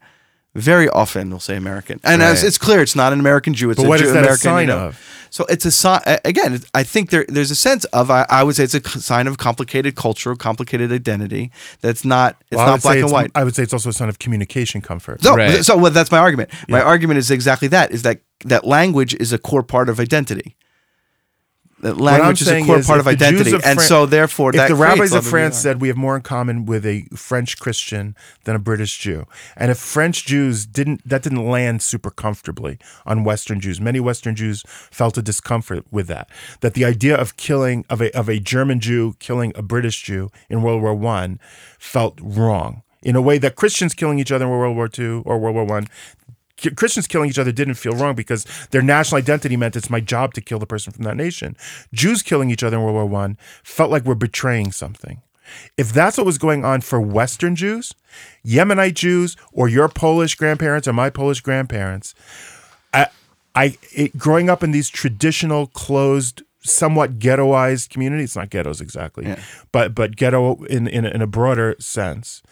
Very 0.54 0.88
often 0.88 1.30
they'll 1.30 1.38
say 1.38 1.54
American, 1.56 2.00
and 2.02 2.22
as 2.22 2.42
it's 2.42 2.58
clear, 2.58 2.82
it's 2.82 2.96
not 2.96 3.12
an 3.12 3.20
American 3.20 3.54
Jew. 3.54 3.70
It's 3.70 3.78
But 3.78 3.86
a 3.86 3.88
what 3.88 4.00
Jew, 4.00 4.06
is 4.06 4.12
that 4.14 4.18
a 4.18 4.22
American, 4.22 4.42
sign 4.42 4.60
you 4.62 4.66
know. 4.74 4.86
of? 4.88 5.00
So 5.30 5.44
it's 5.48 5.64
a 5.64 5.70
sign. 5.70 6.00
Again, 6.24 6.58
I 6.74 6.82
think 6.82 7.10
there 7.10 7.24
there's 7.28 7.52
a 7.52 7.54
sense 7.54 7.84
of. 7.86 8.10
I, 8.10 8.26
I 8.28 8.42
would 8.42 8.56
say 8.56 8.64
it's 8.64 8.74
a 8.74 8.82
sign 9.00 9.28
of 9.28 9.38
complicated 9.38 9.94
culture, 9.94 10.34
complicated 10.34 10.90
identity. 10.90 11.52
That's 11.82 12.04
not. 12.04 12.36
It's 12.50 12.56
Well, 12.56 12.66
not 12.66 12.82
say 12.82 12.88
black 12.88 12.98
and 13.04 13.12
white. 13.12 13.30
I 13.36 13.44
would 13.44 13.54
say 13.54 13.62
it's 13.62 13.72
also 13.72 13.90
a 13.90 13.92
sign 13.92 14.08
of 14.08 14.18
communication 14.18 14.80
comfort. 14.80 15.22
So, 15.22 15.36
Right. 15.36 15.64
so 15.64 15.76
well, 15.76 15.92
that's 15.92 16.10
my 16.10 16.18
argument. 16.18 16.50
My 16.68 16.80
argument 16.82 17.18
is 17.18 17.30
exactly 17.30 17.68
that: 17.68 17.92
is 17.92 18.02
that 18.02 18.20
that 18.44 18.66
language 18.66 19.14
is 19.20 19.32
a 19.32 19.38
core 19.38 19.62
part 19.62 19.88
of 19.88 20.00
identity. 20.00 20.56
That 21.80 21.96
language 21.96 22.42
is 22.42 22.48
a 22.48 22.62
core 22.62 22.78
is 22.78 22.86
part 22.86 23.00
of 23.00 23.06
identity, 23.06 23.52
of 23.52 23.62
and 23.64 23.80
so 23.80 24.04
therefore, 24.04 24.50
if 24.50 24.56
that 24.56 24.68
the 24.68 24.74
rabbis 24.74 25.12
of 25.12 25.26
France 25.26 25.56
said 25.56 25.80
we 25.80 25.88
have 25.88 25.96
more 25.96 26.14
in 26.14 26.22
common 26.22 26.66
with 26.66 26.84
a 26.84 27.04
French 27.16 27.58
Christian 27.58 28.14
than 28.44 28.54
a 28.54 28.58
British 28.58 28.98
Jew, 28.98 29.26
and 29.56 29.70
if 29.70 29.78
French 29.78 30.26
Jews 30.26 30.66
didn't, 30.66 31.08
that 31.08 31.22
didn't 31.22 31.48
land 31.48 31.80
super 31.80 32.10
comfortably 32.10 32.78
on 33.06 33.24
Western 33.24 33.60
Jews. 33.60 33.80
Many 33.80 33.98
Western 33.98 34.34
Jews 34.36 34.62
felt 34.90 35.16
a 35.16 35.22
discomfort 35.22 35.86
with 35.90 36.06
that. 36.08 36.28
That 36.60 36.74
the 36.74 36.84
idea 36.84 37.16
of 37.16 37.36
killing 37.36 37.86
of 37.88 38.02
a 38.02 38.14
of 38.16 38.28
a 38.28 38.38
German 38.38 38.80
Jew 38.80 39.14
killing 39.18 39.52
a 39.54 39.62
British 39.62 40.02
Jew 40.02 40.30
in 40.50 40.62
World 40.62 40.82
War 40.82 40.94
One 40.94 41.40
felt 41.78 42.18
wrong 42.20 42.82
in 43.02 43.16
a 43.16 43.22
way 43.22 43.38
that 43.38 43.56
Christians 43.56 43.94
killing 43.94 44.18
each 44.18 44.30
other 44.30 44.44
in 44.44 44.50
World 44.50 44.76
War 44.76 44.88
Two 44.88 45.22
or 45.24 45.38
World 45.38 45.56
War 45.56 45.64
One. 45.64 45.86
Christians 46.76 47.06
killing 47.06 47.30
each 47.30 47.38
other 47.38 47.52
didn't 47.52 47.74
feel 47.74 47.92
wrong 47.92 48.14
because 48.14 48.44
their 48.70 48.82
national 48.82 49.18
identity 49.18 49.56
meant 49.56 49.76
it's 49.76 49.90
my 49.90 50.00
job 50.00 50.34
to 50.34 50.40
kill 50.40 50.58
the 50.58 50.66
person 50.66 50.92
from 50.92 51.04
that 51.04 51.16
nation. 51.16 51.56
Jews 51.92 52.22
killing 52.22 52.50
each 52.50 52.62
other 52.62 52.76
in 52.76 52.82
World 52.82 52.94
War 52.94 53.06
One 53.06 53.38
felt 53.62 53.90
like 53.90 54.04
we're 54.04 54.14
betraying 54.14 54.72
something. 54.72 55.22
If 55.76 55.92
that's 55.92 56.16
what 56.16 56.26
was 56.26 56.38
going 56.38 56.64
on 56.64 56.80
for 56.80 57.00
Western 57.00 57.56
Jews, 57.56 57.92
Yemenite 58.46 58.94
Jews, 58.94 59.36
or 59.52 59.68
your 59.68 59.88
Polish 59.88 60.34
grandparents 60.36 60.86
or 60.86 60.92
my 60.92 61.10
Polish 61.10 61.40
grandparents, 61.40 62.14
I, 62.94 63.08
I 63.54 63.76
it, 63.92 64.16
growing 64.16 64.48
up 64.48 64.62
in 64.62 64.70
these 64.70 64.88
traditional, 64.88 65.66
closed, 65.68 66.42
somewhat 66.60 67.18
ghettoized 67.18 67.90
communities, 67.90 68.30
it's 68.30 68.36
not 68.36 68.50
ghettos 68.50 68.80
exactly, 68.80 69.34
but 69.72 69.94
but 69.94 70.14
ghetto 70.16 70.62
in, 70.64 70.86
in, 70.86 71.04
in 71.04 71.20
a 71.22 71.26
broader 71.26 71.74
sense, 71.80 72.42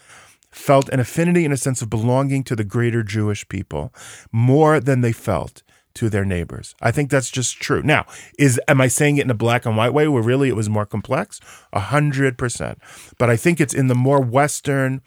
felt 0.51 0.89
an 0.89 0.99
affinity 0.99 1.45
and 1.45 1.53
a 1.53 1.57
sense 1.57 1.81
of 1.81 1.89
belonging 1.89 2.43
to 2.43 2.55
the 2.55 2.63
greater 2.63 3.03
Jewish 3.03 3.47
people 3.47 3.93
more 4.31 4.79
than 4.79 5.01
they 5.01 5.11
felt 5.11 5.63
to 5.95 6.09
their 6.09 6.25
neighbors. 6.25 6.75
I 6.81 6.91
think 6.91 7.09
that's 7.09 7.29
just 7.29 7.59
true. 7.59 7.81
Now, 7.81 8.05
is 8.37 8.59
am 8.67 8.79
I 8.79 8.87
saying 8.87 9.17
it 9.17 9.25
in 9.25 9.31
a 9.31 9.35
black 9.35 9.65
and 9.65 9.75
white 9.75 9.93
way 9.93 10.07
where 10.07 10.23
really 10.23 10.49
it 10.49 10.55
was 10.55 10.69
more 10.69 10.85
complex? 10.85 11.39
A 11.73 11.79
hundred 11.79 12.37
percent. 12.37 12.79
But 13.17 13.29
I 13.29 13.35
think 13.35 13.59
it's 13.59 13.73
in 13.73 13.87
the 13.87 13.95
more 13.95 14.21
Western, 14.21 15.01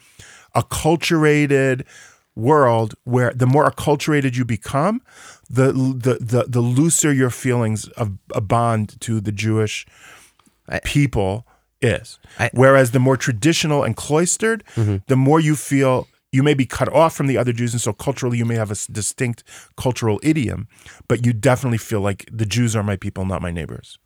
acculturated 0.55 1.87
world 2.35 2.94
where 3.05 3.33
the 3.35 3.46
more 3.46 3.70
acculturated 3.70 4.37
you 4.37 4.44
become, 4.44 5.02
the 5.48 5.72
the 5.72 6.18
the, 6.20 6.44
the 6.48 6.61
looser 6.61 7.12
your 7.12 7.31
feelings 7.31 7.88
of 7.88 8.18
a 8.35 8.40
bond 8.40 9.00
to 9.00 9.20
the 9.20 9.33
Jewish 9.33 9.87
people 10.85 11.46
is. 11.83 12.18
I- 12.38 12.51
Whereas 12.55 12.90
the 12.92 12.99
more 13.01 13.16
traditional 13.16 13.83
and 13.83 13.97
cloistered, 13.97 14.64
mm-hmm. 14.75 14.97
the 15.07 15.16
more 15.16 15.40
you 15.40 15.57
feel 15.57 16.09
you 16.33 16.42
may 16.42 16.55
be 16.55 16.64
cut 16.64 16.90
off 16.92 17.14
from 17.14 17.27
the 17.27 17.37
other 17.37 17.53
Jews, 17.53 17.75
and 17.75 17.81
so 17.81 17.92
culturally 17.92 18.38
you 18.38 18.47
may 18.47 18.55
have 18.55 18.71
a 18.71 18.77
distinct 18.90 19.45
cultural 19.77 20.18
idiom, 20.23 20.66
but 21.07 21.27
you 21.27 21.35
definitely 21.35 21.79
feel 21.79 22.01
like 22.01 22.27
the 22.33 22.47
Jews 22.47 22.75
are 22.75 22.83
my 22.83 22.97
people, 22.97 23.27
not 23.27 23.42
my 23.42 23.51
neighbors. 23.51 23.99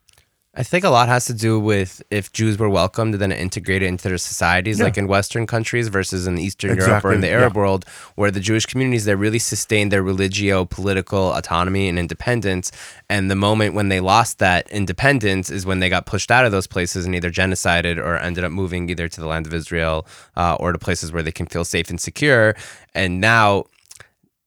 I 0.59 0.63
think 0.63 0.83
a 0.83 0.89
lot 0.89 1.07
has 1.07 1.25
to 1.25 1.35
do 1.35 1.59
with 1.59 2.01
if 2.09 2.33
Jews 2.33 2.57
were 2.57 2.67
welcomed 2.67 3.13
and 3.13 3.21
then 3.21 3.31
integrated 3.31 3.87
into 3.87 4.09
their 4.09 4.17
societies, 4.17 4.79
Yeah. 4.79 4.85
like 4.85 4.97
in 4.97 5.07
Western 5.07 5.45
countries 5.45 5.87
versus 5.87 6.25
in 6.25 6.39
Eastern 6.39 6.75
Europe 6.75 7.05
or 7.05 7.13
in 7.13 7.21
the 7.21 7.29
Arab 7.29 7.53
yeah. 7.53 7.59
world, 7.59 7.85
where 8.15 8.31
the 8.31 8.39
Jewish 8.39 8.65
communities 8.65 9.05
they 9.05 9.13
really 9.13 9.37
sustained 9.37 9.91
their 9.91 10.01
religio 10.01 10.65
political 10.65 11.31
autonomy 11.35 11.87
and 11.87 11.99
independence. 11.99 12.71
And 13.07 13.29
the 13.29 13.35
moment 13.35 13.75
when 13.75 13.89
they 13.89 13.99
lost 13.99 14.39
that 14.39 14.67
independence 14.71 15.51
is 15.51 15.63
when 15.63 15.79
they 15.79 15.89
got 15.89 16.07
pushed 16.07 16.31
out 16.31 16.43
of 16.43 16.51
those 16.51 16.65
places 16.65 17.05
and 17.05 17.13
either 17.13 17.29
genocided 17.29 17.97
or 17.99 18.17
ended 18.17 18.43
up 18.43 18.51
moving 18.51 18.89
either 18.89 19.07
to 19.07 19.21
the 19.21 19.27
land 19.27 19.45
of 19.45 19.53
Israel 19.53 20.07
uh, 20.35 20.57
or 20.59 20.71
to 20.71 20.79
places 20.79 21.11
where 21.11 21.21
they 21.21 21.31
can 21.31 21.45
feel 21.45 21.65
safe 21.65 21.91
and 21.91 22.01
secure. 22.01 22.55
And 22.95 23.21
now 23.21 23.65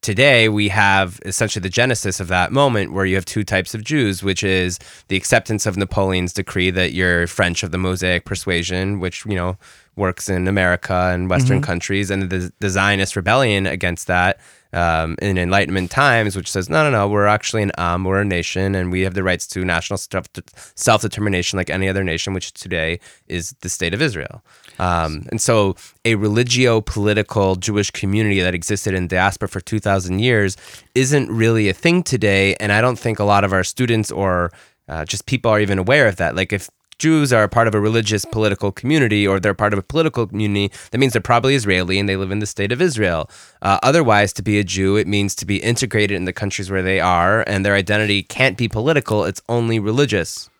today 0.02 0.48
we 0.48 0.68
have 0.68 1.20
essentially 1.24 1.60
the 1.60 1.68
genesis 1.68 2.20
of 2.20 2.28
that 2.28 2.52
moment 2.52 2.92
where 2.92 3.04
you 3.04 3.14
have 3.14 3.24
two 3.24 3.44
types 3.44 3.74
of 3.74 3.84
Jews, 3.84 4.22
which 4.22 4.42
is 4.42 4.78
the 5.08 5.16
acceptance 5.16 5.66
of 5.66 5.76
Napoleon's 5.76 6.32
decree 6.32 6.70
that 6.70 6.92
you're 6.92 7.26
French 7.26 7.62
of 7.62 7.70
the 7.70 7.78
Mosaic 7.78 8.24
persuasion, 8.24 9.00
which, 9.00 9.24
you 9.26 9.34
know, 9.34 9.56
works 9.96 10.28
in 10.28 10.48
America 10.48 11.10
and 11.12 11.28
Western 11.28 11.58
mm-hmm. 11.58 11.64
countries, 11.64 12.10
and 12.10 12.30
the, 12.30 12.52
the 12.60 12.70
Zionist 12.70 13.16
rebellion 13.16 13.66
against 13.66 14.06
that 14.06 14.40
um, 14.72 15.16
in 15.20 15.38
Enlightenment 15.38 15.90
times, 15.90 16.36
which 16.36 16.50
says, 16.50 16.68
no, 16.68 16.84
no, 16.84 16.90
no, 16.90 17.08
we're 17.08 17.26
actually 17.26 17.62
an 17.62 17.72
um, 17.78 18.04
we're 18.04 18.20
a 18.20 18.24
nation, 18.24 18.74
and 18.74 18.92
we 18.92 19.02
have 19.02 19.14
the 19.14 19.22
rights 19.22 19.46
to 19.48 19.64
national 19.64 19.98
self 19.98 21.02
determination 21.02 21.56
like 21.56 21.70
any 21.70 21.88
other 21.88 22.04
nation, 22.04 22.34
which 22.34 22.52
today 22.52 23.00
is 23.26 23.54
the 23.60 23.68
state 23.68 23.94
of 23.94 24.02
Israel. 24.02 24.42
Um, 24.78 25.26
and 25.30 25.40
so, 25.40 25.76
a 26.04 26.14
religio 26.14 26.80
political 26.80 27.56
Jewish 27.56 27.90
community 27.90 28.40
that 28.40 28.54
existed 28.54 28.94
in 28.94 29.08
diaspora 29.08 29.48
for 29.48 29.60
2,000 29.60 30.20
years 30.20 30.56
isn't 30.94 31.30
really 31.30 31.68
a 31.68 31.74
thing 31.74 32.02
today. 32.02 32.54
And 32.60 32.72
I 32.72 32.80
don't 32.80 32.98
think 32.98 33.18
a 33.18 33.24
lot 33.24 33.44
of 33.44 33.52
our 33.52 33.62
students 33.62 34.10
or 34.10 34.50
uh, 34.88 35.04
just 35.04 35.26
people 35.26 35.50
are 35.50 35.60
even 35.60 35.78
aware 35.78 36.08
of 36.08 36.16
that. 36.16 36.34
Like, 36.34 36.52
if 36.52 36.70
Jews 37.00 37.32
are 37.32 37.48
part 37.48 37.66
of 37.66 37.74
a 37.74 37.80
religious 37.88 38.24
political 38.36 38.70
community 38.80 39.22
or 39.26 39.40
they're 39.40 39.54
part 39.64 39.72
of 39.72 39.78
a 39.78 39.82
political 39.94 40.26
community, 40.30 40.66
that 40.90 40.98
means 40.98 41.12
they're 41.14 41.20
probably 41.34 41.54
Israeli 41.60 41.98
and 41.98 42.06
they 42.08 42.16
live 42.22 42.30
in 42.30 42.40
the 42.44 42.46
state 42.56 42.72
of 42.72 42.80
Israel. 42.88 43.28
Uh, 43.62 43.78
otherwise, 43.90 44.32
to 44.34 44.42
be 44.50 44.58
a 44.58 44.64
Jew, 44.74 44.96
it 45.02 45.08
means 45.16 45.34
to 45.40 45.44
be 45.52 45.56
integrated 45.72 46.14
in 46.20 46.26
the 46.26 46.32
countries 46.42 46.70
where 46.70 46.82
they 46.90 47.00
are, 47.00 47.42
and 47.46 47.64
their 47.64 47.74
identity 47.84 48.22
can't 48.22 48.56
be 48.62 48.68
political, 48.68 49.24
it's 49.24 49.42
only 49.48 49.78
religious. 49.90 50.50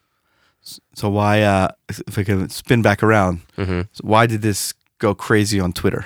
So 0.94 1.08
why, 1.08 1.42
uh, 1.42 1.68
if 1.88 2.18
I 2.18 2.24
can 2.24 2.48
spin 2.50 2.82
back 2.82 3.02
around, 3.02 3.40
Mm-hmm. 3.56 3.80
so 3.92 4.00
why 4.02 4.26
did 4.26 4.42
this 4.42 4.74
go 4.98 5.14
crazy 5.14 5.58
on 5.60 5.72
Twitter? 5.72 6.04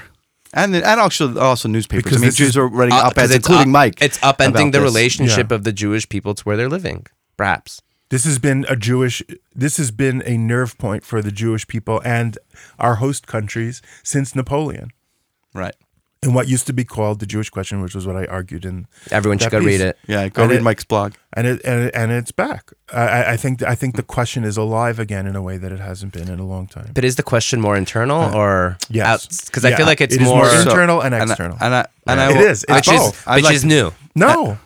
And 0.52 0.72
then, 0.72 0.82
and 0.84 1.00
also 1.00 1.24
also 1.38 1.68
newspapers. 1.68 2.04
Because 2.04 2.18
I 2.18 2.20
mean, 2.20 2.28
this 2.28 2.36
Jews 2.36 2.56
are 2.56 2.68
writing 2.68 2.94
Uh, 2.94 2.98
op-eds, 3.06 3.14
'cause 3.14 3.30
it's 3.32 3.46
including 3.48 3.70
up- 3.74 3.80
Mike. 3.80 3.96
It's 4.00 4.18
upending 4.30 4.70
the 4.70 4.78
this. 4.78 4.90
relationship 4.90 5.50
Yeah. 5.50 5.56
of 5.56 5.64
the 5.64 5.72
Jewish 5.72 6.08
people 6.08 6.32
to 6.38 6.42
where 6.44 6.56
they're 6.56 6.68
living, 6.78 7.06
perhaps. 7.36 7.82
This 8.10 8.24
has 8.24 8.38
been 8.38 8.64
a 8.68 8.76
Jewish. 8.76 9.22
This 9.54 9.76
has 9.78 9.90
been 9.90 10.22
a 10.26 10.36
nerve 10.36 10.76
point 10.78 11.04
for 11.04 11.22
the 11.22 11.32
Jewish 11.32 11.66
people 11.66 12.00
and 12.04 12.38
our 12.78 12.96
host 12.96 13.26
countries 13.26 13.82
since 14.02 14.34
Napoleon, 14.36 14.90
Right. 15.54 15.74
in 16.22 16.32
what 16.34 16.46
used 16.46 16.66
to 16.68 16.72
be 16.72 16.84
called 16.84 17.18
the 17.20 17.26
Jewish 17.26 17.50
question, 17.50 17.80
which 17.80 17.94
was 17.94 18.06
what 18.06 18.14
I 18.16 18.26
argued 18.26 18.64
in. 18.64 18.86
Everyone 19.10 19.38
should 19.38 19.50
That 19.50 19.60
go 19.60 19.66
read 19.66 19.80
it. 19.80 19.98
Yeah. 20.06 20.28
Go 20.28 20.42
And 20.42 20.50
read 20.52 20.60
it- 20.60 20.62
Mike's 20.62 20.84
blog. 20.84 21.14
and 21.32 21.46
it 21.46 21.60
and, 21.64 21.84
it, 21.84 21.94
and 21.94 22.12
it's 22.12 22.30
back. 22.30 22.72
I- 22.92 23.08
I, 23.08 23.32
I 23.32 23.36
think 23.36 23.62
I 23.62 23.74
think 23.74 23.96
the 23.96 24.02
question 24.02 24.44
is 24.44 24.56
alive 24.58 24.98
again 24.98 25.26
in 25.26 25.34
a 25.34 25.42
way 25.42 25.56
that 25.58 25.72
it 25.72 25.80
hasn't 25.80 26.12
been 26.12 26.28
in 26.28 26.38
a 26.38 26.46
long 26.46 26.66
time. 26.66 26.90
But 26.94 27.04
is 27.04 27.16
the 27.16 27.22
question 27.22 27.60
more 27.60 27.76
internal 27.76 28.20
uh, 28.22 28.32
or 28.34 28.76
Yes. 28.90 29.46
Because 29.46 29.64
I 29.64 29.70
Yeah, 29.70 29.76
feel 29.78 29.86
like 29.86 30.00
it's 30.02 30.14
it 30.14 30.20
is 30.22 30.28
more. 30.28 30.36
more 30.44 30.48
So- 30.50 30.60
internal 30.70 31.00
and 31.00 31.14
And 31.14 31.24
I- 31.24 31.26
external. 31.26 31.56
And 31.60 31.74
I, 31.74 31.86
and 32.06 32.20
I 32.20 32.30
It 32.30 32.36
will- 32.36 32.44
is. 32.50 32.64
It's 32.68 32.88
which 32.88 32.96
both. 32.98 33.26
I'd 33.26 33.36
which 33.36 33.44
like 33.44 33.54
is 33.56 33.64
new. 33.64 33.92
no, 34.14 34.52
uh, 34.52 34.56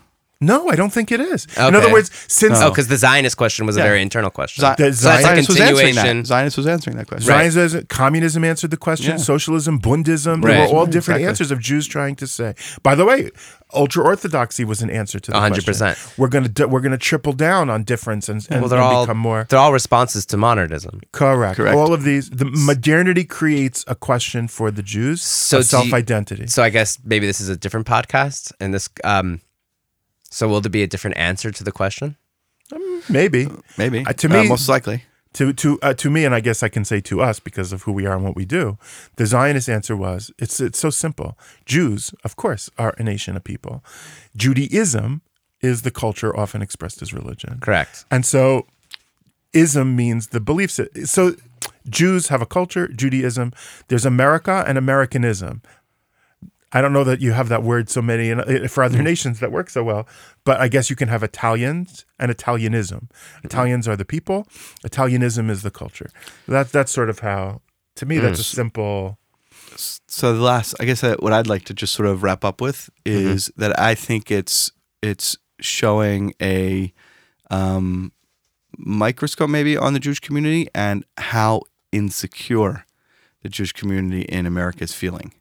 no, 0.41 0.69
I 0.69 0.77
don't 0.77 0.93
think 0.93 1.11
it 1.11 1.21
is. 1.21 1.47
In 1.57 1.75
other 1.75 1.91
words, 1.91 2.11
since 2.29 2.59
Oh, 2.61 2.69
because 2.71 2.87
the 2.89 2.97
Zionist 2.97 3.37
question 3.37 3.67
was 3.67 3.77
a 3.77 3.83
very 3.83 4.01
internal 4.01 4.31
question. 4.31 4.63
Zi- 4.63 4.75
The 4.79 4.93
so 4.95 5.09
that's 5.09 5.21
a 5.21 5.23
Zionist 5.27 5.49
was 5.49 5.61
answering 5.61 5.77
continuation. 5.95 6.19
that. 6.19 6.27
Zionist 6.27 6.57
was 6.57 6.67
answering 6.69 6.97
that 6.97 7.07
question. 7.09 7.29
Right. 7.33 7.51
Zionism, 7.51 7.87
communism 7.89 8.45
answered 8.45 8.71
the 8.71 8.77
question. 8.77 9.11
Yeah. 9.13 9.17
Socialism, 9.17 9.81
Bundism, 9.81 10.43
they 10.43 10.49
Right. 10.51 10.61
were 10.71 10.77
all 10.79 10.87
different 10.87 11.21
Exactly. 11.23 11.27
answers 11.29 11.51
of 11.51 11.59
Jews 11.61 11.89
trying 11.89 12.15
to 12.17 12.27
say. 12.29 12.55
By 12.85 12.95
the 12.95 13.05
way, 13.05 13.31
ultra 13.75 14.05
orthodoxy 14.05 14.65
was 14.65 14.81
an 14.81 14.91
answer 14.91 15.19
to 15.19 15.31
the 15.33 15.37
100%. 15.37 15.97
question. 15.97 16.13
We're 16.17 16.29
gonna 16.29 16.69
we're 16.69 16.81
gonna 16.81 16.99
triple 16.99 17.33
down 17.33 17.69
on 17.69 17.83
difference 17.83 18.29
and, 18.29 18.47
and, 18.49 18.61
Well, 18.61 18.69
they're 18.69 18.79
and 18.79 18.87
all 18.97 19.05
become 19.07 19.19
more 19.19 19.47
they're 19.49 19.59
all 19.59 19.73
responses 19.73 20.25
to 20.27 20.37
modernism. 20.37 21.01
correct. 21.13 21.57
Correct. 21.57 21.77
All 21.77 21.93
of 21.93 22.05
these, 22.05 22.31
the 22.31 22.45
modernity 22.45 23.25
creates 23.25 23.85
a 23.89 23.97
question 23.97 24.47
for 24.47 24.71
the 24.71 24.83
Jews 24.83 25.21
So 25.21 25.59
of 25.59 25.65
self 25.67 25.93
identity. 25.93 26.47
So 26.47 26.63
I 26.63 26.71
guess 26.71 26.99
maybe 27.05 27.27
this 27.27 27.41
is 27.41 27.49
a 27.49 27.57
different 27.57 27.87
podcast, 27.89 28.53
and 28.61 28.73
this. 28.73 28.89
Um, 29.03 29.41
so 30.31 30.49
will 30.49 30.61
there 30.61 30.71
be 30.71 30.83
a 30.83 30.87
different 30.87 31.17
answer 31.17 31.51
to 31.51 31.65
the 31.65 31.73
question? 31.73 32.17
Maybe 33.09 33.49
Maybe. 33.79 34.05
Uh, 34.05 34.13
to 34.13 34.29
Uh, 34.29 34.43
me- 34.43 34.49
most 34.49 34.69
likely. 34.69 35.05
to 35.35 35.53
to 35.55 35.79
uh, 35.83 35.95
to 35.95 36.11
me, 36.11 36.25
and 36.27 36.35
I 36.35 36.41
guess 36.41 36.63
I 36.63 36.69
can 36.69 36.85
say 36.85 37.01
to 37.01 37.21
us 37.23 37.41
because 37.41 37.73
of 37.75 37.83
who 37.85 37.93
we 37.93 38.07
are 38.07 38.15
and 38.17 38.25
what 38.25 38.37
we 38.37 38.45
do. 38.45 38.77
The 39.17 39.27
Zionist 39.27 39.69
answer 39.69 39.97
was 39.97 40.31
it's 40.39 40.61
it's 40.61 40.79
so 40.79 40.91
simple. 40.91 41.39
Jews, 41.67 42.13
of 42.25 42.35
course, 42.37 42.71
are 42.77 42.95
a 42.99 43.03
nation 43.03 43.37
of 43.37 43.45
people. 43.45 43.83
Judaism 44.37 45.21
is 45.61 45.83
the 45.83 45.91
culture 45.91 46.37
often 46.37 46.63
expressed 46.63 47.03
as 47.03 47.13
religion, 47.13 47.59
Correct. 47.61 48.05
and 48.11 48.25
so 48.27 48.67
ism 49.53 49.97
means 49.97 50.29
the 50.29 50.41
beliefs. 50.41 50.79
So 51.05 51.35
Jews 51.89 52.29
have 52.29 52.43
a 52.43 52.47
culture. 52.47 52.87
Judaism. 52.89 53.53
There's 53.89 54.07
America 54.07 54.65
and 54.69 54.77
Americanism. 54.79 55.63
I 56.73 56.83
don't 56.83 56.93
know 56.93 57.05
that 57.05 57.21
you 57.21 57.33
have 57.33 57.49
that 57.49 57.63
word 57.63 57.89
so 57.89 58.03
many 58.03 58.29
in, 58.31 58.69
for 58.69 58.85
other 58.85 59.03
nations 59.03 59.41
that 59.41 59.51
work 59.51 59.71
so 59.71 59.83
well, 59.83 60.07
but 60.45 60.61
I 60.61 60.69
guess 60.69 60.91
you 60.91 60.97
can 60.97 61.09
have 61.09 61.23
Italians 61.23 62.05
and 62.19 62.31
Italianism. 62.31 63.09
Italians 63.43 63.89
are 63.89 63.97
the 63.97 64.05
people, 64.05 64.47
Italianism 64.85 65.49
is 65.51 65.63
the 65.63 65.71
culture. 65.71 66.11
That 66.47 66.71
that's 66.71 66.93
sort 66.93 67.09
of 67.11 67.21
how 67.21 67.63
to 67.97 68.07
me 68.07 68.19
that's 68.19 68.41
a 68.41 68.45
simple 68.45 69.19
So 69.77 70.35
the 70.35 70.43
last, 70.43 70.75
I 70.81 70.85
guess, 70.85 71.03
uh, 71.05 71.17
what 71.21 71.33
I'd 71.33 71.47
like 71.47 71.65
to 71.67 71.75
just 71.75 71.95
sort 71.95 72.09
of 72.09 72.23
wrap 72.23 72.45
up 72.45 72.61
with 72.61 72.91
Mm-hmm. 73.05 73.29
is 73.29 73.51
that 73.57 73.79
I 73.79 73.95
think 73.95 74.31
it's 74.31 74.73
it's 75.03 75.39
showing 75.61 76.35
a 76.43 76.93
um, 77.51 78.13
microscope 78.77 79.51
maybe 79.51 79.77
on 79.77 79.95
the 79.95 80.01
Jewish 80.01 80.21
community 80.21 80.69
and 80.75 81.05
how 81.17 81.63
insecure 81.93 82.85
the 83.43 83.49
Jewish 83.49 83.73
community 83.73 84.23
in 84.23 84.47
America 84.47 84.85
is 84.85 84.93
feeling. 84.93 85.33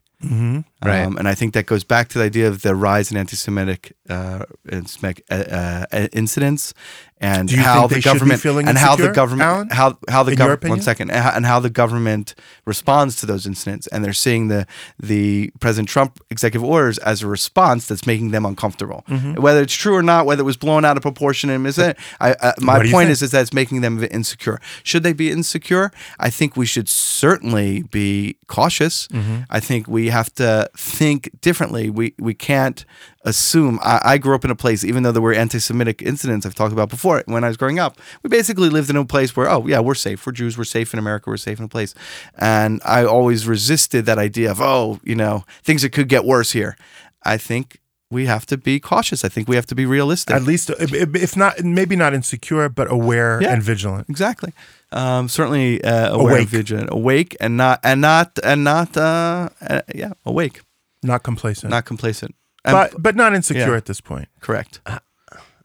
Right. 0.84 1.02
Um, 1.04 1.16
and 1.16 1.28
I 1.28 1.34
think 1.34 1.54
that 1.54 1.66
goes 1.66 1.84
back 1.84 2.08
to 2.08 2.18
the 2.18 2.24
idea 2.24 2.48
of 2.48 2.62
the 2.62 2.74
rise 2.74 3.10
in 3.12 3.16
anti-Semitic 3.16 3.94
uh, 4.08 4.44
anti-Semitic, 4.70 5.24
uh, 5.30 5.86
uh, 5.92 6.08
incidents 6.12 6.74
and 7.20 7.50
how 7.50 7.86
the 7.86 8.00
government 8.00 8.44
and 8.44 8.78
how 8.78 8.96
the 8.96 9.10
government 9.10 9.48
Alan? 9.48 9.68
how 9.70 9.98
how 10.08 10.22
the 10.22 10.36
government 10.36 10.70
one 10.70 10.80
second. 10.80 11.10
And 11.10 11.44
how, 11.44 11.58
the 11.58 11.70
government 11.70 12.34
responds 12.64 13.16
to 13.16 13.26
those 13.26 13.46
incidents. 13.46 13.86
And 13.88 14.04
they're 14.04 14.12
seeing 14.12 14.48
the 14.48 14.66
the 14.98 15.50
President 15.60 15.88
Trump 15.88 16.20
executive 16.30 16.64
orders 16.64 16.98
as 16.98 17.22
a 17.22 17.26
response 17.26 17.86
that's 17.86 18.06
making 18.06 18.30
them 18.30 18.46
uncomfortable. 18.46 19.04
Mm-hmm. 19.08 19.40
whether 19.40 19.62
it's 19.62 19.74
true 19.74 19.94
or 19.94 20.02
not 20.02 20.26
whether 20.26 20.42
it 20.42 20.44
was 20.44 20.56
blown 20.56 20.84
out 20.84 20.96
of 20.96 21.02
proportion 21.02 21.50
and 21.50 21.66
is 21.66 21.78
it 21.78 21.96
I, 22.20 22.32
uh, 22.32 22.52
my 22.60 22.74
What 22.74 22.82
do 22.82 22.88
you 22.88 22.94
point 22.94 23.10
is 23.10 23.22
is 23.22 23.30
that 23.32 23.42
it's 23.42 23.52
making 23.52 23.80
them 23.80 24.02
insecure. 24.10 24.60
Should 24.82 25.02
they 25.02 25.12
be 25.12 25.30
insecure? 25.30 25.90
I 26.18 26.30
think 26.30 26.56
we 26.56 26.66
should 26.66 26.88
certainly 26.88 27.82
be 27.82 28.36
cautious. 28.46 29.08
Mm-hmm. 29.08 29.42
I 29.50 29.60
think 29.60 29.88
we 29.88 30.08
have 30.08 30.32
to 30.34 30.70
think 30.76 31.30
differently. 31.40 31.90
We 31.90 32.14
we 32.18 32.34
can't 32.34 32.84
assume 33.24 33.78
I, 33.82 34.00
I 34.04 34.18
grew 34.18 34.34
up 34.34 34.44
in 34.44 34.50
a 34.50 34.54
place 34.54 34.84
even 34.84 35.02
though 35.02 35.10
there 35.12 35.20
were 35.22 35.32
anti-semitic 35.32 36.02
incidents 36.02 36.46
i've 36.46 36.54
talked 36.54 36.72
about 36.72 36.88
before 36.88 37.22
when 37.26 37.42
i 37.42 37.48
was 37.48 37.56
growing 37.56 37.78
up 37.80 37.98
we 38.22 38.28
basically 38.30 38.68
lived 38.68 38.90
in 38.90 38.96
a 38.96 39.04
place 39.04 39.34
where 39.36 39.48
oh 39.50 39.66
yeah 39.66 39.80
we're 39.80 39.96
safe. 39.96 40.24
We're 40.24 40.32
jews. 40.32 40.56
We're 40.56 40.64
safe 40.64 40.92
in 40.92 40.98
america. 41.00 41.28
We're 41.28 41.36
safe 41.36 41.58
in 41.58 41.64
a 41.64 41.68
place. 41.68 41.94
And 42.38 42.80
i 42.84 43.04
always 43.04 43.46
resisted 43.48 44.06
that 44.06 44.18
idea 44.18 44.50
of 44.50 44.60
oh 44.60 45.00
you 45.02 45.16
know 45.16 45.44
things 45.64 45.82
that 45.82 45.90
could 45.92 46.08
get 46.08 46.24
worse 46.24 46.52
here. 46.52 46.76
I 47.24 47.36
think 47.38 47.78
we 48.10 48.24
have 48.26 48.46
to 48.46 48.56
be 48.56 48.80
cautious. 48.80 49.22
I 49.24 49.28
think 49.28 49.48
we 49.48 49.56
have 49.56 49.66
to 49.66 49.74
be 49.74 49.84
realistic. 49.84 50.34
At 50.34 50.42
least 50.44 50.70
if 50.78 51.36
not 51.36 51.62
maybe 51.64 51.96
not 51.96 52.14
insecure 52.14 52.68
but 52.68 52.90
aware 52.90 53.42
Yeah. 53.42 53.52
and 53.52 53.62
vigilant. 53.62 54.08
exactly. 54.08 54.52
Um, 54.92 55.28
certainly 55.28 55.82
uh, 55.84 56.14
aware 56.14 56.36
Awake. 56.36 56.48
vigilant. 56.48 56.88
Awake 56.92 57.36
and 57.40 57.56
not 57.56 57.80
and 57.82 58.00
not 58.00 58.38
and 58.44 58.62
not 58.64 58.96
uh, 58.96 59.48
uh, 59.60 59.82
yeah 59.94 60.12
awake. 60.24 60.60
Not 61.02 61.22
complacent. 61.24 61.70
not 61.70 61.84
complacent 61.84 62.34
And- 62.64 62.74
but 62.74 63.02
but 63.02 63.16
not 63.16 63.34
insecure 63.34 63.70
yeah. 63.70 63.76
at 63.76 63.86
this 63.86 64.00
point. 64.00 64.28
Correct. 64.40 64.80
And 64.86 65.00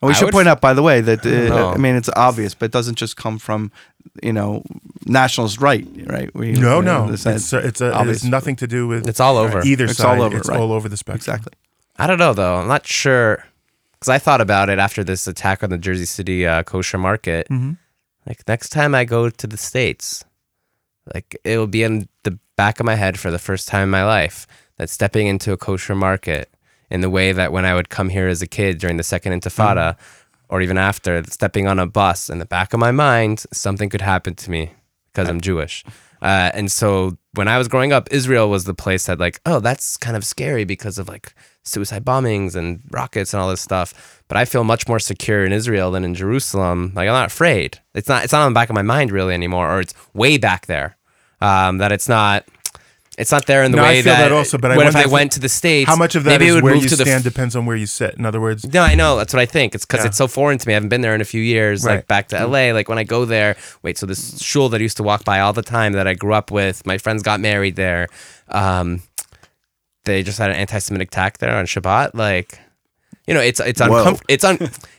we 0.01 0.09
I 0.09 0.13
should 0.13 0.31
point 0.31 0.47
f- 0.47 0.51
out, 0.57 0.61
by 0.61 0.73
the 0.73 0.83
way, 0.83 0.99
that 1.01 1.23
know. 1.25 1.69
uh, 1.69 1.73
I 1.73 1.77
mean 1.77 1.95
it's 1.95 2.09
obvious, 2.15 2.53
but 2.53 2.65
it 2.65 2.71
doesn't 2.71 2.95
just 2.95 3.15
come 3.15 3.39
from 3.39 3.71
you 4.21 4.33
know 4.33 4.63
nationalist 5.05 5.59
right, 5.61 5.87
right? 6.07 6.29
We, 6.35 6.51
No, 6.51 6.79
you 6.79 6.85
know, 6.85 7.05
no. 7.05 7.11
this- 7.11 7.25
It's 7.25 7.53
a, 7.53 7.57
it's 7.59 7.81
a, 7.81 7.87
it 7.89 8.07
has 8.07 8.23
nothing 8.23 8.55
to 8.57 8.67
do 8.67 8.87
with 8.87 9.07
It's 9.07 9.19
all 9.19 9.37
over. 9.37 9.61
either 9.65 9.85
It's 9.85 9.97
side. 9.97 10.17
all 10.17 10.23
over, 10.23 10.37
it's 10.37 10.49
right. 10.49 10.59
all 10.59 10.71
over 10.73 10.87
the 10.89 10.97
spectrum. 10.97 11.17
exactly. 11.35 11.53
I 11.97 12.07
don't 12.07 12.19
know 12.19 12.33
though. 12.33 12.55
I'm 12.57 12.67
not 12.67 12.85
sure 12.85 13.43
because 13.93 14.09
I 14.09 14.19
thought 14.19 14.41
about 14.41 14.69
it 14.69 14.77
after 14.79 15.03
this 15.03 15.25
attack 15.27 15.63
on 15.63 15.69
the 15.69 15.77
Jersey 15.77 16.05
City 16.05 16.45
uh, 16.45 16.63
kosher 16.63 16.97
market. 16.97 17.47
Mhm. 17.49 17.77
Like 18.27 18.43
next 18.47 18.69
time 18.69 18.93
I 18.95 19.05
go 19.05 19.29
to 19.29 19.47
the 19.47 19.57
states, 19.57 20.23
like 21.13 21.35
it 21.43 21.57
will 21.57 21.67
be 21.67 21.83
in 21.83 22.07
the 22.23 22.37
back 22.55 22.79
of 22.79 22.85
my 22.85 22.95
head 22.95 23.17
for 23.19 23.31
the 23.31 23.39
first 23.39 23.67
time 23.67 23.83
in 23.83 23.89
my 23.89 24.03
life 24.05 24.47
that 24.77 24.89
stepping 24.89 25.27
into 25.27 25.51
a 25.53 25.57
kosher 25.57 25.95
market 25.95 26.49
in 26.93 27.01
the 27.01 27.09
way 27.09 27.31
that 27.31 27.51
when 27.51 27.65
I 27.65 27.73
would 27.73 27.89
come 27.89 28.07
here 28.07 28.27
as 28.27 28.43
a 28.43 28.47
kid 28.47 28.77
during 28.77 28.97
the 28.97 29.03
second 29.03 29.33
Intifada, 29.33 29.97
or 30.47 30.61
even 30.61 30.77
after, 30.77 31.23
stepping 31.23 31.67
on 31.67 31.79
a 31.79 31.87
bus 31.87 32.29
in 32.29 32.37
the 32.37 32.45
back 32.45 32.71
of 32.71 32.79
my 32.79 32.91
mind, 32.91 33.43
something 33.51 33.89
could 33.89 34.01
happen 34.01 34.35
to 34.35 34.51
me 34.51 34.71
because 35.11 35.27
I'm 35.27 35.41
Jewish. 35.41 35.83
Uh, 36.21 36.51
and 36.53 36.71
so 36.71 37.17
when 37.33 37.47
I 37.47 37.57
was 37.57 37.67
growing 37.67 37.91
up, 37.91 38.07
Israel 38.11 38.47
was 38.47 38.65
the 38.65 38.75
place 38.75 39.07
that 39.07 39.19
like, 39.19 39.41
oh, 39.45 39.59
that's 39.59 39.97
kind 39.97 40.15
of 40.15 40.23
scary 40.23 40.65
because 40.65 40.99
of 40.99 41.09
like 41.09 41.33
suicide 41.63 42.05
bombings 42.05 42.55
and 42.55 42.81
rockets 42.91 43.33
and 43.33 43.41
all 43.41 43.49
this 43.49 43.61
stuff. 43.61 44.23
But 44.27 44.37
I 44.37 44.45
feel 44.45 44.63
much 44.63 44.87
more 44.87 44.99
secure 44.99 45.43
in 45.43 45.51
Israel 45.51 45.89
than 45.89 46.05
in 46.05 46.13
Jerusalem. 46.13 46.93
Like 46.95 47.07
I'm 47.09 47.13
not 47.13 47.31
afraid. 47.31 47.79
It's 47.95 48.07
not. 48.07 48.23
It's 48.23 48.31
not 48.31 48.43
on 48.43 48.53
the 48.53 48.57
back 48.57 48.69
of 48.69 48.75
my 48.75 48.83
mind 48.83 49.11
really 49.11 49.33
anymore, 49.33 49.69
or 49.69 49.81
it's 49.81 49.95
way 50.13 50.37
back 50.37 50.67
there. 50.67 50.95
Um, 51.41 51.79
that 51.79 51.91
it's 51.91 52.07
not. 52.07 52.45
It's 53.17 53.31
not 53.31 53.45
there 53.45 53.63
in 53.63 53.71
the 53.71 53.77
No, 53.77 53.83
I 53.83 53.95
feel 54.01 54.05
that. 54.13 54.21
that 54.29 54.31
also, 54.31 54.57
but 54.57 54.71
I 54.71 54.75
what 54.77 54.87
if 54.87 54.95
I 54.95 55.05
went 55.05 55.33
to 55.33 55.39
the 55.39 55.49
states? 55.49 55.87
How 55.87 55.95
much 55.95 56.15
of 56.15 56.23
that 56.23 56.31
maybe 56.31 56.47
it 56.49 56.53
would 56.53 56.63
where 56.63 56.73
move 56.73 56.83
you 56.83 56.89
to 56.89 56.95
the 56.95 57.05
stand 57.05 57.23
depends 57.23 57.55
on 57.55 57.65
where 57.67 57.75
you 57.75 57.85
sit. 57.85 58.15
In 58.15 58.25
other 58.25 58.41
words, 58.41 58.65
no, 58.73 58.81
I 58.81 58.95
know. 58.95 59.17
That's 59.17 59.33
what 59.33 59.39
I 59.39 59.45
think. 59.45 59.75
It's 59.75 59.85
because 59.85 60.01
Yeah. 60.01 60.07
it's 60.07 60.17
so 60.17 60.27
foreign 60.27 60.57
to 60.57 60.67
me. 60.67 60.73
I 60.73 60.75
haven't 60.75 60.89
been 60.89 61.01
there 61.01 61.13
in 61.13 61.21
a 61.21 61.25
few 61.25 61.41
years. 61.41 61.83
Like 61.85 61.95
Right. 61.95 62.07
back 62.07 62.27
to 62.29 62.37
LA. 62.47 62.71
Like 62.73 62.89
when 62.89 62.97
I 62.97 63.03
go 63.03 63.25
there, 63.25 63.55
wait. 63.83 63.97
So 63.99 64.05
this 64.07 64.41
shul 64.41 64.67
that 64.69 64.79
I 64.79 64.83
used 64.83 64.97
to 64.97 65.03
walk 65.03 65.23
by 65.25 65.39
all 65.41 65.53
the 65.53 65.61
time 65.61 65.93
that 65.93 66.07
I 66.07 66.15
grew 66.15 66.33
up 66.33 66.49
with, 66.49 66.85
my 66.87 66.97
friends 66.97 67.21
got 67.21 67.39
married 67.39 67.75
there. 67.75 68.07
Um, 68.49 69.03
they 70.05 70.23
just 70.23 70.37
had 70.39 70.49
an 70.49 70.55
anti-Semitic 70.57 71.09
attack 71.09 71.37
there 71.37 71.55
on 71.55 71.65
Shabbat. 71.65 72.11
Like, 72.13 72.59
you 73.27 73.33
know, 73.33 73.39
it's 73.41 73.59
it's 73.59 73.79
uncomfortable. 73.79 74.25
It's 74.27 74.43
un 74.43 74.57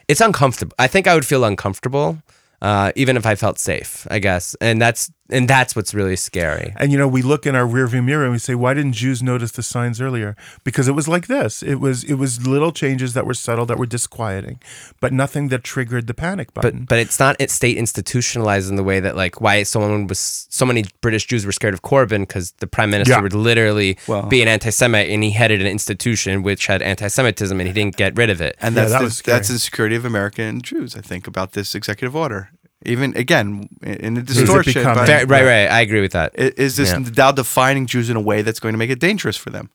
it's 0.08 0.20
uncomfortable. 0.20 0.74
I 0.78 0.86
think 0.86 1.06
I 1.06 1.14
would 1.14 1.26
feel 1.26 1.44
uncomfortable, 1.44 2.22
uh, 2.62 2.92
even 2.96 3.16
if 3.16 3.26
I 3.26 3.34
felt 3.34 3.58
safe. 3.58 4.06
I 4.10 4.18
guess, 4.20 4.54
and 4.60 4.80
that's 4.80 5.10
and 5.30 5.48
that's 5.48 5.74
what's 5.74 5.94
really 5.94 6.16
scary. 6.16 6.74
And 6.76 6.92
you 6.92 6.98
know, 6.98 7.08
we 7.08 7.22
look 7.22 7.46
in 7.46 7.54
our 7.56 7.66
rearview 7.66 8.04
mirror 8.04 8.24
and 8.24 8.32
we 8.32 8.38
say, 8.38 8.54
"Why 8.54 8.74
didn't 8.74 8.92
Jews 8.92 9.22
notice 9.22 9.52
the 9.52 9.62
signs 9.62 10.00
earlier?" 10.00 10.36
Because 10.64 10.86
it 10.86 10.92
was 10.92 11.08
like 11.08 11.26
this. 11.28 11.62
It 11.62 11.76
was 11.76 12.04
it 12.04 12.14
was 12.14 12.46
little 12.46 12.72
changes 12.72 13.14
that 13.14 13.24
were 13.26 13.34
subtle 13.34 13.64
that 13.66 13.78
were 13.78 13.86
disquieting, 13.86 14.60
but 15.00 15.12
nothing 15.12 15.48
that 15.48 15.64
triggered 15.64 16.06
the 16.06 16.14
panic 16.14 16.52
button. 16.52 16.80
But 16.80 16.88
but 16.88 16.98
it's 16.98 17.18
not 17.18 17.36
it 17.38 17.50
state 17.50 17.76
institutionalized 17.78 18.68
in 18.68 18.76
the 18.76 18.84
way 18.84 19.00
that 19.00 19.16
like 19.16 19.40
why 19.40 19.62
someone 19.62 20.06
was 20.06 20.46
so 20.50 20.66
many 20.66 20.84
British 21.00 21.26
Jews 21.26 21.46
were 21.46 21.52
scared 21.52 21.74
of 21.74 21.82
Corbyn 21.82 22.20
because 22.20 22.52
the 22.58 22.66
prime 22.66 22.90
minister 22.90 23.14
Yeah. 23.14 23.20
would 23.20 23.32
literally 23.34 23.96
Well- 24.06 24.22
be 24.26 24.42
an 24.42 24.48
anti-Semite 24.48 25.08
and 25.08 25.22
he 25.24 25.30
headed 25.30 25.60
an 25.60 25.66
institution 25.66 26.42
which 26.42 26.66
had 26.66 26.82
anti-Semitism 26.82 27.58
and 27.58 27.66
he 27.66 27.72
didn't 27.72 27.96
get 27.96 28.16
rid 28.16 28.30
of 28.30 28.40
it. 28.40 28.56
And 28.60 28.74
Yeah, 28.74 28.82
that's 28.82 28.92
that 28.92 28.98
the, 28.98 29.04
was 29.04 29.16
scary. 29.16 29.36
that's 29.36 29.48
the 29.48 29.58
security 29.58 29.96
of 29.96 30.04
American 30.04 30.60
Jews. 30.60 30.94
I 30.96 31.00
think 31.00 31.26
about 31.26 31.52
this 31.52 31.74
executive 31.74 32.14
order. 32.14 32.50
Even 32.84 33.16
again, 33.16 33.68
in 33.82 34.16
a 34.16 34.20
it 34.20 34.26
distortion, 34.26 34.72
becoming- 34.80 34.98
but 34.98 35.06
Fair- 35.06 35.26
right, 35.26 35.44
right. 35.44 35.66
I 35.70 35.80
agree 35.80 36.00
with 36.00 36.12
that. 36.12 36.32
Is 36.34 36.50
is 36.52 36.76
this 36.76 36.90
Yeah. 36.92 37.04
now 37.16 37.32
defining 37.32 37.86
Jews 37.86 38.10
in 38.10 38.16
a 38.16 38.20
way 38.20 38.42
that's 38.42 38.60
going 38.60 38.72
to 38.74 38.78
make 38.78 38.90
it 38.90 38.98
dangerous 39.00 39.36
for 39.36 39.50
them? 39.50 39.70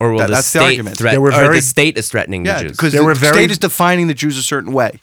Or 0.00 0.12
will 0.12 0.18
That- 0.20 0.28
the 0.28 0.34
that's 0.34 0.52
the 0.52 0.58
state 0.60 0.66
argument. 0.66 0.96
threat? 0.98 1.20
Were 1.20 1.28
or 1.28 1.32
very- 1.32 1.56
the 1.56 1.62
state 1.62 1.98
is 1.98 2.08
threatening 2.08 2.44
Yeah, 2.46 2.58
the 2.58 2.62
Jews, 2.68 2.72
because 2.72 2.92
They 2.92 2.98
the 2.98 3.04
were 3.04 3.14
very- 3.14 3.34
state 3.34 3.50
is 3.50 3.58
defining 3.58 4.06
the 4.06 4.14
Jews 4.14 4.38
a 4.38 4.42
certain 4.42 4.72
way. 4.72 5.00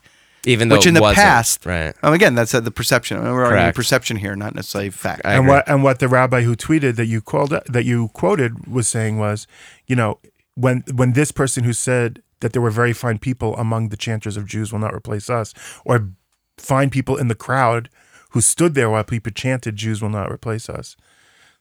even 0.47 0.69
though 0.69 0.75
which 0.75 0.85
it 0.85 0.89
in 0.89 0.93
the 0.93 1.01
wasn't. 1.01 1.25
past, 1.25 1.65
right? 1.65 1.95
Um, 2.03 2.13
again, 2.13 2.35
that's 2.35 2.53
uh, 2.53 2.59
the 2.59 2.69
perception. 2.69 3.17
We're 3.17 3.29
arguing 3.45 3.49
Correct. 3.63 3.75
perception 3.75 4.17
here, 4.17 4.35
not 4.35 4.53
necessarily 4.53 4.91
fact. 4.91 5.23
I 5.25 5.31
and 5.31 5.39
agree. 5.39 5.49
what 5.49 5.67
and 5.67 5.83
what 5.83 5.97
the 5.99 6.07
rabbi 6.07 6.43
who 6.43 6.55
tweeted 6.55 6.97
that 6.97 7.07
you 7.07 7.19
called 7.19 7.49
that 7.67 7.83
you 7.83 8.09
quoted 8.13 8.67
was 8.67 8.87
saying 8.87 9.17
was, 9.17 9.47
you 9.87 9.95
know, 9.95 10.19
when 10.53 10.83
when 10.93 11.13
this 11.13 11.31
person 11.31 11.63
who 11.63 11.73
said 11.73 12.21
that 12.41 12.53
there 12.53 12.61
were 12.61 12.69
very 12.69 12.93
fine 12.93 13.17
people 13.17 13.55
among 13.57 13.89
the 13.89 13.97
chanters 13.97 14.37
of 14.37 14.45
Jews 14.45 14.71
will 14.71 14.77
not 14.79 14.93
replace 14.93 15.31
us, 15.31 15.51
or 15.83 16.09
fine 16.57 16.89
people 16.89 17.17
in 17.17 17.27
the 17.27 17.35
crowd 17.35 17.89
who 18.31 18.41
stood 18.41 18.73
there 18.73 18.89
while 18.89 19.03
people 19.03 19.31
chanted 19.31 19.75
Jews 19.75 20.01
will 20.01 20.09
not 20.09 20.31
replace 20.31 20.69
us. 20.69 20.95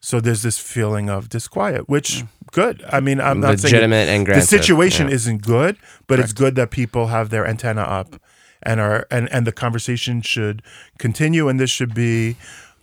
So 0.00 0.20
there's 0.20 0.42
this 0.42 0.58
feeling 0.58 1.08
of 1.08 1.30
disquiet, 1.30 1.88
which 1.88 2.24
good. 2.52 2.84
I 2.90 3.00
mean, 3.00 3.20
I'm 3.20 3.40
not 3.40 3.58
saying 3.58 3.72
Legitimate 3.72 4.08
and 4.08 4.26
the 4.26 4.42
situation 4.42 5.08
yeah. 5.08 5.14
isn't 5.14 5.42
good, 5.42 5.78
but 6.06 6.20
it's 6.20 6.34
good 6.34 6.56
that 6.56 6.70
people 6.70 7.06
have 7.06 7.30
their 7.30 7.46
antenna 7.46 7.80
up 7.80 8.20
and 8.62 8.80
are 8.80 9.06
and 9.10 9.32
and 9.32 9.46
the 9.46 9.52
conversation 9.52 10.20
should 10.20 10.62
continue 10.98 11.48
and 11.48 11.58
this 11.58 11.70
should 11.70 11.94
be 11.94 12.36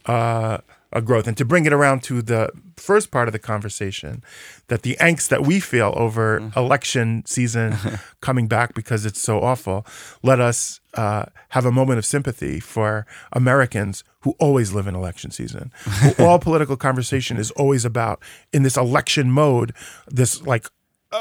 uh, 0.06 0.60
a 0.92 1.02
growth. 1.02 1.28
And 1.28 1.38
to 1.38 1.46
bring 1.46 1.66
it 1.66 1.74
around 1.74 2.04
to 2.04 2.22
the 2.22 2.50
first 2.78 3.12
part 3.12 3.28
of 3.28 3.32
the 3.32 3.40
conversation, 3.40 4.24
that 4.68 4.82
the 4.82 4.98
angst 5.00 5.30
that 5.30 5.44
we 5.44 5.60
feel 5.60 5.94
over 5.96 6.52
election 6.56 7.24
season 7.26 7.76
coming 8.22 8.48
back 8.48 8.74
because 8.74 9.06
it's 9.06 9.22
so 9.22 9.42
awful, 9.42 9.86
let 10.24 10.40
us 10.40 10.80
uh, 10.96 11.26
have 11.50 11.66
a 11.66 11.72
moment 11.72 11.98
of 11.98 12.06
sympathy 12.06 12.60
for 12.60 13.06
Americans 13.32 14.04
who 14.22 14.36
always 14.40 14.74
live 14.74 14.88
in 14.88 14.96
election 14.96 15.32
season. 15.32 15.72
all 16.20 16.40
political 16.40 16.78
conversation 16.78 17.38
is 17.38 17.52
always 17.52 17.86
about 17.86 18.22
in 18.54 18.64
this 18.64 18.78
election 18.78 19.32
mode, 19.32 19.74
this 20.08 20.42
like 20.44 20.68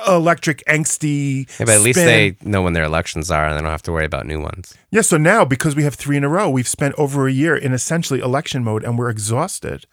electric 0.07 0.63
angsty. 0.67 1.49
Yeah, 1.59 1.67
but 1.67 1.75
at 1.77 1.81
least 1.81 1.99
spin. 1.99 2.07
they 2.43 2.49
know 2.49 2.63
when 2.63 2.73
their 2.73 2.85
elections 2.85 3.31
are, 3.31 3.47
and 3.47 3.57
they 3.57 3.61
don't 3.63 3.71
have 3.71 3.83
to 3.83 3.93
worry 3.93 4.05
about 4.05 4.27
new 4.27 4.41
ones. 4.41 4.75
Yeah, 4.91 5.03
so 5.03 5.17
now 5.17 5.45
because 5.45 5.75
we 5.77 5.83
have 5.85 5.95
three 5.95 6.17
in 6.17 6.25
a 6.25 6.29
row, 6.29 6.49
we've 6.49 6.69
spent 6.69 6.95
over 6.97 7.27
a 7.27 7.33
year 7.33 7.57
in 7.57 7.73
essentially 7.73 8.21
election 8.21 8.63
mode 8.65 8.85
and 8.85 8.99
we're 8.99 9.11
exhausted. 9.11 9.87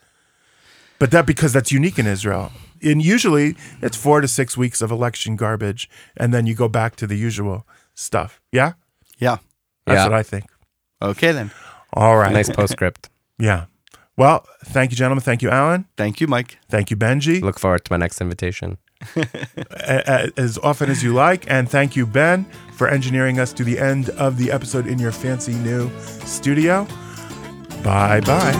But 0.99 1.11
that 1.11 1.25
because 1.25 1.53
that's 1.53 1.71
unique 1.71 1.99
in 1.99 2.07
Israel. 2.07 2.51
And 2.81 3.01
usually 3.03 3.55
it's 3.81 3.97
four 3.97 4.21
to 4.21 4.27
six 4.27 4.55
weeks 4.57 4.81
of 4.81 4.91
election 4.91 5.35
garbage 5.35 5.89
and 6.15 6.33
then 6.33 6.45
you 6.47 6.55
go 6.55 6.67
back 6.67 6.95
to 6.97 7.07
the 7.07 7.15
usual 7.15 7.65
stuff. 7.95 8.39
Yeah? 8.51 8.73
yeah. 9.19 9.37
That's 9.85 9.97
Yeah. 9.99 10.03
what 10.05 10.13
I 10.13 10.23
think. 10.23 10.45
Okay 11.01 11.31
then. 11.31 11.51
All 11.93 12.17
right. 12.17 12.33
Nice 12.33 12.49
postscript. 12.49 13.09
Yeah. 13.39 13.65
Well, 14.17 14.47
thank 14.65 14.89
you, 14.89 14.97
gentlemen. 14.97 15.21
Thank 15.21 15.43
you, 15.43 15.51
Alan. 15.51 15.85
Thank 15.95 16.19
you, 16.19 16.25
Mike. 16.25 16.57
Thank 16.69 16.89
you, 16.89 16.97
Benji. 16.97 17.39
Look 17.39 17.59
forward 17.59 17.85
to 17.85 17.93
my 17.93 17.97
next 17.97 18.19
invitation. 18.19 18.79
As 20.37 20.57
often 20.63 20.89
as 20.89 21.03
you 21.03 21.13
like. 21.13 21.49
And 21.49 21.69
thank 21.69 21.95
you, 21.95 22.05
Ben, 22.05 22.45
for 22.73 22.87
engineering 22.87 23.39
us 23.39 23.53
to 23.53 23.63
the 23.63 23.79
end 23.79 24.09
of 24.11 24.37
the 24.37 24.51
episode 24.51 24.87
in 24.87 24.99
your 24.99 25.11
fancy 25.11 25.53
new 25.53 25.89
studio. 25.99 26.85
Bye 27.83 28.21
bye. 28.21 28.53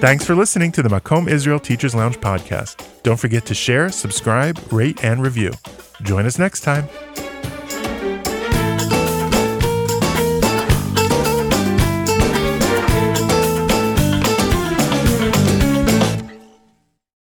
Thanks 0.00 0.24
for 0.24 0.34
listening 0.34 0.72
to 0.72 0.82
the 0.82 0.88
Makom 0.88 1.28
Israel 1.28 1.60
Teachers 1.60 1.94
Lounge 1.94 2.18
podcast. 2.20 2.86
Don't 3.02 3.18
forget 3.18 3.44
to 3.46 3.54
share, 3.54 3.90
subscribe, 3.90 4.58
rate, 4.72 5.04
and 5.04 5.22
review. 5.22 5.52
Join 6.02 6.24
us 6.24 6.38
next 6.38 6.62
time. 6.62 6.88